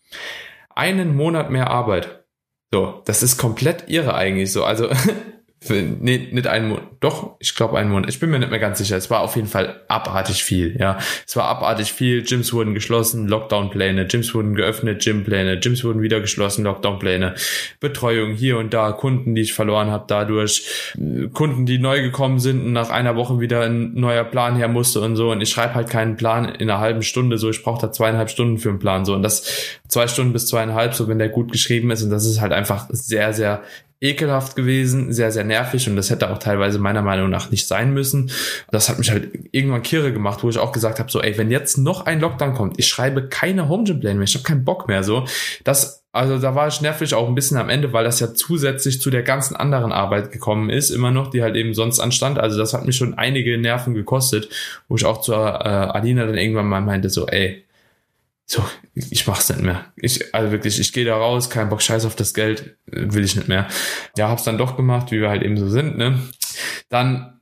Einen 0.74 1.16
Monat 1.16 1.50
mehr 1.50 1.70
Arbeit. 1.70 2.26
So, 2.70 3.00
das 3.06 3.22
ist 3.22 3.38
komplett 3.38 3.88
irre 3.88 4.12
eigentlich 4.14 4.52
so. 4.52 4.62
Also 4.64 4.90
nee, 5.70 6.28
nicht 6.30 6.46
einen 6.46 6.68
Monat, 6.68 6.84
doch, 7.00 7.36
ich 7.38 7.54
glaube 7.54 7.78
einen 7.78 7.90
Monat. 7.90 8.08
Ich 8.08 8.20
bin 8.20 8.30
mir 8.30 8.38
nicht 8.38 8.50
mehr 8.50 8.58
ganz 8.58 8.78
sicher. 8.78 8.96
Es 8.96 9.10
war 9.10 9.20
auf 9.20 9.36
jeden 9.36 9.48
Fall 9.48 9.80
abartig 9.88 10.44
viel, 10.44 10.76
ja. 10.78 10.98
Es 11.26 11.36
war 11.36 11.44
abartig 11.44 11.92
viel. 11.92 12.22
Gyms 12.22 12.52
wurden 12.52 12.74
geschlossen, 12.74 13.28
Lockdown-Pläne, 13.28 14.06
Gyms 14.06 14.34
wurden 14.34 14.54
geöffnet, 14.54 15.02
Gym-Pläne, 15.02 15.58
Gyms 15.60 15.84
wurden 15.84 16.02
wieder 16.02 16.20
geschlossen, 16.20 16.64
Lockdown-Pläne, 16.64 17.34
Betreuung 17.80 18.32
hier 18.32 18.58
und 18.58 18.74
da, 18.74 18.92
Kunden, 18.92 19.34
die 19.34 19.42
ich 19.42 19.54
verloren 19.54 19.90
habe 19.90 20.04
dadurch, 20.08 20.94
Kunden, 21.32 21.66
die 21.66 21.78
neu 21.78 22.02
gekommen 22.02 22.38
sind 22.38 22.64
und 22.64 22.72
nach 22.72 22.90
einer 22.90 23.16
Woche 23.16 23.40
wieder 23.40 23.62
ein 23.62 23.94
neuer 23.94 24.24
Plan 24.24 24.56
her 24.56 24.68
musste 24.68 25.00
und 25.00 25.16
so. 25.16 25.30
Und 25.30 25.40
ich 25.40 25.50
schreibe 25.50 25.74
halt 25.74 25.90
keinen 25.90 26.16
Plan 26.16 26.44
in 26.46 26.70
einer 26.70 26.80
halben 26.80 27.02
Stunde 27.02 27.38
so. 27.38 27.50
Ich 27.50 27.62
brauche 27.62 27.80
da 27.80 27.92
zweieinhalb 27.92 28.30
Stunden 28.30 28.58
für 28.58 28.70
einen 28.70 28.78
Plan 28.78 29.04
so. 29.04 29.14
Und 29.14 29.22
das 29.22 29.78
zwei 29.88 30.08
Stunden 30.08 30.32
bis 30.32 30.46
zweieinhalb, 30.46 30.94
so 30.94 31.08
wenn 31.08 31.18
der 31.18 31.28
gut 31.28 31.52
geschrieben 31.52 31.90
ist. 31.90 32.02
Und 32.02 32.10
das 32.10 32.26
ist 32.26 32.40
halt 32.40 32.52
einfach 32.52 32.86
sehr, 32.90 33.32
sehr 33.32 33.62
ekelhaft 34.02 34.56
gewesen, 34.56 35.12
sehr, 35.12 35.30
sehr 35.30 35.44
nervig 35.44 35.88
und 35.88 35.94
das 35.94 36.10
hätte 36.10 36.28
auch 36.30 36.38
teilweise 36.38 36.80
meiner 36.80 37.02
Meinung 37.02 37.30
nach 37.30 37.50
nicht 37.50 37.68
sein 37.68 37.94
müssen. 37.94 38.32
Das 38.72 38.88
hat 38.88 38.98
mich 38.98 39.10
halt 39.10 39.28
irgendwann 39.52 39.82
kirre 39.82 40.12
gemacht, 40.12 40.42
wo 40.42 40.50
ich 40.50 40.58
auch 40.58 40.72
gesagt 40.72 40.98
habe, 40.98 41.10
so, 41.10 41.22
ey, 41.22 41.38
wenn 41.38 41.52
jetzt 41.52 41.78
noch 41.78 42.04
ein 42.04 42.20
Lockdown 42.20 42.54
kommt, 42.54 42.78
ich 42.78 42.88
schreibe 42.88 43.28
keine 43.28 43.68
Home 43.68 43.84
Gym 43.84 44.00
Pläne 44.00 44.16
mehr, 44.16 44.24
ich 44.24 44.34
habe 44.34 44.44
keinen 44.44 44.64
Bock 44.64 44.88
mehr, 44.88 45.04
so. 45.04 45.24
Das, 45.62 46.04
also 46.10 46.38
da 46.38 46.56
war 46.56 46.66
ich 46.66 46.80
nervig 46.80 47.14
auch 47.14 47.28
ein 47.28 47.36
bisschen 47.36 47.58
am 47.58 47.68
Ende, 47.68 47.92
weil 47.92 48.02
das 48.02 48.18
ja 48.18 48.34
zusätzlich 48.34 49.00
zu 49.00 49.08
der 49.08 49.22
ganzen 49.22 49.54
anderen 49.54 49.92
Arbeit 49.92 50.32
gekommen 50.32 50.68
ist, 50.68 50.90
immer 50.90 51.12
noch, 51.12 51.30
die 51.30 51.42
halt 51.42 51.54
eben 51.54 51.72
sonst 51.72 52.00
anstand. 52.00 52.40
Also 52.40 52.58
das 52.58 52.74
hat 52.74 52.84
mich 52.84 52.96
schon 52.96 53.14
einige 53.14 53.56
Nerven 53.56 53.94
gekostet, 53.94 54.48
wo 54.88 54.96
ich 54.96 55.04
auch 55.04 55.20
zur 55.20 55.36
äh, 55.36 55.68
Alina 55.68 56.26
dann 56.26 56.36
irgendwann 56.36 56.66
mal 56.66 56.80
meinte, 56.80 57.08
so, 57.08 57.28
ey, 57.28 57.64
so, 58.52 58.62
ich 58.94 59.26
mach's 59.26 59.48
nicht 59.48 59.62
mehr. 59.62 59.86
Ich, 59.96 60.34
also 60.34 60.52
wirklich, 60.52 60.78
ich 60.78 60.92
gehe 60.92 61.06
da 61.06 61.16
raus, 61.16 61.48
kein 61.48 61.70
Bock, 61.70 61.80
scheiß 61.80 62.04
auf 62.04 62.16
das 62.16 62.34
Geld, 62.34 62.76
will 62.86 63.24
ich 63.24 63.34
nicht 63.34 63.48
mehr. 63.48 63.66
Ja, 64.16 64.28
hab's 64.28 64.44
dann 64.44 64.58
doch 64.58 64.76
gemacht, 64.76 65.10
wie 65.10 65.20
wir 65.20 65.30
halt 65.30 65.42
eben 65.42 65.56
so 65.56 65.68
sind, 65.68 65.96
ne. 65.96 66.20
Dann 66.90 67.40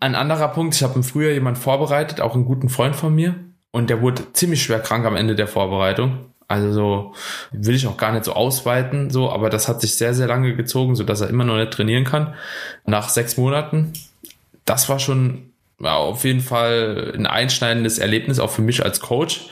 ein 0.00 0.14
anderer 0.14 0.48
Punkt, 0.48 0.74
ich 0.74 0.82
habe 0.82 0.96
im 0.96 1.04
Frühjahr 1.04 1.32
jemand 1.32 1.58
vorbereitet, 1.58 2.20
auch 2.20 2.34
einen 2.34 2.44
guten 2.44 2.68
Freund 2.68 2.96
von 2.96 3.14
mir, 3.14 3.36
und 3.70 3.90
der 3.90 4.02
wurde 4.02 4.32
ziemlich 4.32 4.62
schwer 4.62 4.80
krank 4.80 5.06
am 5.06 5.16
Ende 5.16 5.36
der 5.36 5.46
Vorbereitung. 5.46 6.26
Also 6.48 6.72
so 6.72 7.14
will 7.52 7.76
ich 7.76 7.86
auch 7.86 7.96
gar 7.96 8.10
nicht 8.10 8.24
so 8.24 8.32
ausweiten, 8.32 9.10
so, 9.10 9.30
aber 9.30 9.50
das 9.50 9.68
hat 9.68 9.80
sich 9.80 9.94
sehr, 9.94 10.14
sehr 10.14 10.26
lange 10.26 10.56
gezogen, 10.56 10.96
so 10.96 11.04
dass 11.04 11.20
er 11.20 11.28
immer 11.28 11.44
noch 11.44 11.56
nicht 11.56 11.70
trainieren 11.70 12.02
kann. 12.02 12.34
Nach 12.84 13.08
sechs 13.08 13.36
Monaten, 13.36 13.92
das 14.64 14.88
war 14.88 14.98
schon 14.98 15.49
war 15.80 15.96
auf 15.96 16.24
jeden 16.24 16.40
Fall 16.40 17.12
ein 17.16 17.26
einschneidendes 17.26 17.98
Erlebnis, 17.98 18.38
auch 18.38 18.50
für 18.50 18.62
mich 18.62 18.84
als 18.84 19.00
Coach, 19.00 19.46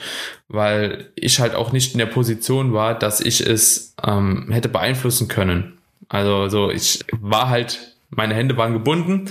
weil 0.47 1.09
ich 1.15 1.39
halt 1.39 1.55
auch 1.55 1.71
nicht 1.71 1.93
in 1.93 1.99
der 1.99 2.05
Position 2.05 2.71
war, 2.71 2.97
dass 2.97 3.19
ich 3.19 3.45
es 3.45 3.95
ähm, 4.05 4.49
hätte 4.51 4.69
beeinflussen 4.69 5.27
können. 5.27 5.79
Also 6.07 6.47
so, 6.47 6.69
ich 6.69 7.03
war 7.19 7.49
halt, 7.49 7.95
meine 8.09 8.35
Hände 8.35 8.55
waren 8.57 8.73
gebunden. 8.73 9.29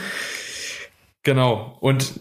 Genau. 1.22 1.76
Und 1.80 2.14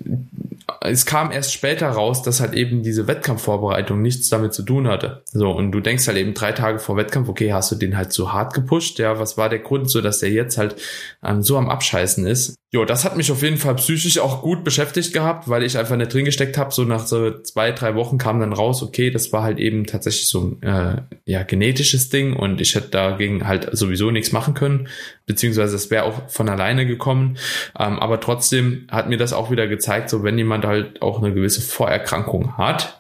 es 0.82 1.06
kam 1.06 1.32
erst 1.32 1.54
später 1.54 1.90
raus, 1.90 2.24
dass 2.24 2.40
halt 2.42 2.54
eben 2.54 2.84
diese 2.84 3.08
Wettkampfvorbereitung 3.08 4.02
nichts 4.02 4.30
damit 4.30 4.54
zu 4.54 4.64
tun 4.64 4.88
hatte. 4.88 5.24
So, 5.26 5.52
und 5.52 5.72
du 5.72 5.80
denkst 5.80 6.08
halt 6.08 6.18
eben 6.18 6.34
drei 6.34 6.52
Tage 6.52 6.80
vor 6.80 6.98
Wettkampf, 6.98 7.30
okay, 7.30 7.54
hast 7.54 7.72
du 7.72 7.76
den 7.76 7.98
halt 7.98 8.12
so 8.12 8.34
hart 8.34 8.54
gepusht? 8.54 9.00
Ja, 9.00 9.20
was 9.20 9.38
war 9.38 9.50
der 9.50 9.60
Grund, 9.60 9.90
so 9.90 10.02
dass 10.02 10.20
der 10.20 10.32
jetzt 10.32 10.58
halt 10.58 10.76
ähm, 11.24 11.42
so 11.42 11.58
am 11.58 11.70
Abscheißen 11.70 12.28
ist? 12.28 12.56
Jo, 12.74 12.84
das 12.84 13.06
hat 13.06 13.16
mich 13.16 13.32
auf 13.32 13.44
jeden 13.44 13.56
Fall 13.56 13.76
psychisch 13.76 14.20
auch 14.20 14.42
gut 14.42 14.66
beschäftigt 14.66 15.14
gehabt, 15.14 15.48
weil 15.48 15.64
ich 15.64 15.78
einfach 15.78 15.96
nicht 15.96 16.14
drin 16.14 16.26
gesteckt 16.26 16.58
habe. 16.58 16.74
So 16.74 16.84
nach 16.84 17.08
so 17.08 17.40
zwei, 17.40 17.72
drei 17.72 17.96
Wochen 17.96 18.18
kam 18.18 18.42
dann 18.42 18.52
raus, 18.52 18.84
okay, 18.84 19.10
das 19.10 19.32
war 19.32 19.42
halt 19.44 19.58
eben 19.58 19.86
tatsächlich 19.86 20.28
so 20.28 20.42
ein 20.42 20.64
äh, 20.64 21.02
ja, 21.24 21.44
genetisches 21.44 22.10
Ding 22.10 22.36
und 22.36 22.60
ich 22.60 22.76
hätte 22.76 22.90
dagegen 22.90 23.48
halt 23.48 23.70
sowieso 23.72 24.12
nichts 24.12 24.34
machen 24.34 24.54
können, 24.54 24.90
beziehungsweise 25.26 25.78
es 25.78 25.90
wäre 25.92 26.04
auch 26.04 26.30
von 26.30 26.50
alleine 26.50 26.86
gekommen. 26.86 27.38
Ähm, 27.80 28.00
aber 28.00 28.20
trotzdem 28.20 28.86
hat 28.92 29.08
mir 29.08 29.18
das 29.18 29.32
auch 29.32 29.50
wieder 29.50 29.68
gezeigt, 29.68 30.10
so 30.10 30.24
wenn 30.24 30.38
jemand 30.38 30.66
halt 30.66 31.02
auch 31.02 31.24
eine 31.24 31.34
gewisse 31.34 31.62
Vorerkrankung 31.62 32.58
hat, 32.58 33.00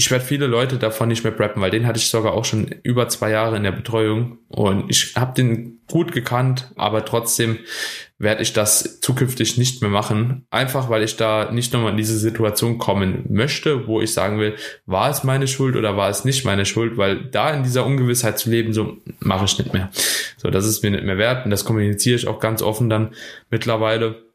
ich 0.00 0.12
werde 0.12 0.24
viele 0.24 0.46
Leute 0.46 0.78
davon 0.78 1.08
nicht 1.08 1.24
mehr 1.24 1.32
preppen, 1.32 1.60
weil 1.60 1.72
den 1.72 1.84
hatte 1.84 1.98
ich 1.98 2.08
sogar 2.08 2.32
auch 2.32 2.44
schon 2.44 2.72
über 2.84 3.08
zwei 3.08 3.30
Jahre 3.30 3.56
in 3.56 3.64
der 3.64 3.72
Betreuung 3.72 4.38
und 4.46 4.88
ich 4.88 5.16
habe 5.16 5.34
den 5.34 5.80
gut 5.88 6.12
gekannt, 6.12 6.70
aber 6.76 7.04
trotzdem 7.04 7.58
werde 8.18 8.42
ich 8.42 8.52
das 8.52 9.00
zukünftig 9.00 9.58
nicht 9.58 9.80
mehr 9.80 9.90
machen, 9.90 10.44
einfach 10.50 10.90
weil 10.90 11.04
ich 11.04 11.16
da 11.16 11.50
nicht 11.52 11.72
nochmal 11.72 11.92
in 11.92 11.96
diese 11.96 12.18
Situation 12.18 12.78
kommen 12.78 13.24
möchte, 13.28 13.86
wo 13.86 14.00
ich 14.00 14.12
sagen 14.12 14.40
will, 14.40 14.56
war 14.86 15.08
es 15.08 15.22
meine 15.22 15.46
Schuld 15.46 15.76
oder 15.76 15.96
war 15.96 16.10
es 16.10 16.24
nicht 16.24 16.44
meine 16.44 16.66
Schuld, 16.66 16.96
weil 16.96 17.26
da 17.26 17.50
in 17.50 17.62
dieser 17.62 17.86
Ungewissheit 17.86 18.38
zu 18.38 18.50
leben, 18.50 18.72
so 18.72 18.96
mache 19.20 19.44
ich 19.44 19.56
nicht 19.58 19.72
mehr. 19.72 19.90
So, 20.36 20.50
das 20.50 20.66
ist 20.66 20.82
mir 20.82 20.90
nicht 20.90 21.04
mehr 21.04 21.18
wert 21.18 21.44
und 21.44 21.52
das 21.52 21.64
kommuniziere 21.64 22.16
ich 22.16 22.26
auch 22.26 22.40
ganz 22.40 22.60
offen 22.60 22.90
dann 22.90 23.14
mittlerweile 23.50 24.28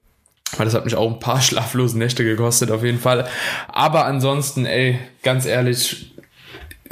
weil 0.58 0.66
das 0.66 0.76
hat 0.76 0.86
mich 0.86 0.96
auch 0.96 1.12
ein 1.12 1.20
paar 1.20 1.42
schlaflose 1.42 1.98
Nächte 1.98 2.24
gekostet, 2.24 2.70
auf 2.70 2.84
jeden 2.84 3.00
Fall. 3.00 3.28
Aber 3.68 4.06
ansonsten, 4.06 4.68
ey, 4.68 5.00
ganz 5.24 5.48
ehrlich, 5.48 6.13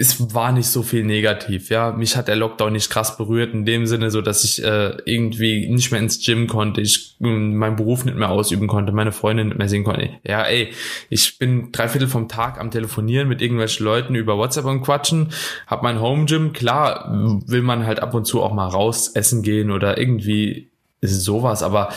es 0.01 0.33
war 0.33 0.51
nicht 0.51 0.65
so 0.65 0.81
viel 0.81 1.03
negativ, 1.03 1.69
ja. 1.69 1.91
Mich 1.91 2.17
hat 2.17 2.27
der 2.27 2.35
Lockdown 2.35 2.73
nicht 2.73 2.89
krass 2.89 3.17
berührt, 3.17 3.53
in 3.53 3.65
dem 3.65 3.85
Sinne, 3.85 4.09
so 4.09 4.21
dass 4.21 4.43
ich 4.43 4.63
äh, 4.63 4.97
irgendwie 5.05 5.69
nicht 5.69 5.91
mehr 5.91 6.01
ins 6.01 6.25
Gym 6.25 6.47
konnte, 6.47 6.81
ich 6.81 7.17
äh, 7.21 7.27
meinen 7.27 7.75
Beruf 7.75 8.03
nicht 8.03 8.17
mehr 8.17 8.31
ausüben 8.31 8.67
konnte, 8.67 8.93
meine 8.93 9.11
Freundin 9.11 9.49
nicht 9.49 9.59
mehr 9.59 9.69
sehen 9.69 9.83
konnte. 9.83 10.09
Ja, 10.23 10.41
ey, 10.43 10.73
ich 11.11 11.37
bin 11.37 11.71
drei 11.71 11.87
Viertel 11.87 12.07
vom 12.07 12.27
Tag 12.27 12.59
am 12.59 12.71
Telefonieren 12.71 13.27
mit 13.27 13.43
irgendwelchen 13.43 13.85
Leuten 13.85 14.15
über 14.15 14.39
WhatsApp 14.39 14.65
und 14.65 14.81
quatschen, 14.81 15.29
hab 15.67 15.83
mein 15.83 16.01
Home 16.01 16.25
Gym, 16.25 16.51
klar 16.51 17.07
will 17.45 17.61
man 17.61 17.85
halt 17.85 17.99
ab 17.99 18.15
und 18.15 18.25
zu 18.25 18.41
auch 18.41 18.53
mal 18.53 18.67
raus 18.67 19.09
essen 19.13 19.43
gehen 19.43 19.69
oder 19.69 19.99
irgendwie 19.99 20.71
sowas, 21.01 21.61
aber 21.61 21.89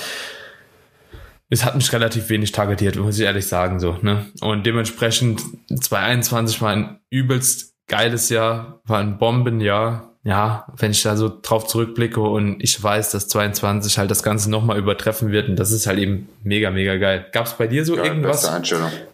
es 1.49 1.65
hat 1.65 1.75
mich 1.75 1.91
relativ 1.93 2.29
wenig 2.29 2.53
targetiert, 2.53 2.97
muss 2.97 3.19
ich 3.19 3.25
ehrlich 3.25 3.47
sagen, 3.47 3.81
so, 3.81 3.97
ne? 4.03 4.27
Und 4.43 4.67
dementsprechend 4.67 5.41
2021 5.69 6.61
war 6.61 6.71
ein 6.71 6.99
übelst 7.09 7.74
geiles 7.89 8.29
Jahr, 8.29 8.81
war 8.85 9.01
ein 9.01 9.19
Bombenjahr, 9.19 10.15
ja, 10.25 10.67
wenn 10.79 10.91
ich 10.91 11.03
da 11.03 11.17
so 11.17 11.31
drauf 11.43 11.67
zurückblicke 11.67 12.21
und 12.21 12.63
ich 12.63 12.83
weiß, 12.83 13.11
dass 13.11 13.29
22 13.29 13.99
halt 13.99 14.11
das 14.11 14.23
Ganze 14.23 14.51
nochmal 14.51 14.79
übertreffen 14.79 15.31
wird 15.31 15.51
und 15.51 15.57
das 15.57 15.71
ist 15.71 15.87
halt 15.87 15.99
eben 15.99 16.29
mega, 16.43 16.71
mega 16.71 16.97
geil. 16.97 17.27
Gab 17.33 17.45
es 17.45 17.53
bei 17.53 17.67
dir 17.67 17.85
so 17.85 17.97
ja, 17.97 18.05
irgendwas, 18.05 18.51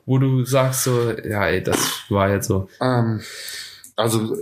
wo 0.06 0.18
du 0.18 0.44
sagst 0.44 0.84
so, 0.84 1.10
ja, 1.10 1.46
ey, 1.46 1.62
das 1.64 2.04
war 2.10 2.30
jetzt 2.30 2.46
so? 2.46 2.68
Ähm, 2.80 3.20
also, 3.96 4.36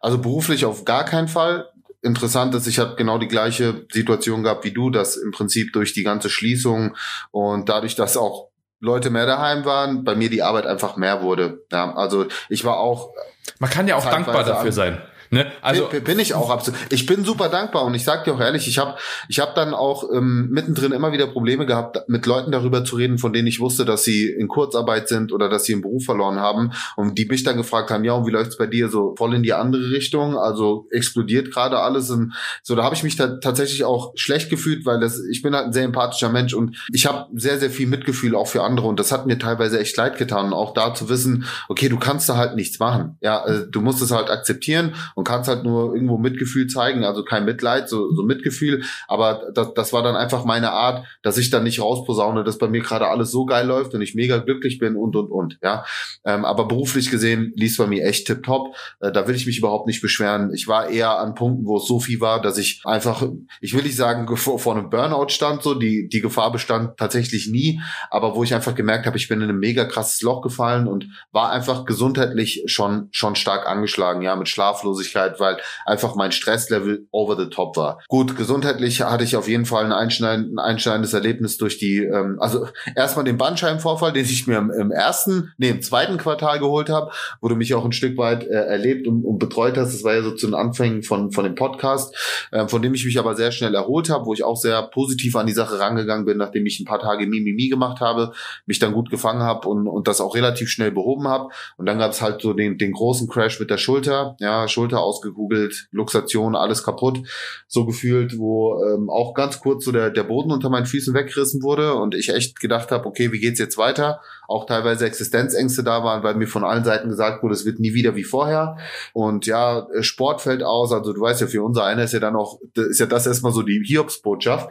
also 0.00 0.18
beruflich 0.18 0.64
auf 0.64 0.84
gar 0.84 1.04
keinen 1.04 1.28
Fall. 1.28 1.68
Interessant 2.02 2.54
ist, 2.56 2.66
ich 2.66 2.80
habe 2.80 2.96
genau 2.96 3.18
die 3.18 3.28
gleiche 3.28 3.86
Situation 3.92 4.42
gehabt 4.42 4.64
wie 4.64 4.72
du, 4.72 4.90
dass 4.90 5.16
im 5.16 5.30
Prinzip 5.30 5.72
durch 5.72 5.92
die 5.92 6.02
ganze 6.02 6.28
Schließung 6.28 6.96
und 7.30 7.68
dadurch, 7.68 7.94
dass 7.94 8.16
auch 8.16 8.49
Leute 8.80 9.10
mehr 9.10 9.26
daheim 9.26 9.64
waren, 9.64 10.04
bei 10.04 10.14
mir 10.14 10.30
die 10.30 10.42
Arbeit 10.42 10.66
einfach 10.66 10.96
mehr 10.96 11.22
wurde. 11.22 11.64
Ja, 11.70 11.94
also 11.94 12.26
ich 12.48 12.64
war 12.64 12.78
auch. 12.78 13.10
Man 13.58 13.70
kann 13.70 13.86
ja 13.86 13.96
auch 13.96 14.04
dankbar 14.04 14.42
dafür 14.44 14.72
sein. 14.72 15.02
Ne? 15.32 15.46
Also 15.62 15.86
bin, 15.86 16.02
bin 16.02 16.18
ich 16.18 16.34
auch 16.34 16.50
absolut. 16.50 16.80
Ich 16.90 17.06
bin 17.06 17.24
super 17.24 17.48
dankbar 17.48 17.84
und 17.84 17.94
ich 17.94 18.02
sag 18.02 18.24
dir 18.24 18.34
auch 18.34 18.40
ehrlich, 18.40 18.66
ich 18.66 18.78
habe 18.78 18.96
ich 19.28 19.38
hab 19.38 19.54
dann 19.54 19.74
auch 19.74 20.04
ähm, 20.12 20.48
mittendrin 20.50 20.90
immer 20.90 21.12
wieder 21.12 21.28
Probleme 21.28 21.66
gehabt, 21.66 21.98
mit 22.08 22.26
Leuten 22.26 22.50
darüber 22.50 22.84
zu 22.84 22.96
reden, 22.96 23.16
von 23.18 23.32
denen 23.32 23.46
ich 23.46 23.60
wusste, 23.60 23.84
dass 23.84 24.02
sie 24.02 24.28
in 24.28 24.48
Kurzarbeit 24.48 25.06
sind 25.06 25.32
oder 25.32 25.48
dass 25.48 25.64
sie 25.64 25.74
einen 25.74 25.82
Beruf 25.82 26.04
verloren 26.04 26.40
haben 26.40 26.72
und 26.96 27.16
die 27.16 27.26
mich 27.26 27.44
dann 27.44 27.56
gefragt 27.56 27.92
haben, 27.92 28.02
ja, 28.02 28.14
und 28.14 28.26
wie 28.26 28.32
läuft's 28.32 28.56
bei 28.56 28.66
dir 28.66 28.88
so 28.88 29.14
voll 29.16 29.32
in 29.34 29.44
die 29.44 29.52
andere 29.52 29.92
Richtung? 29.92 30.36
Also 30.36 30.88
explodiert 30.90 31.52
gerade 31.52 31.78
alles 31.78 32.10
und 32.10 32.34
so. 32.64 32.74
Da 32.74 32.82
habe 32.82 32.96
ich 32.96 33.04
mich 33.04 33.14
da 33.14 33.36
tatsächlich 33.36 33.84
auch 33.84 34.12
schlecht 34.16 34.50
gefühlt, 34.50 34.84
weil 34.84 34.98
das 34.98 35.20
ich 35.30 35.42
bin 35.42 35.54
halt 35.54 35.66
ein 35.66 35.72
sehr 35.72 35.84
empathischer 35.84 36.30
Mensch 36.30 36.54
und 36.54 36.76
ich 36.92 37.06
habe 37.06 37.28
sehr 37.34 37.58
sehr 37.60 37.70
viel 37.70 37.86
Mitgefühl 37.86 38.34
auch 38.34 38.48
für 38.48 38.64
andere 38.64 38.88
und 38.88 38.98
das 38.98 39.12
hat 39.12 39.26
mir 39.26 39.38
teilweise 39.38 39.78
echt 39.78 39.96
leid 39.96 40.18
getan, 40.18 40.52
auch 40.52 40.74
da 40.74 40.92
zu 40.92 41.08
wissen, 41.08 41.44
okay, 41.68 41.88
du 41.88 42.00
kannst 42.00 42.28
da 42.28 42.36
halt 42.36 42.56
nichts 42.56 42.80
machen. 42.80 43.16
Ja, 43.20 43.46
äh, 43.46 43.66
du 43.70 43.80
musst 43.80 44.02
es 44.02 44.10
halt 44.10 44.28
akzeptieren 44.28 44.94
und 45.19 45.19
kannst 45.24 45.48
halt 45.48 45.64
nur 45.64 45.94
irgendwo 45.94 46.18
Mitgefühl 46.18 46.66
zeigen, 46.66 47.04
also 47.04 47.24
kein 47.24 47.44
Mitleid, 47.44 47.88
so, 47.88 48.12
so 48.14 48.22
Mitgefühl. 48.22 48.82
Aber 49.08 49.50
das, 49.54 49.74
das 49.74 49.92
war 49.92 50.02
dann 50.02 50.16
einfach 50.16 50.44
meine 50.44 50.72
Art, 50.72 51.06
dass 51.22 51.38
ich 51.38 51.50
dann 51.50 51.64
nicht 51.64 51.80
rausposaune, 51.80 52.44
dass 52.44 52.58
bei 52.58 52.68
mir 52.68 52.80
gerade 52.80 53.08
alles 53.08 53.30
so 53.30 53.44
geil 53.46 53.66
läuft 53.66 53.94
und 53.94 54.02
ich 54.02 54.14
mega 54.14 54.38
glücklich 54.38 54.78
bin 54.78 54.96
und 54.96 55.16
und 55.16 55.30
und. 55.30 55.58
Ja, 55.62 55.84
ähm, 56.24 56.44
aber 56.44 56.66
beruflich 56.66 57.10
gesehen 57.10 57.52
lief 57.56 57.76
bei 57.76 57.86
mir 57.86 58.04
echt 58.04 58.26
tipptopp. 58.26 58.74
Äh, 59.00 59.12
da 59.12 59.26
will 59.26 59.34
ich 59.34 59.46
mich 59.46 59.58
überhaupt 59.58 59.86
nicht 59.86 60.02
beschweren. 60.02 60.52
Ich 60.54 60.68
war 60.68 60.88
eher 60.88 61.18
an 61.18 61.34
Punkten, 61.34 61.66
wo 61.66 61.78
es 61.78 61.86
so 61.86 62.00
viel 62.00 62.20
war, 62.20 62.40
dass 62.40 62.58
ich 62.58 62.82
einfach, 62.84 63.22
ich 63.60 63.74
will 63.74 63.82
nicht 63.82 63.96
sagen, 63.96 64.36
vor, 64.36 64.58
vor 64.58 64.76
einem 64.76 64.90
Burnout 64.90 65.28
stand, 65.28 65.62
so 65.62 65.74
die 65.74 66.08
die 66.08 66.20
Gefahr 66.20 66.52
bestand 66.52 66.96
tatsächlich 66.96 67.48
nie, 67.48 67.80
aber 68.10 68.34
wo 68.34 68.44
ich 68.44 68.54
einfach 68.54 68.74
gemerkt 68.74 69.06
habe, 69.06 69.16
ich 69.16 69.28
bin 69.28 69.40
in 69.40 69.50
ein 69.50 69.58
mega 69.58 69.84
krasses 69.84 70.22
Loch 70.22 70.42
gefallen 70.42 70.86
und 70.86 71.06
war 71.32 71.50
einfach 71.50 71.84
gesundheitlich 71.84 72.64
schon 72.66 73.08
schon 73.10 73.36
stark 73.36 73.66
angeschlagen, 73.66 74.22
ja, 74.22 74.36
mit 74.36 74.48
Schlaflosigkeit, 74.48 75.09
weil 75.14 75.58
einfach 75.86 76.14
mein 76.14 76.32
Stresslevel 76.32 77.06
over 77.10 77.36
the 77.36 77.48
top 77.48 77.76
war. 77.76 78.00
Gut, 78.08 78.36
gesundheitlich 78.36 79.02
hatte 79.02 79.24
ich 79.24 79.36
auf 79.36 79.48
jeden 79.48 79.66
Fall 79.66 79.84
ein, 79.84 79.92
einschneiden, 79.92 80.54
ein 80.54 80.58
einschneidendes 80.58 81.12
Erlebnis 81.12 81.58
durch 81.58 81.78
die, 81.78 81.98
ähm, 81.98 82.36
also 82.40 82.66
erstmal 82.96 83.24
den 83.24 83.38
Bandscheibenvorfall, 83.38 84.12
den 84.14 84.24
ich 84.24 84.46
mir 84.46 84.58
im, 84.58 84.70
im 84.70 84.90
ersten, 84.90 85.52
nee, 85.58 85.68
im 85.68 85.82
zweiten 85.82 86.18
Quartal 86.18 86.58
geholt 86.58 86.88
habe, 86.88 87.10
wo 87.40 87.48
du 87.48 87.56
mich 87.56 87.74
auch 87.74 87.84
ein 87.84 87.92
Stück 87.92 88.16
weit 88.18 88.44
äh, 88.44 88.66
erlebt 88.66 89.06
und, 89.06 89.24
und 89.24 89.38
betreut 89.38 89.76
hast. 89.76 89.94
Das 89.94 90.04
war 90.04 90.14
ja 90.14 90.22
so 90.22 90.32
zu 90.32 90.46
den 90.46 90.54
Anfängen 90.54 91.02
von, 91.02 91.32
von 91.32 91.44
dem 91.44 91.54
Podcast, 91.54 92.14
äh, 92.52 92.66
von 92.68 92.82
dem 92.82 92.94
ich 92.94 93.04
mich 93.04 93.18
aber 93.18 93.34
sehr 93.34 93.52
schnell 93.52 93.74
erholt 93.74 94.10
habe, 94.10 94.26
wo 94.26 94.34
ich 94.34 94.44
auch 94.44 94.56
sehr 94.56 94.82
positiv 94.82 95.36
an 95.36 95.46
die 95.46 95.52
Sache 95.52 95.78
rangegangen 95.78 96.24
bin, 96.24 96.38
nachdem 96.38 96.66
ich 96.66 96.80
ein 96.80 96.84
paar 96.84 97.00
Tage 97.00 97.26
Mimimi 97.26 97.68
gemacht 97.68 98.00
habe, 98.00 98.32
mich 98.66 98.78
dann 98.78 98.92
gut 98.92 99.10
gefangen 99.10 99.42
habe 99.42 99.68
und, 99.68 99.86
und 99.86 100.08
das 100.08 100.20
auch 100.20 100.34
relativ 100.34 100.68
schnell 100.70 100.90
behoben 100.90 101.28
habe. 101.28 101.48
Und 101.76 101.86
dann 101.86 101.98
gab 101.98 102.12
es 102.12 102.22
halt 102.22 102.42
so 102.42 102.52
den, 102.52 102.78
den 102.78 102.92
großen 102.92 103.28
Crash 103.28 103.60
mit 103.60 103.70
der 103.70 103.78
Schulter, 103.78 104.36
ja, 104.38 104.68
Schulter 104.68 104.99
ausge 105.00 105.30
gegoogelt, 105.30 105.88
Luxation, 105.90 106.54
alles 106.54 106.82
kaputt, 106.82 107.20
so 107.66 107.86
gefühlt, 107.86 108.38
wo 108.38 108.82
ähm, 108.84 109.08
auch 109.08 109.34
ganz 109.34 109.60
kurz 109.60 109.84
so 109.84 109.92
der, 109.92 110.10
der 110.10 110.24
Boden 110.24 110.52
unter 110.52 110.68
meinen 110.68 110.86
Füßen 110.86 111.14
weggerissen 111.14 111.62
wurde 111.62 111.94
und 111.94 112.14
ich 112.14 112.28
echt 112.28 112.60
gedacht 112.60 112.90
habe, 112.90 113.06
okay, 113.06 113.32
wie 113.32 113.40
geht's 113.40 113.58
jetzt 113.58 113.78
weiter? 113.78 114.20
Auch 114.48 114.66
teilweise 114.66 115.06
Existenzängste 115.06 115.84
da 115.84 116.02
waren, 116.02 116.22
weil 116.22 116.34
mir 116.34 116.48
von 116.48 116.64
allen 116.64 116.84
Seiten 116.84 117.08
gesagt 117.08 117.42
wurde, 117.42 117.54
es 117.54 117.64
wird 117.64 117.78
nie 117.78 117.94
wieder 117.94 118.16
wie 118.16 118.24
vorher. 118.24 118.76
Und 119.12 119.46
ja, 119.46 119.86
Sport 120.00 120.40
fällt 120.42 120.62
aus, 120.62 120.92
also 120.92 121.12
du 121.12 121.20
weißt 121.20 121.40
ja, 121.40 121.46
für 121.46 121.62
unser 121.62 121.84
einer 121.84 122.04
ist 122.04 122.12
ja 122.12 122.20
dann 122.20 122.36
auch, 122.36 122.58
ist 122.74 122.98
ja 123.00 123.06
das 123.06 123.26
erstmal 123.26 123.52
so 123.52 123.62
die 123.62 123.82
Hiobsbotschaft. 123.84 124.68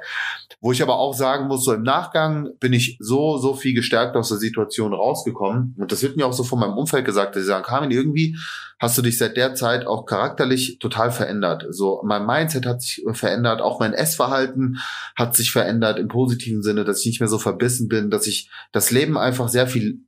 Wo 0.62 0.74
ich 0.74 0.82
aber 0.82 1.00
auch 1.00 1.13
sagen 1.13 1.48
muss, 1.48 1.63
so 1.63 1.74
im 1.74 1.84
Nachgang 1.84 2.50
bin 2.60 2.74
ich 2.74 2.98
so, 3.00 3.38
so 3.38 3.54
viel 3.54 3.74
gestärkt 3.74 4.18
aus 4.18 4.28
der 4.28 4.38
Situation 4.38 4.94
rausgekommen. 4.94 5.76
Und 5.78 5.92
das 5.92 6.04
wird 6.04 6.18
mir 6.18 6.26
auch 6.26 6.34
so 6.34 6.44
von 6.44 6.60
meinem 6.60 6.78
Umfeld 6.78 7.06
gesagt, 7.06 7.36
dass 7.36 7.44
sie 7.44 7.48
sagen, 7.48 7.63
Carmen, 7.63 7.92
irgendwie 7.92 8.36
hast 8.80 8.98
du 8.98 9.02
dich 9.02 9.18
seit 9.18 9.38
der 9.38 9.56
Zeit 9.56 9.86
auch 9.86 10.06
charakterlich 10.19 10.79
total 10.79 11.12
verändert. 11.12 11.65
So, 11.69 12.01
mein 12.03 12.25
Mindset 12.25 12.65
hat 12.65 12.82
sich 12.82 13.03
verändert, 13.13 13.62
auch 13.62 13.79
mein 13.79 13.93
Essverhalten 13.93 14.79
hat 15.15 15.36
sich 15.36 15.51
verändert 15.51 15.97
im 15.97 16.10
positiven 16.10 16.62
Sinne, 16.62 16.84
dass 16.84 16.99
ich 16.99 17.05
nicht 17.05 17.19
mehr 17.21 17.29
so 17.29 17.39
verbissen 17.39 17.88
bin, 17.88 18.10
dass 18.10 18.27
ich 18.27 18.51
das 18.71 18.91
Leben 18.91 19.17
einfach 19.17 19.47
sehr 19.47 19.67
viel 19.67 20.01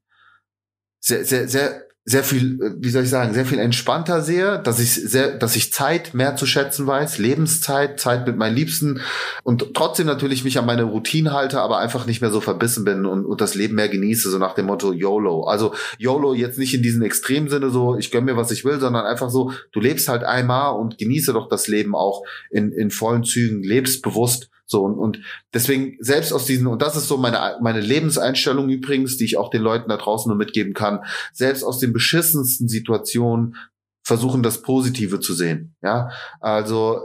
sehr, 0.99 1.25
sehr, 1.25 1.47
sehr 1.47 1.87
sehr 2.03 2.23
viel, 2.23 2.61
äh, 2.61 2.71
wie 2.79 2.89
soll 2.89 3.03
ich 3.03 3.09
sagen, 3.09 3.33
sehr 3.33 3.45
viel 3.45 3.59
entspannter 3.59 4.21
sehe, 4.21 4.59
dass 4.63 4.79
ich 4.79 4.93
sehr, 4.93 5.37
dass 5.37 5.55
ich 5.55 5.71
Zeit 5.71 6.13
mehr 6.13 6.35
zu 6.35 6.45
schätzen 6.45 6.87
weiß, 6.87 7.19
Lebenszeit, 7.19 7.99
Zeit 7.99 8.25
mit 8.25 8.37
meinen 8.37 8.55
Liebsten 8.55 9.01
und 9.43 9.73
trotzdem 9.75 10.07
natürlich 10.07 10.43
mich 10.43 10.57
an 10.57 10.65
meine 10.65 10.83
Routine 10.83 11.31
halte, 11.31 11.61
aber 11.61 11.77
einfach 11.77 12.07
nicht 12.07 12.21
mehr 12.21 12.31
so 12.31 12.41
verbissen 12.41 12.85
bin 12.85 13.05
und, 13.05 13.25
und 13.25 13.39
das 13.39 13.53
Leben 13.53 13.75
mehr 13.75 13.89
genieße, 13.89 14.31
so 14.31 14.39
nach 14.39 14.55
dem 14.55 14.65
Motto 14.65 14.91
YOLO. 14.91 15.43
Also 15.43 15.73
YOLO 15.99 16.33
jetzt 16.33 16.57
nicht 16.57 16.73
in 16.73 16.81
diesem 16.81 17.03
Extremsinne 17.03 17.69
so, 17.69 17.95
ich 17.97 18.09
gönn 18.09 18.25
mir, 18.25 18.37
was 18.37 18.51
ich 18.51 18.65
will, 18.65 18.79
sondern 18.79 19.05
einfach 19.05 19.29
so, 19.29 19.51
du 19.71 19.79
lebst 19.79 20.07
halt 20.07 20.23
einmal 20.23 20.75
und 20.75 20.97
genieße 20.97 21.33
doch 21.33 21.49
das 21.49 21.67
Leben 21.67 21.93
auch 21.93 22.23
in, 22.49 22.71
in 22.71 22.89
vollen 22.89 23.23
Zügen, 23.23 23.61
lebst 23.61 24.01
bewusst 24.01 24.49
so, 24.71 24.83
und, 24.83 24.97
und 24.97 25.19
deswegen 25.53 25.97
selbst 25.99 26.31
aus 26.31 26.45
diesen, 26.45 26.65
und 26.67 26.81
das 26.81 26.95
ist 26.95 27.07
so 27.07 27.17
meine, 27.17 27.57
meine 27.61 27.81
Lebenseinstellung 27.81 28.69
übrigens, 28.69 29.17
die 29.17 29.25
ich 29.25 29.37
auch 29.37 29.49
den 29.49 29.61
Leuten 29.61 29.89
da 29.89 29.97
draußen 29.97 30.29
nur 30.29 30.37
mitgeben 30.37 30.73
kann, 30.73 31.03
selbst 31.33 31.63
aus 31.63 31.79
den 31.79 31.91
beschissensten 31.91 32.69
Situationen 32.69 33.57
versuchen, 34.01 34.43
das 34.43 34.61
Positive 34.61 35.19
zu 35.19 35.33
sehen. 35.33 35.75
Ja, 35.83 36.09
also 36.39 37.01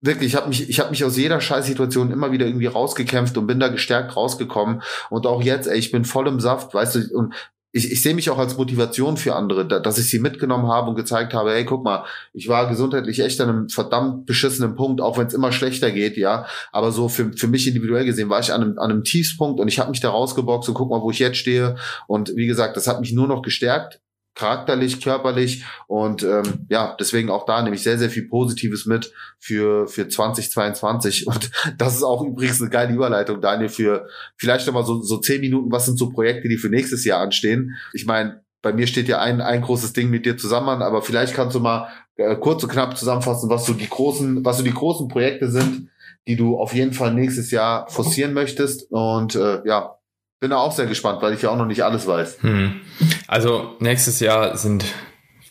wirklich, 0.00 0.28
ich 0.28 0.36
habe 0.36 0.48
mich, 0.48 0.68
ich 0.68 0.80
habe 0.80 0.90
mich 0.90 1.04
aus 1.04 1.16
jeder 1.16 1.40
Scheißsituation 1.40 2.10
immer 2.10 2.32
wieder 2.32 2.46
irgendwie 2.46 2.66
rausgekämpft 2.66 3.36
und 3.36 3.46
bin 3.46 3.60
da 3.60 3.68
gestärkt 3.68 4.16
rausgekommen. 4.16 4.82
Und 5.10 5.26
auch 5.26 5.42
jetzt, 5.42 5.66
ey, 5.68 5.78
ich 5.78 5.92
bin 5.92 6.04
voll 6.04 6.26
im 6.26 6.40
Saft, 6.40 6.72
weißt 6.72 6.94
du, 6.94 7.18
und 7.18 7.34
ich, 7.70 7.92
ich 7.92 8.02
sehe 8.02 8.14
mich 8.14 8.30
auch 8.30 8.38
als 8.38 8.56
Motivation 8.56 9.16
für 9.16 9.36
andere, 9.36 9.66
dass 9.66 9.98
ich 9.98 10.08
sie 10.08 10.18
mitgenommen 10.18 10.68
habe 10.68 10.88
und 10.88 10.96
gezeigt 10.96 11.34
habe, 11.34 11.50
hey, 11.50 11.64
guck 11.64 11.84
mal, 11.84 12.04
ich 12.32 12.48
war 12.48 12.68
gesundheitlich 12.68 13.20
echt 13.20 13.40
an 13.40 13.48
einem 13.48 13.68
verdammt 13.68 14.24
beschissenen 14.24 14.74
Punkt, 14.74 15.00
auch 15.00 15.18
wenn 15.18 15.26
es 15.26 15.34
immer 15.34 15.52
schlechter 15.52 15.90
geht, 15.90 16.16
ja. 16.16 16.46
Aber 16.72 16.92
so 16.92 17.08
für, 17.08 17.32
für 17.32 17.46
mich 17.46 17.66
individuell 17.66 18.06
gesehen 18.06 18.30
war 18.30 18.40
ich 18.40 18.52
an 18.52 18.62
einem, 18.62 18.78
an 18.78 18.90
einem 18.90 19.04
Tiefspunkt 19.04 19.60
und 19.60 19.68
ich 19.68 19.78
habe 19.78 19.90
mich 19.90 20.00
da 20.00 20.10
rausgeboxt 20.10 20.68
und 20.70 20.74
guck 20.74 20.90
mal, 20.90 21.02
wo 21.02 21.10
ich 21.10 21.18
jetzt 21.18 21.38
stehe. 21.38 21.76
Und 22.06 22.34
wie 22.36 22.46
gesagt, 22.46 22.76
das 22.76 22.86
hat 22.86 23.00
mich 23.00 23.12
nur 23.12 23.28
noch 23.28 23.42
gestärkt 23.42 24.00
charakterlich, 24.38 25.02
körperlich. 25.02 25.64
Und 25.88 26.22
ähm, 26.22 26.66
ja, 26.68 26.96
deswegen 26.98 27.28
auch 27.28 27.44
da 27.44 27.60
nehme 27.60 27.74
ich 27.74 27.82
sehr, 27.82 27.98
sehr 27.98 28.08
viel 28.08 28.28
Positives 28.28 28.86
mit 28.86 29.12
für, 29.38 29.88
für 29.88 30.08
2022 30.08 31.26
und 31.26 31.50
das 31.78 31.96
ist 31.96 32.04
auch 32.04 32.22
übrigens 32.22 32.60
eine 32.60 32.70
geile 32.70 32.94
Überleitung, 32.94 33.40
Daniel, 33.40 33.68
für 33.68 34.06
vielleicht 34.36 34.66
nochmal 34.66 34.84
so, 34.84 35.02
so 35.02 35.18
zehn 35.18 35.40
Minuten, 35.40 35.72
was 35.72 35.86
sind 35.86 35.98
so 35.98 36.10
Projekte, 36.10 36.48
die 36.48 36.56
für 36.56 36.68
nächstes 36.68 37.04
Jahr 37.04 37.20
anstehen. 37.20 37.74
Ich 37.92 38.06
meine, 38.06 38.42
bei 38.62 38.72
mir 38.72 38.86
steht 38.86 39.08
ja 39.08 39.20
ein, 39.20 39.40
ein 39.40 39.62
großes 39.62 39.92
Ding 39.92 40.08
mit 40.10 40.24
dir 40.24 40.36
zusammen, 40.36 40.82
aber 40.82 41.02
vielleicht 41.02 41.34
kannst 41.34 41.54
du 41.54 41.60
mal 41.60 41.88
äh, 42.16 42.36
kurz 42.36 42.62
und 42.62 42.70
knapp 42.70 42.96
zusammenfassen, 42.96 43.50
was 43.50 43.66
so 43.66 43.72
die 43.72 43.88
großen, 43.88 44.44
was 44.44 44.58
so 44.58 44.64
die 44.64 44.72
großen 44.74 45.08
Projekte 45.08 45.50
sind, 45.50 45.90
die 46.26 46.36
du 46.36 46.58
auf 46.58 46.74
jeden 46.74 46.92
Fall 46.92 47.14
nächstes 47.14 47.50
Jahr 47.50 47.88
forcieren 47.88 48.34
möchtest. 48.34 48.90
Und 48.90 49.34
äh, 49.34 49.62
ja, 49.64 49.97
bin 50.40 50.50
da 50.50 50.56
auch 50.56 50.72
sehr 50.72 50.86
gespannt, 50.86 51.22
weil 51.22 51.34
ich 51.34 51.42
ja 51.42 51.50
auch 51.50 51.56
noch 51.56 51.66
nicht 51.66 51.82
alles 51.82 52.06
weiß. 52.06 52.38
Hm. 52.42 52.80
Also 53.26 53.76
nächstes 53.80 54.20
Jahr 54.20 54.56
sind 54.56 54.84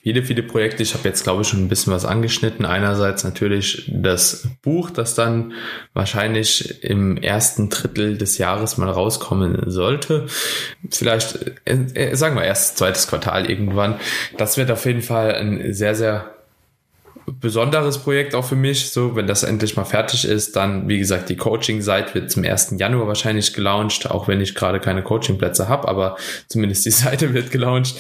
viele, 0.02 0.24
viele 0.24 0.44
Projekte. 0.44 0.84
Ich 0.84 0.94
habe 0.94 1.06
jetzt, 1.06 1.24
glaube 1.24 1.42
ich, 1.42 1.50
schon 1.50 1.66
ein 1.66 1.68
bisschen 1.68 1.92
was 1.92 2.06
angeschnitten. 2.06 2.66
Einerseits 2.66 3.26
natürlich 3.26 3.92
das 3.94 4.48
Buch, 4.62 4.90
das 4.90 5.16
dann 5.16 5.52
wahrscheinlich 5.94 6.82
im 6.84 7.18
ersten 7.18 7.70
Drittel 7.70 8.18
des 8.18 8.38
Jahres 8.38 8.78
mal 8.78 8.90
rauskommen 8.90 9.70
sollte. 9.70 10.28
Vielleicht, 10.90 11.52
äh, 11.66 11.74
äh 11.94 12.16
sagen 12.16 12.38
wir 12.38 12.46
erst 12.46 12.78
zweites 12.78 13.08
Quartal 13.08 13.50
irgendwann. 13.50 14.00
Das 14.38 14.56
wird 14.56 14.72
auf 14.72 14.86
jeden 14.86 15.02
Fall 15.02 15.36
ein 15.36 15.74
sehr, 15.74 15.94
sehr 15.94 16.37
besonderes 17.28 17.98
Projekt 18.00 18.36
auch 18.36 18.46
für 18.46 18.56
mich. 18.56 18.92
So, 18.92 19.16
wenn 19.16 19.28
das 19.28 19.44
endlich 19.44 19.76
mal 19.76 19.84
fertig 19.84 20.26
ist, 20.26 20.56
dann, 20.56 20.88
wie 20.88 20.98
gesagt, 20.98 21.30
die 21.30 21.36
Coaching-Seite 21.36 22.16
wird 22.16 22.32
zum 22.32 22.44
1. 22.44 22.76
Januar 22.78 23.08
wahrscheinlich 23.08 23.54
gelauncht, 23.54 24.10
auch 24.10 24.28
wenn 24.28 24.42
ich 24.42 24.56
gerade 24.56 24.80
keine 24.80 25.04
Coaching-Plätze 25.04 25.68
habe, 25.68 25.88
aber 25.88 26.18
zumindest 26.48 26.86
die 26.86 26.92
Seite 26.92 27.34
wird 27.34 27.52
gelauncht. 27.52 27.96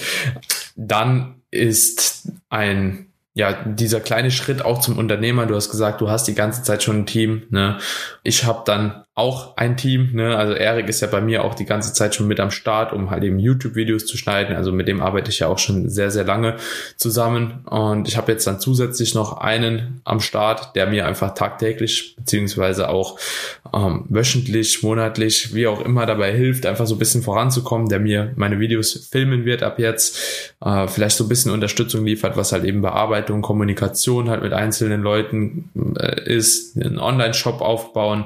Dann 0.76 1.42
ist 1.52 2.32
ein 2.50 3.08
ja, 3.34 3.54
dieser 3.54 4.00
kleine 4.00 4.32
Schritt 4.32 4.66
auch 4.66 4.82
zum 4.82 4.98
Unternehmer. 4.98 5.46
Du 5.46 5.54
hast 5.54 5.70
gesagt, 5.70 6.02
du 6.02 6.10
hast 6.10 6.28
die 6.28 6.34
ganze 6.34 6.64
Zeit 6.64 6.82
schon 6.82 7.02
ein 7.02 7.06
Team. 7.06 7.44
Ne? 7.52 7.78
Ich 8.24 8.46
habe 8.46 8.64
dann 8.66 9.04
auch 9.18 9.58
ein 9.58 9.78
Team. 9.78 10.12
Ne? 10.14 10.38
Also 10.38 10.54
Erik 10.54 10.88
ist 10.90 11.02
ja 11.02 11.08
bei 11.08 11.22
mir 11.22 11.44
auch 11.44 11.56
die 11.56 11.66
ganze 11.66 11.92
Zeit 11.92 12.14
schon 12.14 12.28
mit 12.28 12.40
am 12.40 12.52
Start, 12.52 12.94
um 12.94 13.10
halt 13.10 13.24
eben 13.24 13.40
YouTube-Videos 13.40 14.06
zu 14.06 14.16
schneiden. 14.16 14.56
Also 14.56 14.72
mit 14.72 14.88
dem 14.88 15.02
arbeite 15.02 15.32
ich 15.32 15.40
ja 15.40 15.48
auch 15.48 15.58
schon 15.58 15.90
sehr, 15.90 16.12
sehr 16.12 16.24
lange 16.24 16.58
zusammen. 16.98 17.66
Und 17.66 18.08
ich 18.08 18.16
habe 18.16 18.32
jetzt 18.32 18.46
dann 18.46 18.60
zusätzlich 18.60 19.16
noch 19.16 19.40
einen 19.40 20.02
am 20.04 20.20
Start, 20.20 20.76
der 20.76 20.86
mir 20.86 21.08
einfach 21.08 21.34
tagtäglich 21.34 22.16
beziehungsweise 22.16 22.90
auch 22.90 23.18
ähm, 23.74 24.06
wöchentlich, 24.08 24.84
monatlich, 24.84 25.56
wie 25.56 25.66
auch 25.66 25.82
immer 25.84 26.06
dabei 26.06 26.32
hilft, 26.32 26.68
einfach 26.68 26.86
so 26.86 26.94
ein 26.94 27.00
bisschen 27.00 27.24
voranzukommen, 27.24 27.90
der 27.90 28.00
mir 28.00 28.34
meine 28.36 28.60
Videos 28.60 29.08
filmen 29.12 29.46
wird 29.46 29.64
ab 29.64 29.80
jetzt, 29.80 30.54
äh, 30.64 30.88
vielleicht 30.88 31.18
so 31.18 31.24
ein 31.24 31.30
bisschen 31.30 31.52
Unterstützung 31.52 32.06
liefert, 32.06 32.38
was 32.38 32.52
halt 32.52 32.66
eben 32.66 32.84
Bearbeitung, 32.84 33.42
Kommunikation 33.42 34.30
halt 34.30 34.44
mit 34.44 34.54
einzelnen 34.54 35.02
Leuten 35.02 35.96
äh, 36.00 36.22
ist, 36.32 36.78
einen 36.78 37.00
Online-Shop 37.00 37.62
aufbauen. 37.62 38.26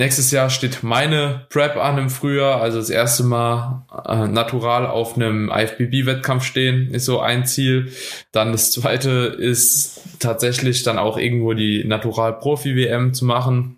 Nächstes 0.00 0.30
Jahr 0.30 0.48
steht 0.48 0.84
meine 0.84 1.46
Prep 1.50 1.76
an 1.76 1.98
im 1.98 2.08
Frühjahr, 2.08 2.60
also 2.60 2.78
das 2.78 2.88
erste 2.88 3.24
Mal 3.24 3.84
äh, 4.06 4.28
natural 4.28 4.86
auf 4.86 5.16
einem 5.16 5.50
IFBB-Wettkampf 5.50 6.44
stehen, 6.44 6.94
ist 6.94 7.04
so 7.04 7.18
ein 7.18 7.46
Ziel. 7.46 7.90
Dann 8.30 8.52
das 8.52 8.70
zweite 8.70 9.10
ist 9.10 10.00
tatsächlich 10.20 10.84
dann 10.84 10.98
auch 10.98 11.18
irgendwo 11.18 11.52
die 11.52 11.82
Natural 11.82 12.38
Profi-WM 12.38 13.12
zu 13.12 13.24
machen. 13.24 13.77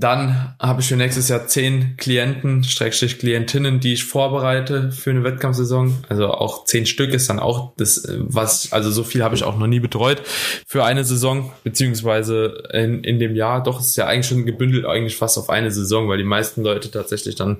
Dann 0.00 0.54
habe 0.58 0.80
ich 0.80 0.88
für 0.88 0.96
nächstes 0.96 1.28
Jahr 1.28 1.46
zehn 1.46 1.94
Klienten, 1.98 2.64
Schrägstrich 2.64 3.18
Klientinnen, 3.18 3.80
die 3.80 3.92
ich 3.92 4.04
vorbereite 4.04 4.92
für 4.92 5.10
eine 5.10 5.24
Wettkampfsaison. 5.24 6.04
Also 6.08 6.28
auch 6.28 6.64
zehn 6.64 6.86
Stück 6.86 7.12
ist 7.12 7.28
dann 7.28 7.38
auch 7.38 7.74
das, 7.76 8.08
was, 8.16 8.72
also 8.72 8.90
so 8.90 9.04
viel 9.04 9.22
habe 9.22 9.34
ich 9.34 9.44
auch 9.44 9.58
noch 9.58 9.66
nie 9.66 9.78
betreut 9.78 10.22
für 10.66 10.84
eine 10.84 11.04
Saison, 11.04 11.52
beziehungsweise 11.64 12.62
in, 12.72 13.04
in 13.04 13.18
dem 13.18 13.36
Jahr. 13.36 13.62
Doch, 13.62 13.78
ist 13.78 13.96
ja 13.96 14.06
eigentlich 14.06 14.26
schon 14.26 14.46
gebündelt, 14.46 14.86
eigentlich 14.86 15.16
fast 15.16 15.36
auf 15.36 15.50
eine 15.50 15.70
Saison, 15.70 16.08
weil 16.08 16.16
die 16.16 16.24
meisten 16.24 16.62
Leute 16.62 16.90
tatsächlich 16.90 17.34
dann 17.34 17.58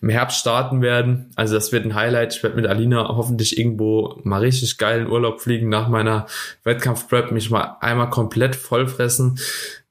im 0.00 0.08
Herbst 0.08 0.38
starten 0.38 0.80
werden. 0.80 1.30
Also 1.36 1.54
das 1.56 1.72
wird 1.72 1.84
ein 1.84 1.94
Highlight. 1.94 2.34
Ich 2.34 2.42
werde 2.42 2.56
mit 2.56 2.66
Alina 2.66 3.06
hoffentlich 3.08 3.58
irgendwo 3.58 4.18
mal 4.24 4.40
richtig 4.40 4.78
geilen 4.78 5.10
Urlaub 5.10 5.42
fliegen 5.42 5.68
nach 5.68 5.88
meiner 5.88 6.26
Wettkampf-Prep, 6.64 7.32
mich 7.32 7.50
mal 7.50 7.76
einmal 7.82 8.08
komplett 8.08 8.56
vollfressen 8.56 9.38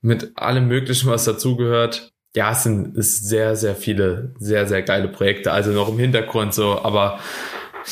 mit 0.01 0.37
allem 0.37 0.67
Möglichen, 0.67 1.09
was 1.09 1.25
dazugehört. 1.25 2.11
Ja, 2.35 2.51
es 2.51 2.63
sind 2.63 2.97
ist 2.97 3.27
sehr, 3.27 3.55
sehr 3.55 3.75
viele, 3.75 4.33
sehr, 4.39 4.65
sehr 4.67 4.81
geile 4.81 5.07
Projekte, 5.07 5.51
also 5.51 5.71
noch 5.71 5.89
im 5.89 5.99
Hintergrund 5.99 6.53
so, 6.53 6.81
aber 6.81 7.19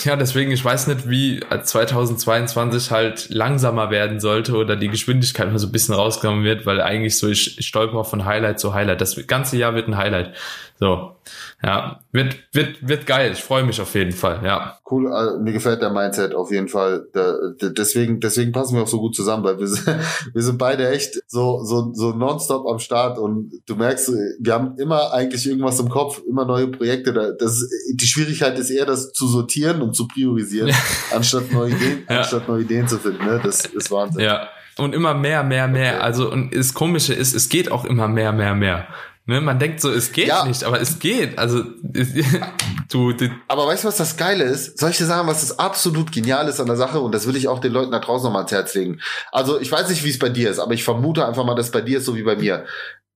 ja, 0.04 0.16
deswegen, 0.16 0.52
ich 0.52 0.64
weiß 0.64 0.88
nicht, 0.88 1.10
wie 1.10 1.40
2022 1.40 2.92
halt 2.92 3.30
langsamer 3.30 3.90
werden 3.90 4.20
sollte 4.20 4.56
oder 4.56 4.76
die 4.76 4.88
Geschwindigkeit 4.88 5.52
mal 5.52 5.60
so 5.60 5.68
ein 5.68 5.72
bisschen 5.72 5.96
rausgenommen 5.96 6.44
wird, 6.44 6.66
weil 6.66 6.82
eigentlich 6.82 7.18
so, 7.18 7.28
ich, 7.28 7.58
stolper 7.66 8.04
von 8.04 8.26
Highlight 8.26 8.60
zu 8.60 8.74
Highlight. 8.74 9.02
Das 9.02 9.28
ganze 9.28 9.58
Jahr 9.58 9.76
wird 9.76 9.88
ein 9.88 9.98
Highlight. 9.98 10.36
So, 10.82 11.18
ja, 11.62 12.00
wird, 12.14 12.38
wird, 12.54 12.88
wird 12.88 13.06
geil. 13.06 13.34
Ich 13.34 13.44
freue 13.44 13.66
mich 13.66 13.82
auf 13.82 13.96
jeden 13.96 14.14
Fall, 14.14 14.40
ja. 14.46 14.80
Cool, 14.90 15.12
also, 15.12 15.38
mir 15.38 15.52
gefällt 15.52 15.82
der 15.82 15.90
Mindset 15.90 16.34
auf 16.34 16.52
jeden 16.52 16.70
Fall. 16.70 17.06
Da, 17.12 17.36
deswegen, 17.62 18.22
deswegen 18.22 18.54
passen 18.54 18.76
wir 18.76 18.84
auch 18.84 18.88
so 18.88 19.02
gut 19.02 19.14
zusammen, 19.14 19.44
weil 19.44 19.60
wir 19.60 19.68
sind, 19.68 19.86
wir 20.34 20.42
sind 20.42 20.58
beide 20.58 20.90
echt 20.90 21.22
so, 21.28 21.66
so, 21.66 21.92
so 21.94 22.14
nonstop 22.14 22.66
am 22.66 22.80
Start 22.80 23.20
und 23.20 23.52
du 23.66 23.76
merkst, 23.76 24.10
wir 24.40 24.54
haben 24.54 24.78
immer 24.78 25.12
eigentlich 25.12 25.46
irgendwas 25.46 25.82
im 25.82 25.90
Kopf, 25.90 26.22
immer 26.26 26.46
neue 26.46 26.70
Projekte. 26.70 27.36
Das, 27.38 27.62
die 27.94 28.08
Schwierigkeit 28.08 28.58
ist 28.58 28.70
eher, 28.70 28.86
das 28.86 29.12
zu 29.12 29.28
sortieren 29.28 29.82
und 29.82 29.98
zu 29.98 30.08
priorisieren, 30.08 30.74
anstatt 31.14 31.52
neue 31.52 31.72
Ideen, 31.72 32.04
ja. 32.10 32.20
anstatt 32.20 32.48
neue 32.48 32.62
Ideen 32.62 32.88
zu 32.88 33.00
finden. 33.00 33.26
Ne? 33.26 33.42
Das 33.44 33.66
ist 33.66 33.92
Wahnsinn. 33.92 34.22
Ja. 34.22 34.48
Und 34.78 34.96
immer 34.96 35.14
mehr, 35.14 35.44
mehr, 35.44 35.68
mehr. 35.68 36.02
Also, 36.02 36.32
und 36.32 36.56
das 36.56 36.74
Komische 36.74 37.14
ist, 37.14 37.36
es 37.36 37.50
geht 37.50 37.70
auch 37.70 37.84
immer 37.84 38.08
mehr, 38.08 38.32
mehr, 38.32 38.56
mehr. 38.56 38.88
Ne, 39.30 39.42
man 39.42 39.60
denkt 39.60 39.80
so, 39.80 39.92
es 39.92 40.12
geht 40.12 40.30
ja. 40.30 40.44
nicht, 40.44 40.64
aber 40.64 40.82
es 40.82 40.98
geht. 40.98 41.38
Also 41.38 41.62
du, 42.90 43.14
du. 43.14 43.30
Aber 43.48 43.68
weißt 43.68 43.84
du, 43.84 43.88
was 43.88 43.98
das 43.98 44.18
Geile 44.18 44.44
ist? 44.44 44.80
Soll 44.80 44.90
ich 44.90 44.98
dir 44.98 45.06
sagen, 45.06 45.28
was 45.28 45.42
das 45.42 45.60
absolut 45.60 46.12
genial 46.12 46.48
ist 46.48 46.60
an 46.60 46.66
der 46.66 46.78
Sache? 46.78 47.00
Und 47.00 47.14
das 47.14 47.28
will 47.28 47.36
ich 47.36 47.48
auch 47.48 47.60
den 47.60 47.72
Leuten 47.72 47.92
da 47.92 48.00
draußen 48.00 48.24
nochmal 48.24 48.40
ans 48.40 48.52
Herz 48.52 48.74
legen. 48.74 49.02
Also 49.32 49.62
ich 49.62 49.72
weiß 49.72 49.88
nicht, 49.90 50.04
wie 50.04 50.10
es 50.10 50.18
bei 50.18 50.30
dir 50.30 50.50
ist, 50.50 50.58
aber 50.58 50.74
ich 50.74 50.84
vermute 50.84 51.28
einfach 51.28 51.46
mal, 51.46 51.54
dass 51.54 51.70
bei 51.70 51.82
dir 51.82 52.00
ist 52.00 52.06
so 52.06 52.16
wie 52.16 52.24
bei 52.24 52.38
mir 52.38 52.66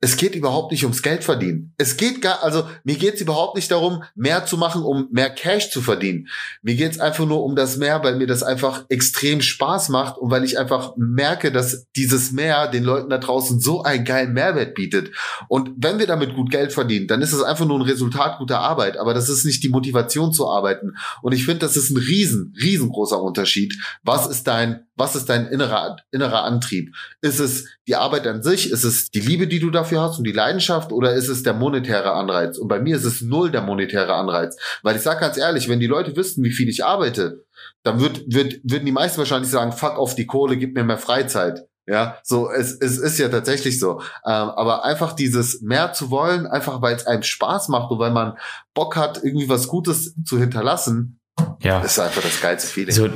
es 0.03 0.17
geht 0.17 0.35
überhaupt 0.35 0.73
nicht 0.73 0.83
ums 0.83 1.01
Geld 1.01 1.23
verdienen. 1.23 1.73
Es 1.77 1.95
geht 1.95 2.21
gar, 2.21 2.43
also 2.43 2.67
mir 2.83 2.97
geht 2.97 3.13
es 3.13 3.21
überhaupt 3.21 3.55
nicht 3.55 3.71
darum, 3.71 4.03
mehr 4.15 4.45
zu 4.45 4.57
machen, 4.57 4.83
um 4.83 5.07
mehr 5.11 5.29
Cash 5.29 5.71
zu 5.71 5.81
verdienen. 5.81 6.27
Mir 6.61 6.75
geht 6.75 6.91
es 6.91 6.99
einfach 6.99 7.25
nur 7.25 7.41
um 7.41 7.55
das 7.55 7.77
Mehr, 7.77 8.03
weil 8.03 8.17
mir 8.17 8.27
das 8.27 8.43
einfach 8.43 8.83
extrem 8.89 9.41
Spaß 9.41 9.87
macht 9.87 10.17
und 10.17 10.29
weil 10.29 10.43
ich 10.43 10.59
einfach 10.59 10.91
merke, 10.97 11.53
dass 11.53 11.89
dieses 11.95 12.33
Mehr 12.33 12.67
den 12.67 12.83
Leuten 12.83 13.09
da 13.09 13.17
draußen 13.17 13.61
so 13.61 13.83
einen 13.83 14.03
geilen 14.03 14.33
Mehrwert 14.33 14.75
bietet. 14.75 15.11
Und 15.47 15.71
wenn 15.77 15.99
wir 15.99 16.07
damit 16.07 16.35
gut 16.35 16.51
Geld 16.51 16.73
verdienen, 16.73 17.07
dann 17.07 17.21
ist 17.21 17.31
es 17.31 17.41
einfach 17.41 17.65
nur 17.65 17.79
ein 17.79 17.83
Resultat 17.83 18.39
guter 18.39 18.59
Arbeit, 18.59 18.97
aber 18.97 19.13
das 19.13 19.29
ist 19.29 19.45
nicht 19.45 19.63
die 19.63 19.69
Motivation 19.69 20.33
zu 20.33 20.49
arbeiten. 20.49 20.97
Und 21.21 21.31
ich 21.31 21.45
finde, 21.45 21.59
das 21.59 21.77
ist 21.77 21.91
ein 21.91 21.97
riesen, 21.97 22.53
riesengroßer 22.61 23.23
Unterschied. 23.23 23.77
Was 24.03 24.27
ist 24.27 24.47
dein 24.47 24.85
was 24.95 25.15
ist 25.15 25.27
dein 25.29 25.47
innerer, 25.47 25.97
innerer 26.11 26.43
Antrieb? 26.43 26.95
Ist 27.21 27.39
es 27.39 27.67
die 27.87 27.95
Arbeit 27.95 28.27
an 28.27 28.43
sich? 28.43 28.71
Ist 28.71 28.83
es 28.83 29.09
die 29.09 29.21
Liebe, 29.21 29.47
die 29.47 29.59
du 29.59 29.71
dafür 29.71 30.01
hast 30.01 30.17
und 30.17 30.25
die 30.25 30.31
Leidenschaft? 30.31 30.91
Oder 30.91 31.13
ist 31.13 31.29
es 31.29 31.43
der 31.43 31.53
monetäre 31.53 32.11
Anreiz? 32.11 32.57
Und 32.57 32.67
bei 32.67 32.79
mir 32.79 32.95
ist 32.95 33.05
es 33.05 33.21
null 33.21 33.51
der 33.51 33.61
monetäre 33.61 34.13
Anreiz. 34.13 34.57
Weil 34.83 34.95
ich 34.95 35.01
sage 35.01 35.19
ganz 35.19 35.37
ehrlich, 35.37 35.67
wenn 35.67 35.79
die 35.79 35.87
Leute 35.87 36.15
wüssten, 36.15 36.43
wie 36.43 36.51
viel 36.51 36.69
ich 36.69 36.85
arbeite, 36.85 37.43
dann 37.83 37.99
wird, 37.99 38.23
wird, 38.27 38.59
würden 38.63 38.85
die 38.85 38.91
meisten 38.91 39.17
wahrscheinlich 39.17 39.51
sagen, 39.51 39.71
fuck 39.71 39.97
auf 39.97 40.15
die 40.15 40.27
Kohle, 40.27 40.57
gib 40.57 40.75
mir 40.75 40.83
mehr 40.83 40.97
Freizeit. 40.97 41.67
Ja, 41.85 42.17
so, 42.23 42.49
es, 42.49 42.79
es 42.79 42.97
ist 42.97 43.19
ja 43.19 43.27
tatsächlich 43.27 43.77
so. 43.77 43.99
Ähm, 44.25 44.49
aber 44.49 44.85
einfach 44.85 45.13
dieses 45.13 45.61
mehr 45.61 45.91
zu 45.91 46.11
wollen, 46.11 46.47
einfach 46.47 46.81
weil 46.81 46.95
es 46.95 47.05
einem 47.05 47.23
Spaß 47.23 47.67
macht 47.67 47.91
und 47.91 47.99
weil 47.99 48.11
man 48.11 48.37
Bock 48.73 48.95
hat, 48.95 49.21
irgendwie 49.21 49.49
was 49.49 49.67
Gutes 49.67 50.15
zu 50.23 50.39
hinterlassen, 50.39 51.19
ja. 51.61 51.79
Das 51.81 51.93
ist 51.93 51.99
einfach 51.99 52.21
das 52.21 52.41
geilste 52.41 52.67
Feeling. 52.67 52.93
So, 52.93 53.09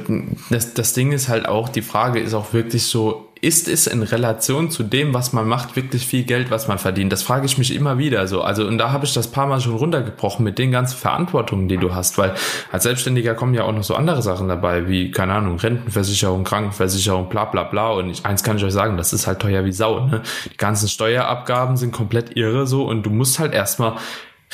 das, 0.49 0.73
das 0.73 0.93
Ding 0.93 1.11
ist 1.11 1.27
halt 1.27 1.47
auch, 1.47 1.69
die 1.69 1.81
Frage 1.81 2.19
ist 2.19 2.33
auch 2.33 2.53
wirklich 2.53 2.85
so, 2.85 3.27
ist 3.41 3.67
es 3.67 3.87
in 3.87 4.03
Relation 4.03 4.71
zu 4.71 4.83
dem, 4.83 5.13
was 5.13 5.33
man 5.33 5.47
macht, 5.47 5.75
wirklich 5.75 6.07
viel 6.07 6.23
Geld, 6.23 6.49
was 6.49 6.67
man 6.67 6.79
verdient? 6.79 7.11
Das 7.11 7.23
frage 7.23 7.45
ich 7.45 7.57
mich 7.57 7.75
immer 7.75 7.97
wieder 7.97 8.27
so. 8.27 8.41
Also, 8.41 8.65
und 8.65 8.77
da 8.77 8.91
habe 8.91 9.05
ich 9.05 9.13
das 9.13 9.29
paar 9.29 9.47
Mal 9.47 9.59
schon 9.61 9.75
runtergebrochen 9.75 10.43
mit 10.43 10.57
den 10.57 10.71
ganzen 10.71 10.97
Verantwortungen, 10.97 11.67
die 11.67 11.77
du 11.77 11.93
hast, 11.93 12.17
weil 12.17 12.33
als 12.71 12.83
Selbstständiger 12.83 13.35
kommen 13.35 13.53
ja 13.53 13.63
auch 13.63 13.73
noch 13.73 13.83
so 13.83 13.95
andere 13.95 14.21
Sachen 14.21 14.47
dabei, 14.47 14.87
wie, 14.87 15.11
keine 15.11 15.33
Ahnung, 15.33 15.59
Rentenversicherung, 15.59 16.43
Krankenversicherung, 16.43 17.29
bla 17.29 17.45
bla 17.45 17.63
bla. 17.63 17.91
Und 17.91 18.09
ich, 18.09 18.25
eins 18.25 18.43
kann 18.43 18.57
ich 18.57 18.63
euch 18.63 18.73
sagen, 18.73 18.97
das 18.97 19.13
ist 19.13 19.27
halt 19.27 19.39
teuer 19.39 19.65
wie 19.65 19.71
Sau. 19.71 20.07
Ne? 20.07 20.21
Die 20.51 20.57
ganzen 20.57 20.87
Steuerabgaben 20.87 21.77
sind 21.77 21.91
komplett 21.91 22.35
irre 22.35 22.65
so 22.65 22.85
und 22.85 23.03
du 23.03 23.09
musst 23.09 23.39
halt 23.39 23.53
erstmal 23.53 23.97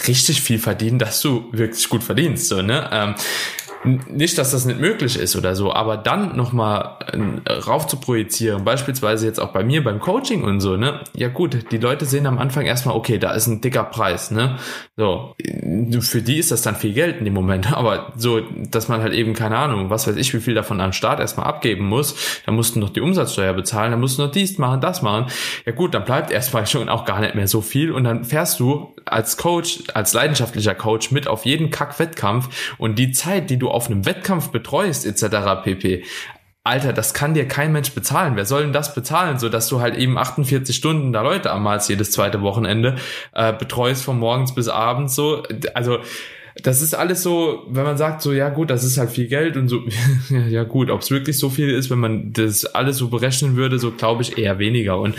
richtig 0.08 0.42
viel 0.42 0.60
verdienen, 0.60 1.00
dass 1.00 1.22
du 1.22 1.50
wirklich 1.52 1.88
gut 1.90 2.04
verdienst. 2.04 2.48
So, 2.48 2.62
ne? 2.62 2.90
Ähm, 2.92 3.16
nicht, 3.86 4.38
dass 4.38 4.52
das 4.52 4.66
nicht 4.66 4.80
möglich 4.80 5.18
ist 5.18 5.36
oder 5.36 5.56
so, 5.56 5.74
aber 5.74 5.98
dann 5.98 6.36
nochmal 6.36 6.98
rauf 7.68 7.88
zu 7.88 7.98
projizieren, 7.98 8.64
beispielsweise 8.64 9.26
jetzt 9.26 9.40
auch 9.40 9.52
bei 9.52 9.64
mir 9.64 9.84
beim 9.84 10.00
Coaching 10.00 10.44
und 10.44 10.62
so, 10.62 10.78
ne? 10.78 11.02
Ja 11.14 11.28
gut, 11.28 11.72
die 11.72 11.78
Leute 11.78 12.06
sehen 12.06 12.26
am 12.26 12.38
Anfang 12.38 12.66
erstmal, 12.66 12.96
okay, 12.96 13.18
da 13.18 13.32
ist 13.32 13.48
ein 13.48 13.62
dicker 13.62 13.84
Preis, 13.84 14.32
ne? 14.32 14.58
So, 14.96 15.36
für 16.00 16.22
die 16.22 16.38
ist 16.38 16.52
das 16.52 16.62
dann 16.62 16.76
viel 16.76 16.94
Geld 16.94 17.18
in 17.18 17.26
dem 17.26 17.34
Moment, 17.34 17.74
aber 17.78 18.14
so, 18.16 18.42
dass 18.70 18.88
man 18.88 19.02
halt 19.02 19.14
eben, 19.14 19.34
keine 19.34 19.58
Ahnung, 19.58 19.90
was 19.90 20.08
weiß 20.08 20.16
ich, 20.16 20.34
wie 20.34 20.40
viel 20.40 20.54
davon 20.54 20.80
an 20.80 20.94
Start 20.94 21.20
erstmal 21.20 21.48
abgeben 21.48 21.86
muss, 21.86 22.42
dann 22.46 22.56
musst 22.56 22.76
du 22.76 22.80
noch 22.80 22.90
die 22.90 23.02
Umsatzsteuer 23.02 23.54
bezahlen, 23.54 23.92
dann 23.92 24.00
musst 24.00 24.18
du 24.18 24.24
noch 24.24 24.32
dies 24.32 24.58
machen, 24.58 24.82
das 24.82 25.02
machen. 25.02 25.28
Ja 25.66 25.74
gut, 25.74 25.94
dann 25.94 26.06
bleibt 26.06 26.32
erstmal 26.32 26.66
schon 26.74 26.90
auch 26.90 27.06
gar 27.06 27.20
nicht 27.20 27.36
mehr 27.36 27.48
so 27.48 27.62
viel 27.62 27.92
und 27.92 28.04
dann 28.04 28.24
fährst 28.24 28.60
du 28.60 28.96
als 29.06 29.38
Coach, 29.38 29.84
als 29.94 30.14
leidenschaftlicher 30.14 30.76
Coach 30.76 31.12
mit 31.12 31.28
auf 31.28 31.46
jeden 31.46 31.70
Kack-Wettkampf 31.70 32.76
und 32.78 32.98
die 32.98 33.12
Zeit, 33.12 33.50
die 33.50 33.58
du 33.58 33.70
auf 33.74 33.88
einem 33.88 34.06
Wettkampf 34.06 34.50
betreust 34.50 35.06
etc. 35.06 35.64
pp. 35.64 36.04
Alter, 36.66 36.94
das 36.94 37.14
kann 37.14 37.34
dir 37.34 37.46
kein 37.46 37.74
Mensch 37.74 37.92
bezahlen. 37.92 38.38
Wer 38.38 38.46
soll 38.46 38.64
denn 38.64 38.72
das 38.72 38.96
bezahlen, 38.96 39.38
so 39.38 39.50
dass 39.50 39.68
du 39.68 39.82
halt 39.82 39.98
eben 39.98 40.18
48 40.18 40.74
Stunden 40.74 41.12
da 41.12 41.22
Leute 41.22 41.52
am 41.52 41.64
Mals 41.64 41.90
jedes 41.90 42.12
zweite 42.12 42.42
Wochenende 42.42 42.96
äh, 43.34 43.52
betreust 43.52 44.04
von 44.04 44.18
morgens 44.18 44.56
bis 44.56 44.70
abends 44.70 45.14
so. 45.14 45.44
Also 45.74 46.00
das 46.62 46.82
ist 46.82 46.94
alles 46.94 47.22
so, 47.24 47.66
wenn 47.70 47.84
man 47.84 47.98
sagt 47.98 48.22
so, 48.22 48.32
ja 48.32 48.50
gut, 48.50 48.70
das 48.70 48.84
ist 48.84 48.98
halt 48.98 49.10
viel 49.10 49.28
Geld 49.28 49.58
und 49.58 49.68
so, 49.68 49.82
ja 50.30 50.64
gut, 50.64 50.90
ob 50.90 51.02
es 51.02 51.12
wirklich 51.12 51.38
so 51.38 51.50
viel 51.50 51.70
ist, 51.70 51.90
wenn 51.90 52.00
man 52.00 52.32
das 52.32 52.66
alles 52.66 52.98
so 52.98 53.10
berechnen 53.10 53.58
würde, 53.58 53.78
so 53.78 53.92
glaube 53.92 54.22
ich 54.22 54.38
eher 54.38 54.60
weniger. 54.60 55.00
Und 55.00 55.16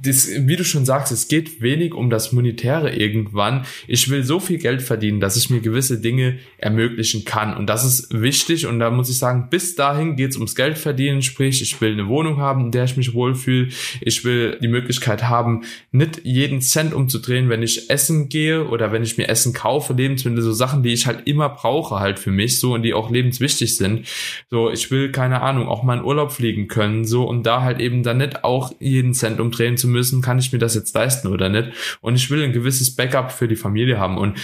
das, 0.00 0.28
wie 0.46 0.56
du 0.56 0.64
schon 0.64 0.84
sagst, 0.84 1.12
es 1.12 1.28
geht 1.28 1.60
wenig 1.60 1.94
um 1.94 2.10
das 2.10 2.32
Monetäre 2.32 2.94
irgendwann. 2.94 3.64
Ich 3.86 4.08
will 4.10 4.24
so 4.24 4.40
viel 4.40 4.58
Geld 4.58 4.82
verdienen, 4.82 5.20
dass 5.20 5.36
ich 5.36 5.50
mir 5.50 5.60
gewisse 5.60 6.00
Dinge 6.00 6.38
ermöglichen 6.58 7.24
kann. 7.24 7.56
Und 7.56 7.66
das 7.66 7.84
ist 7.84 8.12
wichtig. 8.12 8.66
Und 8.66 8.78
da 8.78 8.90
muss 8.90 9.10
ich 9.10 9.18
sagen, 9.18 9.48
bis 9.50 9.74
dahin 9.74 10.16
geht 10.16 10.30
es 10.30 10.36
ums 10.36 10.54
Geld 10.54 10.78
verdienen. 10.78 11.22
Sprich, 11.22 11.62
ich 11.62 11.80
will 11.80 11.92
eine 11.92 12.08
Wohnung 12.08 12.38
haben, 12.38 12.66
in 12.66 12.70
der 12.70 12.84
ich 12.84 12.96
mich 12.96 13.14
wohlfühle. 13.14 13.68
Ich 14.00 14.24
will 14.24 14.58
die 14.62 14.68
Möglichkeit 14.68 15.24
haben, 15.24 15.62
nicht 15.90 16.22
jeden 16.24 16.60
Cent 16.60 16.94
umzudrehen, 16.94 17.48
wenn 17.48 17.62
ich 17.62 17.90
essen 17.90 18.28
gehe 18.28 18.66
oder 18.68 18.92
wenn 18.92 19.02
ich 19.02 19.18
mir 19.18 19.28
Essen 19.28 19.52
kaufe, 19.52 19.92
Lebensmittel, 19.92 20.42
so 20.42 20.52
Sachen, 20.52 20.82
die 20.82 20.92
ich 20.92 21.06
halt 21.06 21.26
immer 21.26 21.48
brauche 21.48 22.00
halt 22.00 22.18
für 22.18 22.30
mich, 22.30 22.58
so 22.58 22.74
und 22.74 22.82
die 22.82 22.94
auch 22.94 23.10
lebenswichtig 23.10 23.76
sind. 23.76 24.06
So, 24.50 24.70
ich 24.70 24.90
will, 24.90 25.12
keine 25.12 25.42
Ahnung, 25.42 25.68
auch 25.68 25.82
mal 25.82 25.98
in 25.98 26.04
Urlaub 26.04 26.32
fliegen 26.32 26.68
können, 26.68 27.04
so 27.04 27.24
und 27.24 27.44
da 27.44 27.62
halt 27.62 27.80
eben 27.80 28.02
dann 28.02 28.18
nicht 28.18 28.44
auch 28.44 28.72
jeden 28.80 29.14
Cent 29.14 29.40
umdrehen 29.40 29.76
zu 29.82 29.88
müssen, 29.88 30.22
kann 30.22 30.38
ich 30.38 30.52
mir 30.52 30.58
das 30.58 30.74
jetzt 30.74 30.94
leisten 30.94 31.28
oder 31.28 31.50
nicht? 31.50 31.72
Und 32.00 32.14
ich 32.14 32.30
will 32.30 32.42
ein 32.42 32.52
gewisses 32.52 32.96
Backup 32.96 33.30
für 33.30 33.48
die 33.48 33.56
Familie 33.56 33.98
haben. 33.98 34.16
Und 34.16 34.38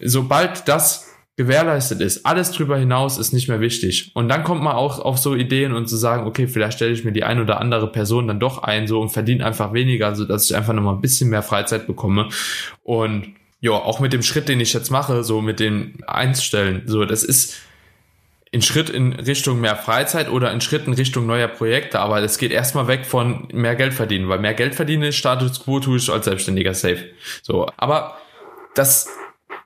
sobald 0.00 0.66
das 0.68 1.06
gewährleistet 1.36 2.00
ist, 2.00 2.24
alles 2.24 2.50
drüber 2.52 2.78
hinaus 2.78 3.18
ist 3.18 3.32
nicht 3.32 3.48
mehr 3.48 3.60
wichtig. 3.60 4.10
Und 4.14 4.28
dann 4.30 4.42
kommt 4.42 4.62
man 4.62 4.74
auch 4.74 4.98
auf 4.98 5.18
so 5.18 5.34
Ideen 5.34 5.74
und 5.74 5.86
zu 5.86 5.96
sagen, 5.96 6.26
okay, 6.26 6.48
vielleicht 6.48 6.78
stelle 6.78 6.92
ich 6.92 7.04
mir 7.04 7.12
die 7.12 7.24
ein 7.24 7.40
oder 7.40 7.60
andere 7.60 7.92
Person 7.92 8.26
dann 8.26 8.40
doch 8.40 8.62
ein, 8.62 8.86
so 8.86 9.00
und 9.00 9.10
verdiene 9.10 9.44
einfach 9.44 9.74
weniger, 9.74 10.14
so 10.14 10.24
dass 10.24 10.48
ich 10.48 10.56
einfach 10.56 10.72
nochmal 10.72 10.94
ein 10.94 11.02
bisschen 11.02 11.28
mehr 11.28 11.42
Freizeit 11.42 11.86
bekomme. 11.86 12.30
Und 12.82 13.34
ja, 13.60 13.72
auch 13.72 14.00
mit 14.00 14.14
dem 14.14 14.22
Schritt, 14.22 14.48
den 14.48 14.60
ich 14.60 14.72
jetzt 14.72 14.90
mache, 14.90 15.24
so 15.24 15.42
mit 15.42 15.60
den 15.60 15.98
Einstellen, 16.06 16.82
so, 16.86 17.04
das 17.04 17.22
ist 17.22 17.56
ein 18.54 18.62
Schritt 18.62 18.90
in 18.90 19.12
Richtung 19.12 19.60
mehr 19.60 19.76
Freizeit 19.76 20.28
oder 20.30 20.50
ein 20.50 20.60
Schritt 20.60 20.86
in 20.86 20.92
Richtung 20.92 21.26
neuer 21.26 21.48
Projekte, 21.48 21.98
aber 21.98 22.22
es 22.22 22.38
geht 22.38 22.52
erstmal 22.52 22.86
weg 22.88 23.04
von 23.04 23.48
mehr 23.52 23.74
Geld 23.74 23.92
verdienen, 23.92 24.28
weil 24.28 24.38
mehr 24.38 24.54
Geld 24.54 24.74
verdienen 24.74 25.04
ist 25.04 25.16
Status 25.16 25.62
Quo 25.64 25.80
tue 25.80 25.98
ich 25.98 26.10
als 26.10 26.24
Selbstständiger 26.24 26.74
safe. 26.74 27.04
So, 27.42 27.68
aber 27.76 28.18
das 28.74 29.08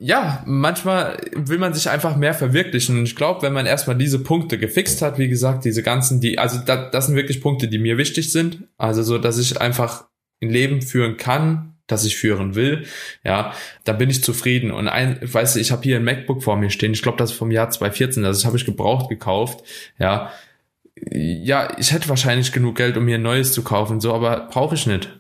ja, 0.03 0.43
manchmal 0.47 1.19
will 1.35 1.59
man 1.59 1.75
sich 1.75 1.91
einfach 1.91 2.17
mehr 2.17 2.33
verwirklichen. 2.33 2.97
Und 2.97 3.05
ich 3.05 3.17
glaube, 3.17 3.43
wenn 3.43 3.53
man 3.53 3.67
erstmal 3.67 3.97
diese 3.97 4.19
Punkte 4.19 4.57
gefixt 4.57 5.03
hat, 5.03 5.19
wie 5.19 5.29
gesagt, 5.29 5.67
diese 5.67 5.83
ganzen, 5.83 6.23
die, 6.23 6.39
also 6.39 6.59
da, 6.65 6.89
das 6.89 7.07
sind 7.07 7.17
wirklich 7.17 7.43
Punkte, 7.43 7.69
die 7.69 7.79
mir 7.79 7.99
wichtig 7.99 8.33
sind. 8.33 8.65
Also 8.79 9.03
so, 9.03 9.19
dass 9.19 9.37
ich 9.37 9.61
einfach 9.61 10.07
ein 10.41 10.49
Leben 10.49 10.81
führen 10.81 11.19
kann, 11.19 11.75
das 11.91 12.05
ich 12.05 12.17
führen 12.17 12.55
will, 12.55 12.87
ja, 13.25 13.55
da 13.85 13.93
bin 13.93 14.11
ich 14.11 14.23
zufrieden. 14.23 14.71
Und 14.71 14.89
ein, 14.89 15.19
weißt 15.23 15.57
du, 15.57 15.61
ich 15.61 15.73
habe 15.73 15.83
hier 15.83 15.97
ein 15.97 16.05
MacBook 16.05 16.43
vor 16.43 16.57
mir 16.57 16.71
stehen. 16.71 16.93
Ich 16.93 17.03
glaube, 17.03 17.19
das 17.19 17.33
ist 17.33 17.37
vom 17.37 17.51
Jahr 17.51 17.71
2014. 17.71 18.25
Also 18.25 18.41
das 18.41 18.47
habe 18.47 18.57
ich 18.57 18.65
gebraucht 18.65 19.09
gekauft, 19.09 19.65
ja. 19.99 20.31
Ja, 21.11 21.79
ich 21.79 21.93
hätte 21.93 22.09
wahrscheinlich 22.09 22.53
genug 22.53 22.77
Geld, 22.77 22.97
um 22.97 23.05
mir 23.05 23.15
ein 23.17 23.23
neues 23.23 23.53
zu 23.53 23.63
kaufen, 23.63 24.01
so, 24.01 24.13
aber 24.15 24.49
brauche 24.51 24.75
ich 24.75 24.87
nicht. 24.87 25.20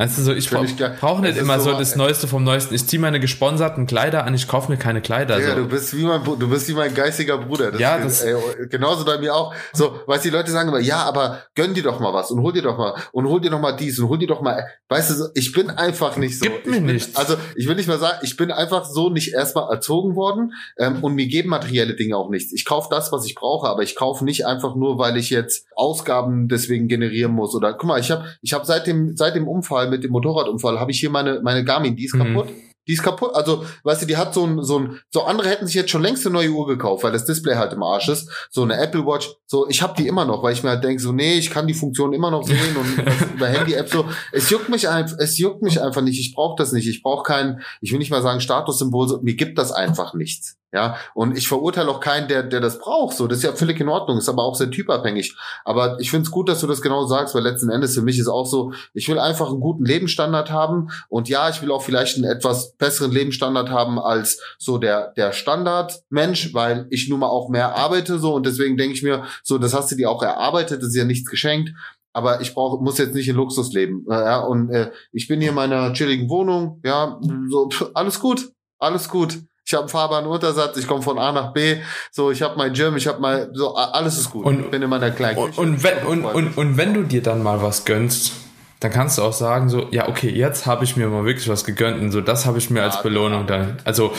Weißt 0.00 0.16
du, 0.16 0.22
so, 0.22 0.32
ich 0.32 0.48
brauche 0.48 0.68
brauch 1.00 1.18
nicht 1.18 1.36
immer 1.36 1.58
so, 1.58 1.72
so 1.72 1.76
das 1.76 1.96
Neueste 1.96 2.28
vom 2.28 2.44
Neuesten. 2.44 2.72
Ich 2.72 2.86
ziehe 2.86 3.02
meine 3.02 3.18
gesponserten 3.18 3.88
Kleider 3.88 4.24
an, 4.24 4.32
ich 4.32 4.46
kaufe 4.46 4.70
mir 4.70 4.78
keine 4.78 5.00
Kleider. 5.00 5.40
Ja, 5.40 5.50
so. 5.50 5.62
du 5.62 5.66
bist 5.66 5.96
wie 5.96 6.04
mein, 6.04 6.22
du 6.22 6.48
bist 6.48 6.68
wie 6.68 6.74
mein 6.74 6.94
geistiger 6.94 7.38
Bruder. 7.38 7.72
Das 7.72 7.80
ja, 7.80 7.98
das, 7.98 8.22
ey, 8.22 8.36
genauso 8.70 9.04
bei 9.04 9.18
mir 9.18 9.34
auch. 9.34 9.52
So, 9.72 9.98
weißt 10.06 10.24
du, 10.24 10.30
die 10.30 10.36
Leute 10.36 10.52
sagen 10.52 10.68
immer, 10.68 10.78
ja, 10.78 11.02
aber 11.02 11.42
gönn 11.56 11.74
dir 11.74 11.82
doch 11.82 11.98
mal 11.98 12.14
was 12.14 12.30
und 12.30 12.40
hol 12.42 12.52
dir 12.52 12.62
doch 12.62 12.78
mal 12.78 12.94
und 13.10 13.26
hol 13.26 13.40
dir 13.40 13.50
doch 13.50 13.58
mal 13.58 13.72
dies 13.72 13.98
und 13.98 14.08
hol 14.08 14.18
dir 14.18 14.28
doch 14.28 14.40
mal, 14.40 14.68
weißt 14.88 15.10
du, 15.10 15.24
ich 15.34 15.52
bin 15.52 15.68
einfach 15.68 16.16
nicht 16.16 16.38
so. 16.38 16.44
Gibt 16.44 16.66
mir 16.66 16.74
bin, 16.74 16.86
nichts. 16.86 17.16
Also, 17.16 17.34
ich 17.56 17.66
will 17.66 17.74
nicht 17.74 17.88
mal 17.88 17.98
sagen, 17.98 18.18
ich 18.22 18.36
bin 18.36 18.52
einfach 18.52 18.84
so 18.84 19.10
nicht 19.10 19.34
erstmal 19.34 19.68
erzogen 19.68 20.14
worden 20.14 20.52
ähm, 20.78 21.02
und 21.02 21.16
mir 21.16 21.26
geben 21.26 21.48
materielle 21.48 21.96
Dinge 21.96 22.16
auch 22.16 22.30
nichts. 22.30 22.52
Ich 22.52 22.64
kaufe 22.64 22.86
das, 22.88 23.10
was 23.10 23.26
ich 23.26 23.34
brauche, 23.34 23.68
aber 23.68 23.82
ich 23.82 23.96
kaufe 23.96 24.24
nicht 24.24 24.46
einfach 24.46 24.76
nur, 24.76 24.96
weil 24.96 25.16
ich 25.16 25.30
jetzt 25.30 25.66
Ausgaben 25.74 26.46
deswegen 26.46 26.86
generieren 26.86 27.32
muss 27.32 27.52
oder 27.56 27.72
guck 27.72 27.88
mal, 27.88 27.98
ich 27.98 28.12
habe 28.12 28.26
ich 28.42 28.52
habe 28.52 28.64
seit 28.64 28.86
dem 28.86 29.16
seit 29.16 29.34
dem 29.34 29.48
Unfall 29.48 29.87
mit 29.88 30.04
dem 30.04 30.12
Motorradunfall 30.12 30.68
Fall 30.74 30.80
habe 30.80 30.90
ich 30.90 31.00
hier 31.00 31.10
meine, 31.10 31.40
meine 31.42 31.64
Garmin, 31.64 31.96
die 31.96 32.04
ist 32.04 32.14
mhm. 32.14 32.34
kaputt. 32.34 32.48
Die 32.86 32.94
ist 32.94 33.02
kaputt. 33.02 33.34
Also, 33.34 33.66
weißt 33.84 34.02
du, 34.02 34.06
die 34.06 34.16
hat 34.16 34.32
so 34.32 34.46
ein, 34.46 34.62
so 34.62 34.78
ein, 34.78 34.98
so 35.10 35.24
andere 35.24 35.50
hätten 35.50 35.66
sich 35.66 35.74
jetzt 35.74 35.90
schon 35.90 36.00
längst 36.00 36.24
eine 36.24 36.32
neue 36.32 36.48
Uhr 36.48 36.66
gekauft, 36.66 37.04
weil 37.04 37.12
das 37.12 37.26
Display 37.26 37.54
halt 37.56 37.74
im 37.74 37.82
Arsch 37.82 38.08
ist. 38.08 38.30
So 38.50 38.62
eine 38.62 38.78
Apple 38.78 39.04
Watch. 39.04 39.28
So, 39.44 39.68
ich 39.68 39.82
habe 39.82 39.92
die 39.98 40.06
immer 40.06 40.24
noch, 40.24 40.42
weil 40.42 40.54
ich 40.54 40.62
mir 40.62 40.70
halt 40.70 40.82
denke, 40.82 41.02
so, 41.02 41.12
nee, 41.12 41.34
ich 41.34 41.50
kann 41.50 41.66
die 41.66 41.74
Funktion 41.74 42.14
immer 42.14 42.30
noch 42.30 42.44
sehen 42.44 42.76
und 42.76 43.34
über 43.34 43.46
Handy-App 43.46 43.90
so. 43.90 44.06
Es 44.32 44.48
juckt 44.48 44.70
mich 44.70 44.88
einfach, 44.88 45.18
es 45.18 45.36
juckt 45.36 45.62
mich 45.62 45.82
einfach 45.82 46.00
nicht. 46.00 46.18
Ich 46.18 46.34
brauche 46.34 46.56
das 46.56 46.72
nicht. 46.72 46.88
Ich 46.88 47.02
brauche 47.02 47.24
kein, 47.24 47.60
ich 47.82 47.92
will 47.92 47.98
nicht 47.98 48.10
mal 48.10 48.22
sagen 48.22 48.40
Statussymbol. 48.40 49.06
So, 49.06 49.20
mir 49.20 49.34
gibt 49.34 49.58
das 49.58 49.70
einfach 49.70 50.14
nichts. 50.14 50.56
Ja, 50.70 50.96
und 51.14 51.36
ich 51.36 51.48
verurteile 51.48 51.88
auch 51.88 52.00
keinen, 52.00 52.28
der, 52.28 52.42
der 52.42 52.60
das 52.60 52.78
braucht. 52.78 53.16
So, 53.16 53.26
das 53.26 53.38
ist 53.38 53.44
ja 53.44 53.52
völlig 53.54 53.80
in 53.80 53.88
Ordnung, 53.88 54.18
ist 54.18 54.28
aber 54.28 54.42
auch 54.42 54.54
sehr 54.54 54.70
typabhängig. 54.70 55.34
Aber 55.64 55.98
ich 55.98 56.10
finde 56.10 56.26
es 56.26 56.30
gut, 56.30 56.48
dass 56.48 56.60
du 56.60 56.66
das 56.66 56.82
genau 56.82 57.06
sagst, 57.06 57.34
weil 57.34 57.42
letzten 57.42 57.70
Endes 57.70 57.94
für 57.94 58.02
mich 58.02 58.18
ist 58.18 58.28
auch 58.28 58.44
so, 58.44 58.72
ich 58.92 59.08
will 59.08 59.18
einfach 59.18 59.48
einen 59.48 59.60
guten 59.60 59.86
Lebensstandard 59.86 60.50
haben. 60.50 60.88
Und 61.08 61.30
ja, 61.30 61.48
ich 61.48 61.62
will 61.62 61.70
auch 61.70 61.82
vielleicht 61.82 62.16
einen 62.16 62.30
etwas 62.30 62.74
besseren 62.76 63.12
Lebensstandard 63.12 63.70
haben 63.70 63.98
als 63.98 64.42
so 64.58 64.76
der, 64.76 65.12
der 65.16 65.32
Standardmensch, 65.32 66.52
weil 66.52 66.86
ich 66.90 67.08
nun 67.08 67.20
mal 67.20 67.28
auch 67.28 67.48
mehr 67.48 67.74
arbeite 67.74 68.18
so 68.18 68.34
und 68.34 68.44
deswegen 68.44 68.76
denke 68.76 68.94
ich 68.94 69.02
mir, 69.02 69.24
so, 69.42 69.56
das 69.56 69.72
hast 69.72 69.90
du 69.90 69.96
dir 69.96 70.10
auch 70.10 70.22
erarbeitet, 70.22 70.82
das 70.82 70.88
ist 70.88 70.96
ja 70.96 71.04
nichts 71.04 71.30
geschenkt 71.30 71.70
aber 72.14 72.40
ich 72.40 72.52
brauche 72.54 72.82
muss 72.82 72.98
jetzt 72.98 73.14
nicht 73.14 73.28
in 73.28 73.36
Luxus 73.36 73.72
leben 73.72 74.04
ja 74.08 74.40
und 74.40 74.70
äh, 74.70 74.90
ich 75.12 75.28
bin 75.28 75.40
hier 75.40 75.50
in 75.50 75.54
meiner 75.54 75.92
chilligen 75.92 76.28
Wohnung 76.28 76.80
ja 76.84 77.20
so 77.48 77.68
pff, 77.68 77.90
alles 77.94 78.18
gut 78.18 78.50
alles 78.78 79.08
gut 79.08 79.38
ich 79.68 79.74
habe 79.74 79.82
einen 79.82 79.90
fahrbaren 79.90 80.24
Untersatz, 80.26 80.78
ich 80.78 80.86
komme 80.86 81.02
von 81.02 81.18
A 81.18 81.30
nach 81.30 81.52
B, 81.52 81.76
so 82.10 82.30
ich 82.30 82.40
habe 82.40 82.56
mein 82.56 82.72
Gym, 82.72 82.96
ich 82.96 83.06
habe 83.06 83.20
mal 83.20 83.50
so 83.52 83.74
alles 83.76 84.16
ist 84.16 84.30
gut. 84.30 84.46
Und, 84.46 84.60
ich 84.60 84.70
bin 84.70 84.80
in 84.80 84.88
meiner 84.88 85.10
kleinen 85.10 85.36
Küche. 85.36 85.60
Und, 85.60 85.74
und 85.74 85.82
wenn 85.82 85.98
und, 86.06 86.24
und, 86.24 86.56
und 86.56 86.76
wenn 86.78 86.94
du 86.94 87.02
dir 87.02 87.22
dann 87.22 87.42
mal 87.42 87.60
was 87.60 87.84
gönnst, 87.84 88.32
dann 88.80 88.90
kannst 88.90 89.18
du 89.18 89.22
auch 89.22 89.34
sagen 89.34 89.68
so, 89.68 89.88
ja 89.90 90.08
okay, 90.08 90.30
jetzt 90.30 90.64
habe 90.64 90.84
ich 90.84 90.96
mir 90.96 91.08
mal 91.08 91.26
wirklich 91.26 91.50
was 91.50 91.66
gegönnt 91.66 92.00
und 92.00 92.12
so 92.12 92.22
das 92.22 92.46
habe 92.46 92.56
ich 92.56 92.70
mir 92.70 92.78
ja, 92.78 92.86
als 92.86 93.02
Belohnung 93.02 93.46
genau. 93.46 93.58
dann. 93.58 93.76
Also 93.84 94.14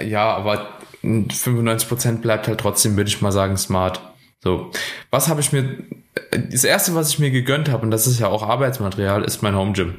ja, 0.00 0.32
aber 0.36 0.68
95% 1.02 2.20
bleibt 2.20 2.46
halt 2.46 2.60
trotzdem, 2.60 2.96
würde 2.96 3.08
ich 3.08 3.20
mal 3.20 3.32
sagen, 3.32 3.56
smart. 3.56 4.00
So, 4.40 4.70
was 5.10 5.26
habe 5.26 5.40
ich 5.40 5.52
mir 5.52 5.78
das 6.30 6.62
erste, 6.62 6.94
was 6.94 7.08
ich 7.08 7.18
mir 7.18 7.32
gegönnt 7.32 7.68
habe 7.68 7.82
und 7.82 7.90
das 7.90 8.06
ist 8.06 8.20
ja 8.20 8.28
auch 8.28 8.44
Arbeitsmaterial, 8.44 9.24
ist 9.24 9.42
mein 9.42 9.56
Home 9.56 9.72
Gym 9.72 9.96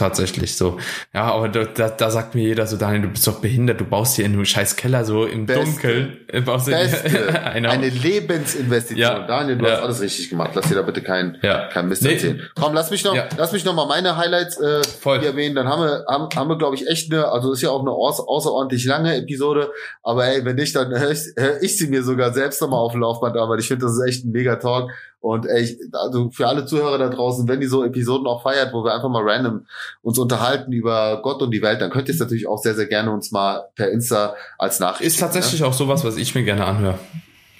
tatsächlich 0.00 0.56
so. 0.56 0.78
Ja, 1.14 1.32
aber 1.32 1.48
da, 1.48 1.64
da, 1.64 1.88
da 1.88 2.10
sagt 2.10 2.34
mir 2.34 2.42
jeder 2.42 2.66
so, 2.66 2.76
Daniel, 2.76 3.02
du 3.02 3.08
bist 3.08 3.26
doch 3.26 3.40
behindert, 3.40 3.80
du 3.80 3.84
baust 3.84 4.16
hier 4.16 4.24
in 4.24 4.32
einem 4.32 4.44
scheiß 4.44 4.76
Keller 4.76 5.04
so 5.04 5.26
im 5.26 5.46
Beste. 5.46 5.64
Dunkeln. 5.64 6.44
Baust 6.44 6.66
Beste. 6.66 7.42
eine, 7.44 7.88
Lebensinvestition. 7.88 8.98
Ja. 8.98 9.26
Daniel, 9.26 9.58
du 9.58 9.66
ja. 9.66 9.72
hast 9.72 9.82
alles 9.82 10.00
richtig 10.00 10.30
gemacht. 10.30 10.50
Lass 10.54 10.68
dir 10.68 10.74
da 10.74 10.82
bitte 10.82 11.02
kein, 11.02 11.38
ja. 11.42 11.68
kein 11.68 11.88
Mist 11.88 12.02
nee. 12.02 12.14
erzählen. 12.14 12.48
Komm, 12.58 12.74
lass 12.74 12.90
mich 12.90 13.04
noch, 13.04 13.14
ja. 13.14 13.28
lass 13.36 13.52
mich 13.52 13.64
noch 13.64 13.74
mal 13.74 13.86
meine 13.86 14.16
Highlights 14.16 14.58
äh, 14.58 14.82
Voll. 14.82 15.22
erwähnen. 15.22 15.54
Dann 15.54 15.68
haben 15.68 15.82
wir, 15.82 16.04
haben, 16.08 16.28
haben 16.34 16.48
wir 16.48 16.58
glaube 16.58 16.76
ich 16.76 16.88
echt 16.88 17.12
eine, 17.12 17.28
also 17.28 17.52
ist 17.52 17.62
ja 17.62 17.70
auch 17.70 17.80
eine 17.80 17.90
außer, 17.90 18.24
außerordentlich 18.26 18.84
lange 18.86 19.14
Episode. 19.16 19.70
Aber 20.02 20.26
ey, 20.26 20.44
wenn 20.44 20.56
nicht, 20.56 20.74
dann 20.74 20.90
höre 20.90 21.10
ich, 21.10 21.20
hör 21.36 21.62
ich 21.62 21.78
sie 21.78 21.88
mir 21.88 22.02
sogar 22.02 22.32
selbst 22.32 22.60
nochmal 22.60 22.80
auf 22.80 22.92
dem 22.92 23.02
Laufband 23.02 23.36
an, 23.36 23.48
weil 23.48 23.60
ich 23.60 23.68
finde, 23.68 23.86
das 23.86 23.94
ist 23.94 24.06
echt 24.06 24.24
ein 24.24 24.32
mega 24.32 24.56
Talk. 24.56 24.90
Und 25.20 25.46
ey, 25.46 25.78
also 25.92 26.30
für 26.30 26.48
alle 26.48 26.64
Zuhörer 26.64 26.96
da 26.96 27.08
draußen, 27.10 27.46
wenn 27.46 27.60
die 27.60 27.66
so 27.66 27.84
Episoden 27.84 28.26
auch 28.26 28.42
feiert, 28.42 28.72
wo 28.72 28.84
wir 28.84 28.94
einfach 28.94 29.10
mal 29.10 29.22
random 29.22 29.66
uns 30.02 30.18
unterhalten 30.18 30.72
über 30.72 31.20
Gott 31.22 31.42
und 31.42 31.50
die 31.50 31.60
Welt, 31.60 31.80
dann 31.82 31.90
könnt 31.90 32.08
ihr 32.08 32.14
es 32.14 32.20
natürlich 32.20 32.48
auch 32.48 32.58
sehr, 32.58 32.74
sehr 32.74 32.86
gerne 32.86 33.12
uns 33.12 33.30
mal 33.30 33.68
per 33.74 33.90
Insta 33.90 34.34
als 34.56 34.80
Nachricht. 34.80 35.06
Ist 35.06 35.20
tatsächlich 35.20 35.60
ne? 35.60 35.66
auch 35.66 35.74
sowas, 35.74 36.04
was 36.04 36.16
ich 36.16 36.34
mir 36.34 36.42
gerne 36.42 36.64
anhöre. 36.64 36.98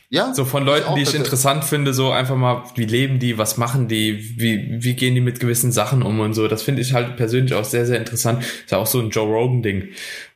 Ja. 0.09 0.35
So 0.35 0.45
von 0.45 0.65
Leuten, 0.65 0.89
ich 0.89 0.95
die 0.95 1.03
ich 1.03 1.15
interessant 1.15 1.63
finde, 1.65 1.95
so 1.95 2.11
einfach 2.11 2.35
mal, 2.35 2.65
wie 2.75 2.85
leben 2.85 3.21
die, 3.21 3.39
was 3.39 3.59
machen 3.59 3.87
die, 3.87 4.41
wie, 4.41 4.83
wie 4.83 4.95
gehen 4.95 5.15
die 5.15 5.21
mit 5.21 5.39
gewissen 5.39 5.71
Sachen 5.71 6.03
um 6.03 6.19
und 6.19 6.35
so. 6.35 6.49
Das 6.49 6.63
finde 6.63 6.83
ich 6.83 6.95
halt 6.95 7.17
persönlich 7.17 7.55
auch 7.55 7.65
sehr, 7.65 7.87
sehr 7.87 7.99
interessant. 7.99 8.43
Ist 8.43 8.73
ja 8.73 8.79
auch 8.79 8.89
so 8.89 8.99
ein 8.99 9.11
Joe 9.11 9.29
Rogan-Ding. 9.29 9.91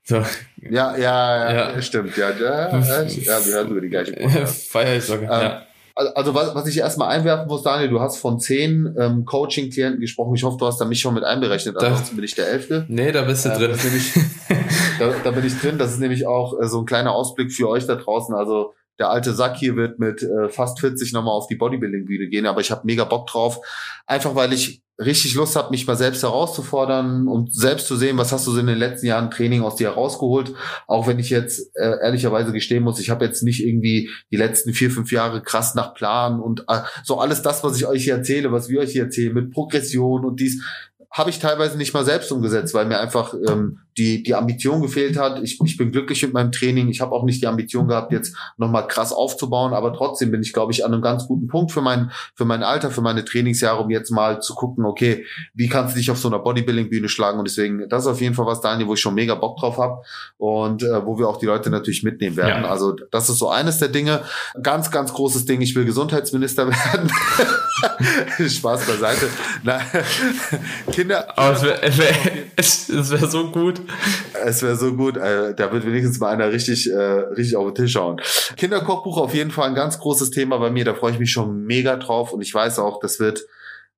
So. 0.04 0.16
Ja, 0.70 0.96
ja, 0.96 1.50
ja, 1.50 1.72
ja, 1.72 1.82
stimmt. 1.82 2.16
Ja, 2.16 2.30
ja, 2.30 2.78
ja, 2.78 3.46
wir 3.46 3.52
hören 3.52 3.70
über 3.70 3.80
die 3.80 3.88
gleiche 3.88 4.14
Feier 4.46 4.98
ich 4.98 5.04
sogar, 5.04 5.42
ähm, 5.42 5.48
ja. 5.48 5.66
Also 5.96 6.34
was, 6.34 6.54
was 6.56 6.66
ich 6.66 6.78
erstmal 6.78 7.08
einwerfen 7.10 7.46
muss, 7.46 7.62
Daniel, 7.62 7.88
du 7.88 8.00
hast 8.00 8.16
von 8.16 8.40
zehn 8.40 8.92
ähm, 8.98 9.24
Coaching-Klienten 9.24 10.00
gesprochen. 10.00 10.34
Ich 10.34 10.42
hoffe, 10.42 10.56
du 10.58 10.66
hast 10.66 10.80
da 10.80 10.84
mich 10.84 11.00
schon 11.00 11.14
mit 11.14 11.22
einberechnet. 11.22 11.76
Ansonsten 11.76 12.16
bin 12.16 12.24
ich 12.24 12.34
der 12.34 12.48
Elfte. 12.48 12.84
Nee, 12.88 13.12
da 13.12 13.22
bist 13.22 13.44
du 13.44 13.50
äh, 13.50 13.58
drin. 13.58 13.78
Nämlich, 13.84 14.12
da, 14.98 15.12
da 15.22 15.30
bin 15.30 15.44
ich 15.44 15.56
drin. 15.60 15.78
Das 15.78 15.92
ist 15.92 16.00
nämlich 16.00 16.26
auch 16.26 16.60
äh, 16.60 16.66
so 16.66 16.80
ein 16.80 16.84
kleiner 16.84 17.12
Ausblick 17.12 17.52
für 17.52 17.68
euch 17.68 17.86
da 17.86 17.94
draußen. 17.94 18.34
Also 18.34 18.74
der 18.98 19.10
alte 19.10 19.34
Sack 19.34 19.56
hier 19.56 19.76
wird 19.76 19.98
mit 19.98 20.22
äh, 20.22 20.48
fast 20.48 20.80
40 20.80 21.12
nochmal 21.12 21.34
auf 21.34 21.46
die 21.46 21.56
Bodybuilding-Bühne 21.56 22.28
gehen, 22.28 22.46
aber 22.46 22.60
ich 22.60 22.70
habe 22.70 22.82
mega 22.84 23.04
Bock 23.04 23.26
drauf. 23.26 23.60
Einfach 24.06 24.34
weil 24.34 24.52
ich 24.52 24.83
richtig 24.98 25.34
Lust 25.34 25.56
habe, 25.56 25.70
mich 25.70 25.86
mal 25.86 25.96
selbst 25.96 26.22
herauszufordern 26.22 27.26
und 27.26 27.52
selbst 27.52 27.88
zu 27.88 27.96
sehen, 27.96 28.16
was 28.16 28.32
hast 28.32 28.46
du 28.46 28.52
so 28.52 28.60
in 28.60 28.66
den 28.66 28.78
letzten 28.78 29.06
Jahren 29.06 29.30
Training 29.30 29.62
aus 29.62 29.76
dir 29.76 29.88
herausgeholt. 29.88 30.54
Auch 30.86 31.06
wenn 31.06 31.18
ich 31.18 31.30
jetzt 31.30 31.76
äh, 31.76 31.98
ehrlicherweise 32.02 32.52
gestehen 32.52 32.84
muss, 32.84 33.00
ich 33.00 33.10
habe 33.10 33.24
jetzt 33.24 33.42
nicht 33.42 33.64
irgendwie 33.64 34.10
die 34.30 34.36
letzten 34.36 34.72
vier, 34.72 34.90
fünf 34.90 35.10
Jahre 35.10 35.42
krass 35.42 35.74
nach 35.74 35.94
Plan 35.94 36.40
und 36.40 36.64
äh, 36.68 36.80
so 37.02 37.18
alles 37.18 37.42
das, 37.42 37.64
was 37.64 37.76
ich 37.76 37.86
euch 37.86 38.04
hier 38.04 38.14
erzähle, 38.14 38.52
was 38.52 38.68
wir 38.68 38.80
euch 38.80 38.92
hier 38.92 39.04
erzählen, 39.04 39.34
mit 39.34 39.50
Progression 39.50 40.24
und 40.24 40.38
dies, 40.38 40.62
habe 41.14 41.30
ich 41.30 41.38
teilweise 41.38 41.78
nicht 41.78 41.94
mal 41.94 42.04
selbst 42.04 42.32
umgesetzt, 42.32 42.74
weil 42.74 42.86
mir 42.86 42.98
einfach 42.98 43.34
ähm, 43.48 43.78
die, 43.96 44.24
die 44.24 44.34
Ambition 44.34 44.82
gefehlt 44.82 45.16
hat. 45.16 45.40
Ich, 45.44 45.60
ich 45.64 45.76
bin 45.76 45.92
glücklich 45.92 46.20
mit 46.24 46.32
meinem 46.32 46.50
Training. 46.50 46.88
Ich 46.88 47.00
habe 47.00 47.12
auch 47.12 47.22
nicht 47.22 47.40
die 47.40 47.46
Ambition 47.46 47.86
gehabt, 47.86 48.12
jetzt 48.12 48.36
nochmal 48.56 48.88
krass 48.88 49.12
aufzubauen, 49.12 49.74
aber 49.74 49.92
trotzdem 49.92 50.32
bin 50.32 50.42
ich, 50.42 50.52
glaube 50.52 50.72
ich, 50.72 50.84
an 50.84 50.92
einem 50.92 51.02
ganz 51.02 51.28
guten 51.28 51.46
Punkt 51.46 51.70
für 51.70 51.82
mein, 51.82 52.10
für 52.34 52.44
mein 52.44 52.64
Alter, 52.64 52.90
für 52.90 53.00
meine 53.00 53.24
Trainingsjahre, 53.24 53.80
um 53.80 53.90
jetzt 53.90 54.10
mal 54.10 54.42
zu 54.42 54.56
gucken, 54.56 54.84
okay, 54.84 55.24
wie 55.54 55.68
kannst 55.68 55.94
du 55.94 56.00
dich 56.00 56.10
auf 56.10 56.18
so 56.18 56.26
einer 56.26 56.40
Bodybuilding-Bühne 56.40 57.08
schlagen? 57.08 57.38
Und 57.38 57.46
deswegen, 57.46 57.88
das 57.88 58.02
ist 58.02 58.08
auf 58.08 58.20
jeden 58.20 58.34
Fall 58.34 58.46
was, 58.46 58.60
Daniel, 58.60 58.88
wo 58.88 58.94
ich 58.94 59.00
schon 59.00 59.14
mega 59.14 59.36
Bock 59.36 59.56
drauf 59.58 59.78
habe 59.78 60.02
und 60.36 60.82
äh, 60.82 61.06
wo 61.06 61.16
wir 61.16 61.28
auch 61.28 61.36
die 61.36 61.46
Leute 61.46 61.70
natürlich 61.70 62.02
mitnehmen 62.02 62.36
werden. 62.36 62.64
Ja. 62.64 62.70
Also 62.70 62.96
das 63.12 63.30
ist 63.30 63.38
so 63.38 63.48
eines 63.48 63.78
der 63.78 63.88
Dinge. 63.88 64.22
Ganz, 64.64 64.90
ganz 64.90 65.12
großes 65.12 65.44
Ding, 65.44 65.60
ich 65.60 65.76
will 65.76 65.84
Gesundheitsminister 65.84 66.66
werden. 66.68 67.08
Spaß 68.48 68.86
beiseite. 68.86 69.28
Kinder. 71.04 71.38
Aber 71.38 71.54
es 71.54 71.62
wäre 71.62 71.80
wär, 71.98 72.14
wär 73.20 73.28
so 73.28 73.50
gut. 73.50 73.80
Es 74.44 74.62
wäre 74.62 74.76
so 74.76 74.94
gut. 74.94 75.16
Äh, 75.16 75.54
da 75.54 75.70
wird 75.70 75.86
wenigstens 75.86 76.18
mal 76.18 76.30
einer 76.30 76.50
richtig, 76.50 76.90
äh, 76.90 76.96
richtig 76.96 77.56
auf 77.56 77.66
den 77.66 77.74
Tisch 77.74 77.92
schauen. 77.92 78.20
Kinderkochbuch 78.56 79.18
auf 79.18 79.34
jeden 79.34 79.50
Fall 79.50 79.68
ein 79.68 79.74
ganz 79.74 79.98
großes 79.98 80.30
Thema 80.30 80.58
bei 80.58 80.70
mir. 80.70 80.84
Da 80.84 80.94
freue 80.94 81.12
ich 81.12 81.18
mich 81.18 81.30
schon 81.30 81.64
mega 81.64 81.96
drauf. 81.96 82.32
Und 82.32 82.40
ich 82.40 82.54
weiß 82.54 82.78
auch, 82.78 83.00
das 83.00 83.20
wird 83.20 83.44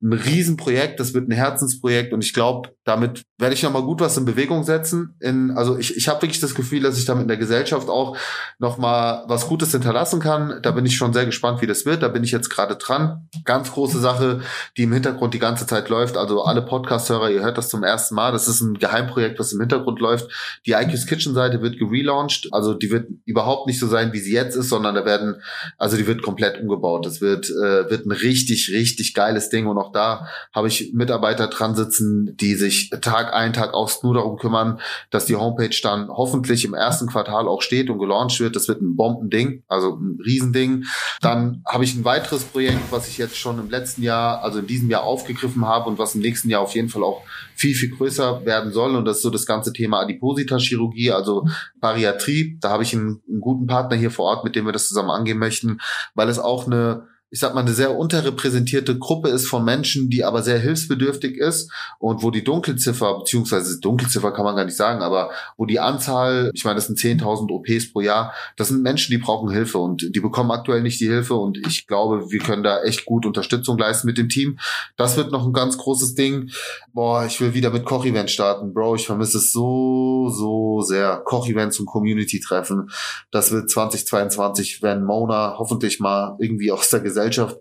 ein 0.02 0.12
Riesenprojekt, 0.12 1.00
das 1.00 1.14
wird 1.14 1.28
ein 1.28 1.32
Herzensprojekt 1.32 2.12
und 2.12 2.22
ich 2.22 2.34
glaube, 2.34 2.70
damit 2.84 3.22
werde 3.38 3.54
ich 3.54 3.62
nochmal 3.62 3.82
gut 3.82 4.00
was 4.00 4.16
in 4.16 4.24
Bewegung 4.24 4.62
setzen. 4.62 5.16
In, 5.20 5.50
also 5.50 5.76
ich, 5.76 5.96
ich 5.96 6.08
habe 6.08 6.22
wirklich 6.22 6.40
das 6.40 6.54
Gefühl, 6.54 6.82
dass 6.82 6.98
ich 6.98 7.04
damit 7.04 7.22
in 7.22 7.28
der 7.28 7.36
Gesellschaft 7.36 7.88
auch 7.88 8.16
nochmal 8.58 9.24
was 9.26 9.48
Gutes 9.48 9.72
hinterlassen 9.72 10.20
kann. 10.20 10.60
Da 10.62 10.70
bin 10.70 10.86
ich 10.86 10.96
schon 10.96 11.12
sehr 11.12 11.26
gespannt, 11.26 11.60
wie 11.60 11.66
das 11.66 11.84
wird. 11.84 12.02
Da 12.02 12.08
bin 12.08 12.24
ich 12.24 12.30
jetzt 12.30 12.48
gerade 12.48 12.76
dran. 12.76 13.28
Ganz 13.44 13.72
große 13.72 13.98
Sache, 13.98 14.40
die 14.76 14.84
im 14.84 14.92
Hintergrund 14.92 15.34
die 15.34 15.38
ganze 15.38 15.66
Zeit 15.66 15.88
läuft. 15.88 16.16
Also 16.16 16.44
alle 16.44 16.62
Podcast-Hörer, 16.62 17.30
ihr 17.30 17.42
hört 17.42 17.58
das 17.58 17.68
zum 17.68 17.82
ersten 17.82 18.14
Mal. 18.14 18.32
Das 18.32 18.48
ist 18.48 18.60
ein 18.60 18.74
Geheimprojekt, 18.74 19.38
was 19.38 19.52
im 19.52 19.60
Hintergrund 19.60 20.00
läuft. 20.00 20.30
Die 20.66 20.72
IQ's 20.72 21.06
Kitchen-Seite 21.06 21.60
wird 21.62 21.78
gelauncht. 21.78 22.48
Also 22.52 22.72
die 22.72 22.90
wird 22.90 23.08
überhaupt 23.24 23.66
nicht 23.66 23.80
so 23.80 23.88
sein, 23.88 24.12
wie 24.12 24.20
sie 24.20 24.32
jetzt 24.32 24.56
ist, 24.56 24.68
sondern 24.68 24.94
da 24.94 25.04
werden, 25.04 25.42
also 25.76 25.96
die 25.96 26.06
wird 26.06 26.22
komplett 26.22 26.60
umgebaut. 26.60 27.04
Das 27.04 27.20
wird, 27.20 27.50
äh, 27.50 27.90
wird 27.90 28.06
ein 28.06 28.12
richtig, 28.12 28.70
richtig 28.72 29.12
geiles 29.12 29.48
Ding 29.48 29.66
und 29.66 29.76
auch 29.76 29.85
da 29.92 30.28
habe 30.54 30.68
ich 30.68 30.92
Mitarbeiter 30.94 31.48
dran 31.48 31.74
sitzen, 31.74 32.36
die 32.36 32.54
sich 32.54 32.90
Tag 33.00 33.32
ein, 33.32 33.52
Tag 33.52 33.74
aus 33.74 34.02
nur 34.02 34.14
darum 34.14 34.36
kümmern, 34.36 34.80
dass 35.10 35.26
die 35.26 35.36
Homepage 35.36 35.76
dann 35.82 36.08
hoffentlich 36.08 36.64
im 36.64 36.74
ersten 36.74 37.06
Quartal 37.06 37.48
auch 37.48 37.62
steht 37.62 37.90
und 37.90 37.98
gelauncht 37.98 38.40
wird. 38.40 38.56
Das 38.56 38.68
wird 38.68 38.80
ein 38.80 38.96
Bombending, 38.96 39.62
also 39.68 39.96
ein 39.96 40.18
Riesending. 40.24 40.84
Dann 41.20 41.62
habe 41.66 41.84
ich 41.84 41.94
ein 41.94 42.04
weiteres 42.04 42.44
Projekt, 42.44 42.90
was 42.90 43.08
ich 43.08 43.18
jetzt 43.18 43.36
schon 43.36 43.58
im 43.58 43.70
letzten 43.70 44.02
Jahr, 44.02 44.42
also 44.42 44.58
in 44.58 44.66
diesem 44.66 44.90
Jahr 44.90 45.02
aufgegriffen 45.02 45.66
habe 45.66 45.88
und 45.88 45.98
was 45.98 46.14
im 46.14 46.20
nächsten 46.20 46.50
Jahr 46.50 46.62
auf 46.62 46.74
jeden 46.74 46.88
Fall 46.88 47.02
auch 47.02 47.22
viel, 47.54 47.74
viel 47.74 47.90
größer 47.90 48.44
werden 48.44 48.72
soll. 48.72 48.94
Und 48.94 49.04
das 49.04 49.16
ist 49.16 49.22
so 49.22 49.30
das 49.30 49.46
ganze 49.46 49.72
Thema 49.72 50.00
Adipositas-Chirurgie, 50.00 51.10
also 51.12 51.46
Bariatrie. 51.80 52.58
Da 52.60 52.70
habe 52.70 52.82
ich 52.82 52.94
einen, 52.94 53.22
einen 53.28 53.40
guten 53.40 53.66
Partner 53.66 53.96
hier 53.96 54.10
vor 54.10 54.26
Ort, 54.26 54.44
mit 54.44 54.56
dem 54.56 54.66
wir 54.66 54.72
das 54.72 54.88
zusammen 54.88 55.10
angehen 55.10 55.38
möchten, 55.38 55.78
weil 56.14 56.28
es 56.28 56.38
auch 56.38 56.66
eine 56.66 57.08
ich 57.30 57.40
sag 57.40 57.54
mal, 57.54 57.62
eine 57.62 57.72
sehr 57.72 57.96
unterrepräsentierte 57.96 58.98
Gruppe 58.98 59.28
ist 59.30 59.48
von 59.48 59.64
Menschen, 59.64 60.10
die 60.10 60.24
aber 60.24 60.42
sehr 60.42 60.60
hilfsbedürftig 60.60 61.36
ist 61.36 61.72
und 61.98 62.22
wo 62.22 62.30
die 62.30 62.44
Dunkelziffer, 62.44 63.18
beziehungsweise 63.18 63.80
Dunkelziffer 63.80 64.30
kann 64.32 64.44
man 64.44 64.54
gar 64.54 64.64
nicht 64.64 64.76
sagen, 64.76 65.02
aber 65.02 65.30
wo 65.56 65.66
die 65.66 65.80
Anzahl, 65.80 66.52
ich 66.54 66.64
meine, 66.64 66.76
das 66.76 66.86
sind 66.86 66.98
10.000 66.98 67.50
OPs 67.50 67.92
pro 67.92 68.00
Jahr, 68.00 68.32
das 68.56 68.68
sind 68.68 68.82
Menschen, 68.82 69.10
die 69.10 69.18
brauchen 69.18 69.50
Hilfe 69.50 69.78
und 69.78 70.14
die 70.14 70.20
bekommen 70.20 70.52
aktuell 70.52 70.82
nicht 70.82 71.00
die 71.00 71.08
Hilfe 71.08 71.34
und 71.34 71.58
ich 71.66 71.88
glaube, 71.88 72.30
wir 72.30 72.38
können 72.38 72.62
da 72.62 72.82
echt 72.82 73.04
gut 73.06 73.26
Unterstützung 73.26 73.76
leisten 73.76 74.06
mit 74.06 74.18
dem 74.18 74.28
Team. 74.28 74.60
Das 74.96 75.16
wird 75.16 75.32
noch 75.32 75.44
ein 75.44 75.52
ganz 75.52 75.78
großes 75.78 76.14
Ding. 76.14 76.50
Boah, 76.92 77.26
ich 77.26 77.40
will 77.40 77.54
wieder 77.54 77.70
mit 77.70 77.84
Koch-Event 77.84 78.30
starten. 78.30 78.72
Bro, 78.72 78.94
ich 78.96 79.06
vermisse 79.06 79.38
es 79.38 79.52
so, 79.52 80.30
so 80.30 80.80
sehr. 80.82 81.22
Koch-Events 81.24 81.80
und 81.80 81.86
Community-Treffen. 81.86 82.90
Das 83.32 83.50
wird 83.50 83.68
2022, 83.68 84.82
wenn 84.82 85.04
Mona 85.04 85.56
hoffentlich 85.58 85.98
mal 85.98 86.36
irgendwie 86.40 86.70
aus 86.70 86.88
der 86.88 87.00
Gesellschaft 87.00 87.15
Gesellschaft 87.16 87.56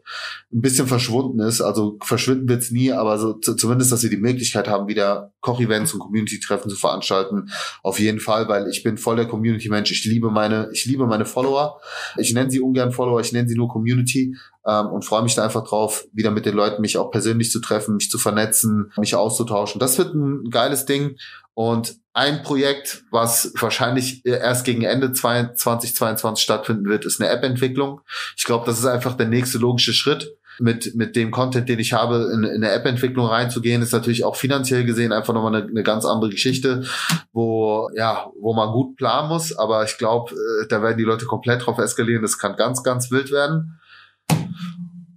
ein 0.54 0.62
bisschen 0.62 0.88
verschwunden 0.88 1.40
ist. 1.40 1.62
Also 1.62 1.98
verschwinden 2.02 2.50
wird 2.50 2.64
es 2.64 2.72
nie, 2.72 2.92
aber 2.92 3.18
so 3.18 3.34
zumindest, 3.34 3.92
dass 3.92 4.04
wir 4.04 4.10
die 4.10 4.18
Möglichkeit 4.18 4.68
haben, 4.68 4.88
wieder 4.88 5.32
Koch-Events 5.40 5.94
und 5.94 6.00
Community-Treffen 6.00 6.70
zu 6.70 6.76
veranstalten. 6.76 7.50
Auf 7.84 8.00
jeden 8.00 8.20
Fall, 8.20 8.48
weil 8.48 8.68
ich 8.70 8.84
bin 8.84 8.98
voll 8.98 9.16
der 9.16 9.28
Community-Mensch. 9.28 9.92
Ich 9.92 10.06
liebe 10.06 10.30
meine, 10.30 10.70
ich 10.74 10.86
liebe 10.86 11.08
meine 11.08 11.26
Follower. 11.26 11.80
Ich 12.18 12.34
nenne 12.34 12.52
sie 12.52 12.60
ungern 12.60 12.92
Follower, 12.92 13.22
ich 13.22 13.32
nenne 13.32 13.48
sie 13.48 13.56
nur 13.56 13.70
Community 13.70 14.36
ähm, 14.68 14.88
und 14.88 15.06
freue 15.06 15.24
mich 15.24 15.36
da 15.36 15.44
einfach 15.44 15.66
drauf, 15.66 16.06
wieder 16.12 16.32
mit 16.32 16.46
den 16.46 16.56
Leuten 16.56 16.82
mich 16.82 16.98
auch 16.98 17.12
persönlich 17.12 17.52
zu 17.52 17.62
treffen, 17.62 17.96
mich 17.96 18.10
zu 18.10 18.18
vernetzen, 18.18 18.92
mich 18.98 19.16
auszutauschen. 19.16 19.80
Das 19.80 19.98
wird 19.98 20.14
ein 20.14 20.50
geiles 20.50 20.86
Ding. 20.86 21.16
Und 21.54 21.96
ein 22.16 22.44
Projekt, 22.44 23.04
was 23.12 23.52
wahrscheinlich 23.60 24.26
erst 24.26 24.64
gegen 24.64 24.84
Ende 24.84 25.12
2022 25.12 26.42
stattfinden 26.42 26.86
wird, 26.86 27.06
ist 27.06 27.20
eine 27.20 27.30
App-Entwicklung. 27.30 28.00
Ich 28.38 28.46
glaube, 28.46 28.66
das 28.66 28.80
ist 28.80 28.86
einfach 28.86 29.18
der 29.18 29.28
nächste 29.28 29.58
logische 29.58 29.94
Schritt. 29.94 30.34
Mit, 30.58 30.96
mit 30.96 31.18
dem 31.18 31.32
Content, 31.32 31.68
den 31.68 31.80
ich 31.80 31.92
habe, 31.92 32.32
in, 32.34 32.46
in 32.46 32.64
eine 32.64 32.72
App-Entwicklung 32.72 33.26
reinzugehen, 33.26 33.82
ist 33.82 33.92
natürlich 33.92 34.24
auch 34.24 34.38
finanziell 34.38 34.86
gesehen 34.86 35.12
einfach 35.12 35.34
nochmal 35.34 35.54
eine, 35.54 35.68
eine 35.68 35.84
ganz 35.84 36.06
andere 36.06 36.30
Geschichte, 36.30 36.86
wo, 37.34 37.90
ja, 37.94 38.32
wo 38.40 38.54
man 38.54 38.72
gut 38.72 38.96
planen 38.96 39.28
muss. 39.28 39.54
Aber 39.58 39.84
ich 39.84 39.98
glaube, 39.98 40.34
äh, 40.34 40.68
da 40.70 40.82
werden 40.82 40.98
die 40.98 41.04
Leute 41.04 41.26
komplett 41.26 41.66
drauf 41.66 41.78
eskalieren. 41.78 42.22
Das 42.22 42.40
kann 42.40 42.56
ganz, 42.56 42.84
ganz 42.84 43.12
wild 43.12 43.30
werden. 43.34 43.82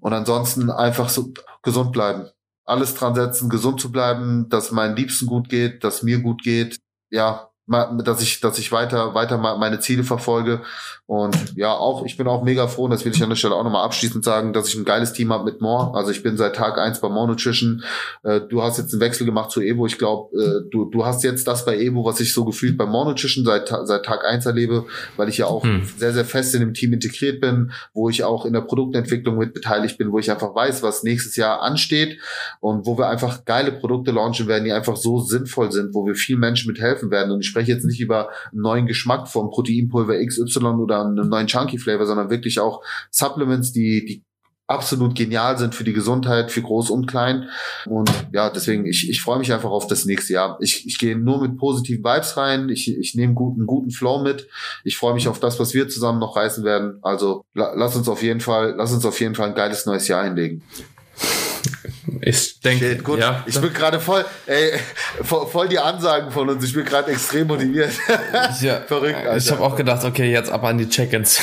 Und 0.00 0.12
ansonsten 0.12 0.68
einfach 0.72 1.08
so 1.08 1.32
gesund 1.62 1.92
bleiben 1.92 2.28
alles 2.68 2.94
dran 2.94 3.14
setzen, 3.14 3.48
gesund 3.48 3.80
zu 3.80 3.90
bleiben, 3.90 4.48
dass 4.50 4.72
meinen 4.72 4.94
Liebsten 4.94 5.26
gut 5.26 5.48
geht, 5.48 5.84
dass 5.84 6.02
mir 6.02 6.20
gut 6.20 6.42
geht. 6.42 6.78
Ja, 7.10 7.47
dass 7.68 8.22
ich, 8.22 8.40
dass 8.40 8.58
ich 8.58 8.72
weiter, 8.72 9.14
weiter 9.14 9.38
meine 9.38 9.80
Ziele 9.80 10.04
verfolge. 10.04 10.62
Und 11.08 11.56
ja, 11.56 11.72
auch, 11.72 12.04
ich 12.04 12.18
bin 12.18 12.26
auch 12.28 12.42
mega 12.42 12.66
froh, 12.66 12.84
und 12.84 12.90
das 12.90 13.02
will 13.06 13.12
ich 13.14 13.22
an 13.22 13.30
der 13.30 13.36
Stelle 13.36 13.54
auch 13.54 13.64
nochmal 13.64 13.84
abschließend 13.86 14.22
sagen, 14.22 14.52
dass 14.52 14.68
ich 14.68 14.74
ein 14.74 14.84
geiles 14.84 15.14
Team 15.14 15.32
habe 15.32 15.44
mit 15.44 15.62
More. 15.62 15.94
Also 15.94 16.10
ich 16.10 16.22
bin 16.22 16.36
seit 16.36 16.54
Tag 16.54 16.76
eins 16.76 17.00
bei 17.00 17.08
More 17.08 17.28
Nutrition. 17.28 17.82
Äh, 18.24 18.42
du 18.42 18.62
hast 18.62 18.76
jetzt 18.76 18.92
einen 18.92 19.00
Wechsel 19.00 19.24
gemacht 19.24 19.50
zu 19.50 19.62
Evo. 19.62 19.86
Ich 19.86 19.96
glaube, 19.96 20.36
äh, 20.36 20.70
du, 20.70 20.84
du 20.84 21.06
hast 21.06 21.24
jetzt 21.24 21.48
das 21.48 21.64
bei 21.64 21.78
Evo, 21.78 22.04
was 22.04 22.20
ich 22.20 22.34
so 22.34 22.44
gefühlt 22.44 22.76
bei 22.76 22.84
More 22.84 23.08
Nutrition 23.08 23.46
seit, 23.46 23.68
seit 23.84 24.04
Tag 24.04 24.26
eins 24.26 24.44
erlebe, 24.44 24.84
weil 25.16 25.30
ich 25.30 25.38
ja 25.38 25.46
auch 25.46 25.64
hm. 25.64 25.88
sehr, 25.96 26.12
sehr 26.12 26.26
fest 26.26 26.54
in 26.54 26.60
dem 26.60 26.74
Team 26.74 26.92
integriert 26.92 27.40
bin, 27.40 27.72
wo 27.94 28.10
ich 28.10 28.24
auch 28.24 28.44
in 28.44 28.52
der 28.52 28.60
Produktentwicklung 28.60 29.38
mit 29.38 29.54
beteiligt 29.54 29.96
bin, 29.96 30.12
wo 30.12 30.18
ich 30.18 30.30
einfach 30.30 30.54
weiß, 30.54 30.82
was 30.82 31.04
nächstes 31.04 31.36
Jahr 31.36 31.62
ansteht 31.62 32.18
und 32.60 32.84
wo 32.84 32.98
wir 32.98 33.08
einfach 33.08 33.46
geile 33.46 33.72
Produkte 33.72 34.10
launchen 34.10 34.46
werden, 34.46 34.64
die 34.64 34.72
einfach 34.72 34.98
so 34.98 35.20
sinnvoll 35.20 35.72
sind, 35.72 35.94
wo 35.94 36.04
wir 36.04 36.14
vielen 36.14 36.40
Menschen 36.40 36.70
mithelfen 36.70 37.10
werden. 37.10 37.30
Und 37.32 37.40
ich 37.40 37.48
spreche 37.58 37.72
jetzt 37.72 37.84
nicht 37.84 38.00
über 38.00 38.30
einen 38.52 38.62
neuen 38.62 38.86
Geschmack 38.86 39.28
vom 39.28 39.50
Proteinpulver 39.50 40.24
XY 40.24 40.58
oder 40.80 41.04
einen 41.04 41.28
neuen 41.28 41.46
Chunky 41.46 41.78
Flavor, 41.78 42.06
sondern 42.06 42.30
wirklich 42.30 42.60
auch 42.60 42.82
Supplements, 43.10 43.72
die, 43.72 44.04
die 44.04 44.24
absolut 44.68 45.14
genial 45.14 45.56
sind 45.56 45.74
für 45.74 45.82
die 45.82 45.94
Gesundheit, 45.94 46.52
für 46.52 46.60
Groß 46.60 46.90
und 46.90 47.06
Klein. 47.06 47.48
Und 47.86 48.10
ja, 48.32 48.50
deswegen, 48.50 48.86
ich, 48.86 49.08
ich 49.08 49.22
freue 49.22 49.38
mich 49.38 49.52
einfach 49.52 49.70
auf 49.70 49.86
das 49.86 50.04
nächste 50.04 50.34
Jahr. 50.34 50.58
Ich, 50.60 50.86
ich 50.86 50.98
gehe 50.98 51.16
nur 51.16 51.40
mit 51.40 51.56
positiven 51.56 52.04
Vibes 52.04 52.36
rein. 52.36 52.68
Ich, 52.68 52.96
ich 52.96 53.14
nehme 53.14 53.32
guten, 53.32 53.66
guten 53.66 53.90
Flow 53.90 54.22
mit. 54.22 54.46
Ich 54.84 54.98
freue 54.98 55.14
mich 55.14 55.26
auf 55.26 55.40
das, 55.40 55.58
was 55.58 55.72
wir 55.72 55.88
zusammen 55.88 56.18
noch 56.18 56.36
reißen 56.36 56.64
werden. 56.64 56.98
Also 57.00 57.44
la, 57.54 57.72
lass 57.74 57.96
uns 57.96 58.08
auf 58.08 58.22
jeden 58.22 58.40
Fall, 58.40 58.74
lass 58.76 58.92
uns 58.92 59.06
auf 59.06 59.18
jeden 59.20 59.34
Fall 59.34 59.48
ein 59.48 59.54
geiles 59.54 59.86
neues 59.86 60.06
Jahr 60.06 60.24
hinlegen. 60.24 60.62
Ich 62.20 62.60
denke, 62.60 62.96
gut. 62.98 63.18
Ja. 63.18 63.44
Ich 63.46 63.60
bin 63.60 63.72
gerade 63.72 64.00
voll, 64.00 64.24
ey, 64.46 64.72
voll 65.22 65.68
die 65.68 65.78
Ansagen 65.78 66.30
von 66.30 66.48
uns. 66.48 66.64
Ich 66.64 66.74
bin 66.74 66.84
gerade 66.84 67.10
extrem 67.10 67.46
motiviert. 67.46 67.92
Ja, 68.60 68.80
Verrückt. 68.80 69.16
Alter. 69.16 69.36
Ich 69.36 69.50
habe 69.50 69.62
auch 69.62 69.76
gedacht, 69.76 70.04
okay, 70.04 70.30
jetzt 70.30 70.50
ab 70.50 70.64
an 70.64 70.78
die 70.78 70.88
Check-ins. 70.88 71.38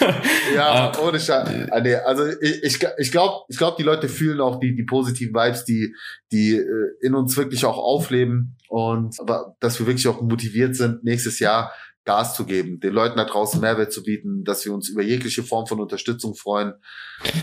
ja, 0.54 0.92
ohne 1.00 1.18
Scheiß. 1.18 1.48
Ah, 1.70 1.80
nee, 1.80 1.94
also 1.94 2.26
ich, 2.40 2.62
ich, 2.62 2.78
ich 2.98 3.12
glaube, 3.12 3.44
ich 3.48 3.56
glaub, 3.56 3.76
die 3.76 3.82
Leute 3.82 4.08
fühlen 4.08 4.40
auch 4.40 4.58
die, 4.58 4.74
die 4.74 4.84
positiven 4.84 5.34
Vibes, 5.34 5.64
die, 5.64 5.94
die 6.30 6.56
äh, 6.56 6.64
in 7.00 7.14
uns 7.14 7.36
wirklich 7.36 7.64
auch 7.64 7.78
aufleben 7.78 8.56
und 8.68 9.16
dass 9.60 9.78
wir 9.78 9.86
wirklich 9.86 10.08
auch 10.08 10.20
motiviert 10.20 10.76
sind, 10.76 11.04
nächstes 11.04 11.38
Jahr 11.38 11.72
Gas 12.04 12.34
zu 12.34 12.44
geben, 12.44 12.80
den 12.80 12.92
Leuten 12.92 13.16
da 13.16 13.24
draußen 13.24 13.60
Mehrwert 13.60 13.92
zu 13.92 14.02
bieten, 14.02 14.44
dass 14.44 14.64
wir 14.64 14.72
uns 14.72 14.88
über 14.88 15.02
jegliche 15.02 15.42
Form 15.42 15.66
von 15.66 15.80
Unterstützung 15.80 16.34
freuen. 16.34 16.74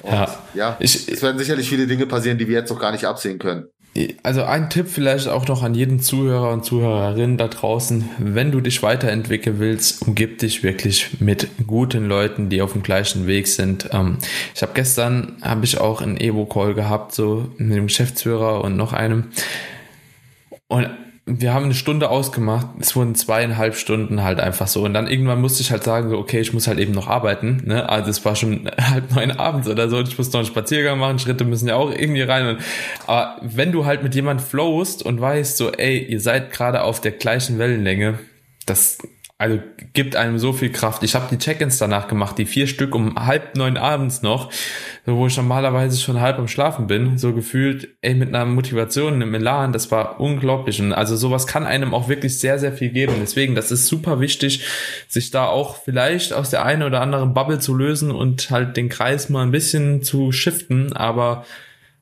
Und 0.03 0.11
ja, 0.11 0.43
ja 0.53 0.77
ich, 0.79 1.07
es 1.07 1.21
werden 1.21 1.37
sicherlich 1.37 1.69
viele 1.69 1.87
Dinge 1.87 2.05
passieren, 2.05 2.37
die 2.37 2.47
wir 2.47 2.59
jetzt 2.59 2.69
noch 2.69 2.79
gar 2.79 2.91
nicht 2.91 3.05
absehen 3.05 3.39
können. 3.39 3.67
Also 4.23 4.43
ein 4.43 4.69
Tipp 4.69 4.87
vielleicht 4.87 5.27
auch 5.27 5.47
noch 5.47 5.63
an 5.63 5.73
jeden 5.73 5.99
Zuhörer 5.99 6.51
und 6.51 6.63
Zuhörerin 6.63 7.37
da 7.37 7.47
draußen, 7.47 8.07
wenn 8.19 8.51
du 8.51 8.61
dich 8.61 8.83
weiterentwickeln 8.83 9.59
willst, 9.59 10.03
umgib 10.03 10.37
dich 10.37 10.63
wirklich 10.63 11.19
mit 11.19 11.47
guten 11.65 12.05
Leuten, 12.05 12.49
die 12.49 12.61
auf 12.61 12.73
dem 12.73 12.83
gleichen 12.83 13.25
Weg 13.27 13.47
sind. 13.47 13.89
Ähm, 13.91 14.19
ich 14.53 14.61
habe 14.61 14.73
gestern, 14.75 15.37
habe 15.41 15.65
ich 15.65 15.79
auch 15.79 16.01
einen 16.01 16.17
Evo-Call 16.17 16.75
gehabt, 16.75 17.13
so 17.13 17.49
mit 17.57 17.75
dem 17.75 17.87
Geschäftsführer 17.87 18.63
und 18.63 18.77
noch 18.77 18.93
einem. 18.93 19.25
Und 20.67 20.87
wir 21.37 21.53
haben 21.53 21.65
eine 21.65 21.75
Stunde 21.75 22.09
ausgemacht, 22.09 22.67
es 22.79 22.95
wurden 22.95 23.13
zweieinhalb 23.13 23.75
Stunden 23.75 24.23
halt 24.23 24.39
einfach 24.39 24.67
so. 24.67 24.83
Und 24.83 24.93
dann 24.93 25.07
irgendwann 25.07 25.39
musste 25.39 25.61
ich 25.61 25.71
halt 25.71 25.83
sagen, 25.83 26.09
so, 26.09 26.17
okay, 26.17 26.39
ich 26.39 26.53
muss 26.53 26.67
halt 26.67 26.79
eben 26.79 26.91
noch 26.91 27.07
arbeiten. 27.07 27.61
Ne? 27.65 27.87
Also 27.87 28.09
es 28.09 28.25
war 28.25 28.35
schon 28.35 28.69
halb 28.81 29.13
neun 29.13 29.31
abends 29.31 29.67
oder 29.67 29.89
so. 29.89 30.01
Ich 30.01 30.17
muss 30.17 30.31
noch 30.31 30.39
einen 30.39 30.47
Spaziergang 30.47 30.97
machen, 30.97 31.19
Schritte 31.19 31.45
müssen 31.45 31.67
ja 31.67 31.75
auch 31.75 31.91
irgendwie 31.91 32.23
rein. 32.23 32.57
aber 33.05 33.37
wenn 33.41 33.71
du 33.71 33.85
halt 33.85 34.01
mit 34.01 34.15
jemand 34.15 34.41
flowst 34.41 35.03
und 35.03 35.21
weißt, 35.21 35.57
so, 35.57 35.71
ey, 35.71 35.99
ihr 35.99 36.19
seid 36.19 36.51
gerade 36.51 36.81
auf 36.81 36.99
der 36.99 37.11
gleichen 37.11 37.59
Wellenlänge, 37.59 38.19
das 38.65 38.97
also 39.39 39.57
gibt 39.93 40.17
einem 40.17 40.37
so 40.37 40.51
viel 40.51 40.69
Kraft. 40.69 41.01
Ich 41.03 41.15
habe 41.15 41.27
die 41.31 41.37
Check-ins 41.37 41.77
danach 41.77 42.09
gemacht, 42.09 42.37
die 42.37 42.45
vier 42.45 42.67
Stück 42.67 42.93
um 42.93 43.15
halb 43.25 43.55
neun 43.55 43.77
abends 43.77 44.21
noch, 44.21 44.51
wo 45.05 45.27
ich 45.27 45.37
normalerweise 45.37 45.97
schon 45.97 46.19
halb 46.19 46.39
am 46.39 46.49
Schlafen 46.49 46.87
bin, 46.87 47.17
so 47.17 47.33
gefühlt, 47.33 47.87
ey, 48.01 48.15
mit 48.15 48.27
einer 48.27 48.43
Motivation, 48.43 49.13
einem 49.13 49.33
Elan, 49.33 49.71
das 49.71 49.91
war 49.91 50.19
unglaublich. 50.19 50.81
Und 50.81 50.91
also 50.91 51.15
sowas 51.15 51.47
kann 51.47 51.65
einem 51.65 51.93
auch 51.93 52.09
wirklich 52.09 52.37
sehr, 52.37 52.59
sehr 52.59 52.73
viel 52.73 52.89
geben. 52.89 53.13
Deswegen, 53.21 53.55
das 53.55 53.71
ist 53.71 53.87
super 53.87 54.19
wichtig, 54.19 54.65
sich 55.07 55.31
da 55.31 55.45
auch 55.45 55.77
vielleicht 55.77 56.33
aus 56.33 56.49
der 56.49 56.65
einen 56.65 56.83
oder 56.83 56.99
anderen 56.99 57.33
Bubble 57.33 57.59
zu 57.59 57.73
lösen 57.73 58.11
und 58.11 58.51
halt 58.51 58.75
den 58.75 58.89
Kreis 58.89 59.29
mal 59.29 59.43
ein 59.43 59.51
bisschen 59.51 60.03
zu 60.03 60.33
shiften, 60.33 60.91
aber 60.91 61.45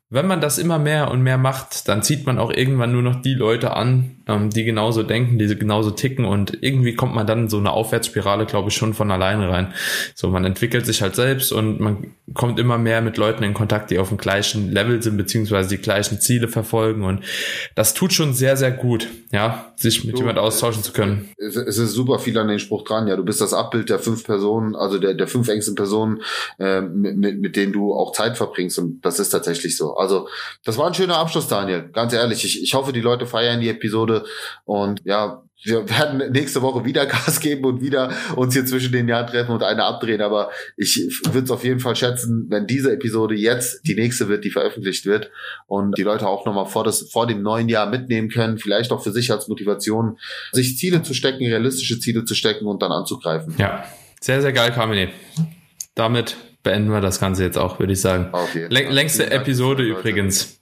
wenn 0.09 0.25
man 0.25 0.41
das 0.41 0.57
immer 0.57 0.79
mehr 0.79 1.11
und 1.11 1.21
mehr 1.21 1.37
macht, 1.37 1.87
dann 1.87 2.01
zieht 2.01 2.25
man 2.25 2.39
auch 2.39 2.51
irgendwann 2.51 2.93
nur 2.93 3.03
noch 3.03 3.21
die 3.21 3.33
Leute 3.35 3.75
an, 3.75 4.16
ähm, 4.27 4.49
die 4.49 4.63
genauso 4.63 5.03
denken, 5.03 5.37
die 5.37 5.47
genauso 5.55 5.91
ticken 5.91 6.25
und 6.25 6.57
irgendwie 6.61 6.95
kommt 6.95 7.15
man 7.15 7.27
dann 7.27 7.43
in 7.43 7.49
so 7.49 7.57
eine 7.57 7.71
Aufwärtsspirale, 7.71 8.45
glaube 8.45 8.69
ich, 8.69 8.75
schon 8.75 8.93
von 8.93 9.11
alleine 9.11 9.49
rein. 9.49 9.73
So, 10.15 10.29
man 10.29 10.45
entwickelt 10.45 10.85
sich 10.85 11.01
halt 11.01 11.15
selbst 11.15 11.51
und 11.51 11.79
man 11.79 12.13
kommt 12.33 12.59
immer 12.59 12.77
mehr 12.77 13.01
mit 13.01 13.17
Leuten 13.17 13.43
in 13.43 13.53
Kontakt, 13.53 13.91
die 13.91 13.99
auf 13.99 14.09
dem 14.09 14.17
gleichen 14.17 14.71
Level 14.71 15.01
sind, 15.01 15.17
beziehungsweise 15.17 15.69
die 15.69 15.77
gleichen 15.77 16.19
Ziele 16.19 16.47
verfolgen 16.47 17.03
und 17.03 17.23
das 17.75 17.93
tut 17.93 18.13
schon 18.13 18.33
sehr, 18.33 18.57
sehr 18.57 18.71
gut, 18.71 19.07
ja, 19.31 19.73
sich 19.75 20.03
mit 20.03 20.17
jemand 20.17 20.39
austauschen 20.39 20.83
zu 20.83 20.91
können. 20.91 21.29
Es 21.37 21.55
ist 21.55 21.93
super 21.93 22.19
viel 22.19 22.37
an 22.37 22.47
den 22.47 22.59
Spruch 22.59 22.83
dran, 22.83 23.07
ja, 23.07 23.15
du 23.15 23.23
bist 23.23 23.41
das 23.41 23.53
Abbild 23.53 23.89
der 23.89 23.99
fünf 23.99 24.23
Personen, 24.23 24.75
also 24.75 24.97
der, 24.99 25.13
der 25.13 25.27
fünf 25.27 25.47
engsten 25.47 25.75
Personen, 25.75 26.21
äh, 26.59 26.81
mit, 26.81 27.17
mit, 27.17 27.39
mit 27.39 27.55
denen 27.55 27.73
du 27.73 27.93
auch 27.93 28.11
Zeit 28.11 28.37
verbringst 28.37 28.79
und 28.79 29.01
das 29.01 29.19
ist 29.19 29.29
tatsächlich 29.29 29.77
so. 29.77 29.95
Also 29.95 30.27
das 30.63 30.77
war 30.77 30.87
ein 30.87 30.93
schöner 30.93 31.17
Abschluss, 31.17 31.47
Daniel. 31.47 31.89
Ganz 31.93 32.13
ehrlich, 32.13 32.43
ich, 32.43 32.61
ich 32.61 32.73
hoffe, 32.73 32.93
die 32.93 33.01
Leute 33.01 33.25
feiern 33.25 33.61
die 33.61 33.69
Episode 33.69 34.16
und 34.65 35.01
ja, 35.05 35.43
wir 35.63 35.89
werden 35.97 36.31
nächste 36.31 36.61
Woche 36.61 36.85
wieder 36.85 37.05
Gas 37.05 37.39
geben 37.39 37.65
und 37.65 37.81
wieder 37.81 38.11
uns 38.35 38.53
hier 38.53 38.65
zwischen 38.65 38.91
den 38.91 39.07
Jahren 39.07 39.27
treffen 39.27 39.51
und 39.51 39.63
eine 39.63 39.83
abdrehen. 39.83 40.21
Aber 40.21 40.51
ich 40.75 40.97
würde 41.25 41.45
es 41.45 41.51
auf 41.51 41.63
jeden 41.63 41.79
Fall 41.79 41.95
schätzen, 41.95 42.47
wenn 42.49 42.67
diese 42.67 42.91
Episode 42.91 43.35
jetzt 43.35 43.85
die 43.87 43.95
nächste 43.95 44.27
wird, 44.29 44.43
die 44.43 44.51
veröffentlicht 44.51 45.05
wird 45.05 45.31
und 45.67 45.97
die 45.97 46.03
Leute 46.03 46.27
auch 46.27 46.45
nochmal 46.45 46.67
vor, 46.67 46.83
das, 46.83 47.09
vor 47.11 47.27
dem 47.27 47.41
neuen 47.41 47.69
Jahr 47.69 47.89
mitnehmen 47.89 48.29
können, 48.29 48.57
vielleicht 48.57 48.91
auch 48.91 49.03
für 49.03 49.11
sich 49.11 49.31
als 49.31 49.47
Motivation, 49.47 50.17
sich 50.51 50.77
Ziele 50.77 51.01
zu 51.01 51.13
stecken, 51.13 51.45
realistische 51.45 51.99
Ziele 51.99 52.25
zu 52.25 52.35
stecken 52.35 52.65
und 52.65 52.81
dann 52.81 52.91
anzugreifen. 52.91 53.55
Ja, 53.57 53.83
sehr, 54.21 54.41
sehr 54.41 54.53
geil, 54.53 54.71
Carmine. 54.71 55.09
Damit 55.95 56.37
beenden 56.63 56.91
wir 56.91 57.01
das 57.01 57.19
Ganze 57.19 57.43
jetzt 57.43 57.57
auch, 57.57 57.79
würde 57.79 57.93
ich 57.93 58.01
sagen. 58.01 58.29
Okay. 58.31 58.67
Längste 58.69 59.31
Episode 59.31 59.83
übrigens. 59.83 60.59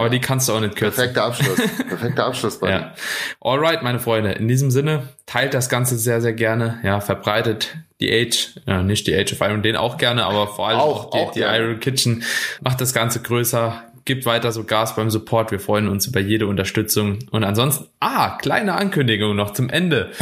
Aber 0.00 0.08
die 0.08 0.20
kannst 0.20 0.48
du 0.48 0.54
auch 0.54 0.60
nicht 0.60 0.76
kürzen. 0.76 0.96
Perfekter 0.96 1.24
Abschluss. 1.24 1.56
Perfekter 1.88 2.24
Abschluss. 2.24 2.58
Buddy. 2.58 2.72
ja. 2.72 2.94
Alright, 3.40 3.82
meine 3.82 3.98
Freunde. 3.98 4.32
In 4.32 4.48
diesem 4.48 4.70
Sinne, 4.70 5.08
teilt 5.26 5.52
das 5.52 5.68
Ganze 5.68 5.98
sehr, 5.98 6.22
sehr 6.22 6.32
gerne. 6.32 6.80
Ja, 6.82 7.00
verbreitet 7.00 7.76
die 8.00 8.10
Age, 8.10 8.54
ja, 8.66 8.82
nicht 8.82 9.06
die 9.06 9.14
Age 9.14 9.34
of 9.34 9.40
Iron, 9.42 9.62
den 9.62 9.76
auch 9.76 9.98
gerne, 9.98 10.24
aber 10.24 10.48
vor 10.48 10.68
allem 10.68 10.78
auch, 10.78 11.04
auch 11.06 11.10
die, 11.10 11.18
auch 11.18 11.32
die 11.32 11.40
Iron 11.40 11.80
Kitchen. 11.80 12.24
Macht 12.62 12.80
das 12.80 12.94
Ganze 12.94 13.20
größer. 13.20 13.82
Gibt 14.06 14.24
weiter 14.24 14.52
so 14.52 14.64
Gas 14.64 14.96
beim 14.96 15.10
Support. 15.10 15.50
Wir 15.50 15.60
freuen 15.60 15.86
uns 15.86 16.06
über 16.06 16.20
jede 16.20 16.46
Unterstützung. 16.46 17.18
Und 17.30 17.44
ansonsten, 17.44 17.86
ah, 18.00 18.38
kleine 18.38 18.76
Ankündigung 18.76 19.36
noch 19.36 19.52
zum 19.52 19.68
Ende. 19.68 20.12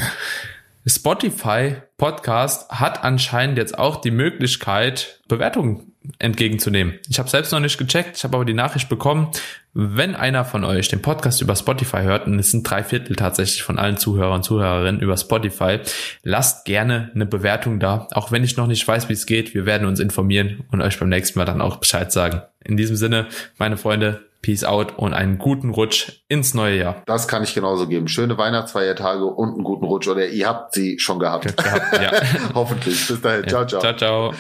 Spotify 0.84 1.76
Podcast 1.98 2.68
hat 2.70 3.04
anscheinend 3.04 3.58
jetzt 3.58 3.78
auch 3.78 4.00
die 4.00 4.10
Möglichkeit, 4.10 5.20
Bewertungen 5.28 5.87
entgegenzunehmen. 6.18 6.98
Ich 7.08 7.18
habe 7.18 7.28
selbst 7.28 7.52
noch 7.52 7.60
nicht 7.60 7.78
gecheckt, 7.78 8.16
ich 8.16 8.24
habe 8.24 8.36
aber 8.36 8.44
die 8.44 8.54
Nachricht 8.54 8.88
bekommen, 8.88 9.30
wenn 9.74 10.14
einer 10.14 10.44
von 10.44 10.64
euch 10.64 10.88
den 10.88 11.02
Podcast 11.02 11.40
über 11.42 11.54
Spotify 11.54 12.02
hört, 12.02 12.26
und 12.26 12.38
es 12.38 12.50
sind 12.50 12.68
drei 12.68 12.82
Viertel 12.82 13.16
tatsächlich 13.16 13.62
von 13.62 13.78
allen 13.78 13.96
Zuhörern 13.96 14.36
und 14.36 14.42
Zuhörerinnen 14.42 15.00
über 15.00 15.16
Spotify, 15.16 15.80
lasst 16.22 16.64
gerne 16.64 17.10
eine 17.14 17.26
Bewertung 17.26 17.78
da, 17.78 18.08
auch 18.12 18.32
wenn 18.32 18.44
ich 18.44 18.56
noch 18.56 18.66
nicht 18.66 18.86
weiß, 18.86 19.08
wie 19.08 19.12
es 19.12 19.26
geht. 19.26 19.54
Wir 19.54 19.66
werden 19.66 19.86
uns 19.86 20.00
informieren 20.00 20.64
und 20.72 20.80
euch 20.80 20.98
beim 20.98 21.08
nächsten 21.08 21.38
Mal 21.38 21.44
dann 21.44 21.60
auch 21.60 21.76
Bescheid 21.76 22.10
sagen. 22.10 22.42
In 22.64 22.76
diesem 22.76 22.96
Sinne, 22.96 23.26
meine 23.58 23.76
Freunde, 23.76 24.22
Peace 24.40 24.64
out 24.64 24.96
und 24.96 25.14
einen 25.14 25.38
guten 25.38 25.70
Rutsch 25.70 26.22
ins 26.28 26.54
neue 26.54 26.78
Jahr. 26.78 27.02
Das 27.06 27.26
kann 27.26 27.42
ich 27.42 27.54
genauso 27.54 27.88
geben. 27.88 28.06
Schöne 28.08 28.38
Weihnachtsfeiertage 28.38 29.24
und 29.24 29.54
einen 29.54 29.64
guten 29.64 29.84
Rutsch. 29.84 30.06
Oder 30.06 30.28
ihr 30.28 30.46
habt 30.46 30.74
sie 30.74 30.98
schon 30.98 31.18
gehabt. 31.18 31.56
gehabt 31.56 32.00
ja. 32.00 32.12
Hoffentlich. 32.54 33.06
Bis 33.06 33.20
dahin. 33.20 33.48
Ciao, 33.48 33.66
ciao. 33.66 33.80
Ciao, 33.80 33.96
ciao. 33.96 34.34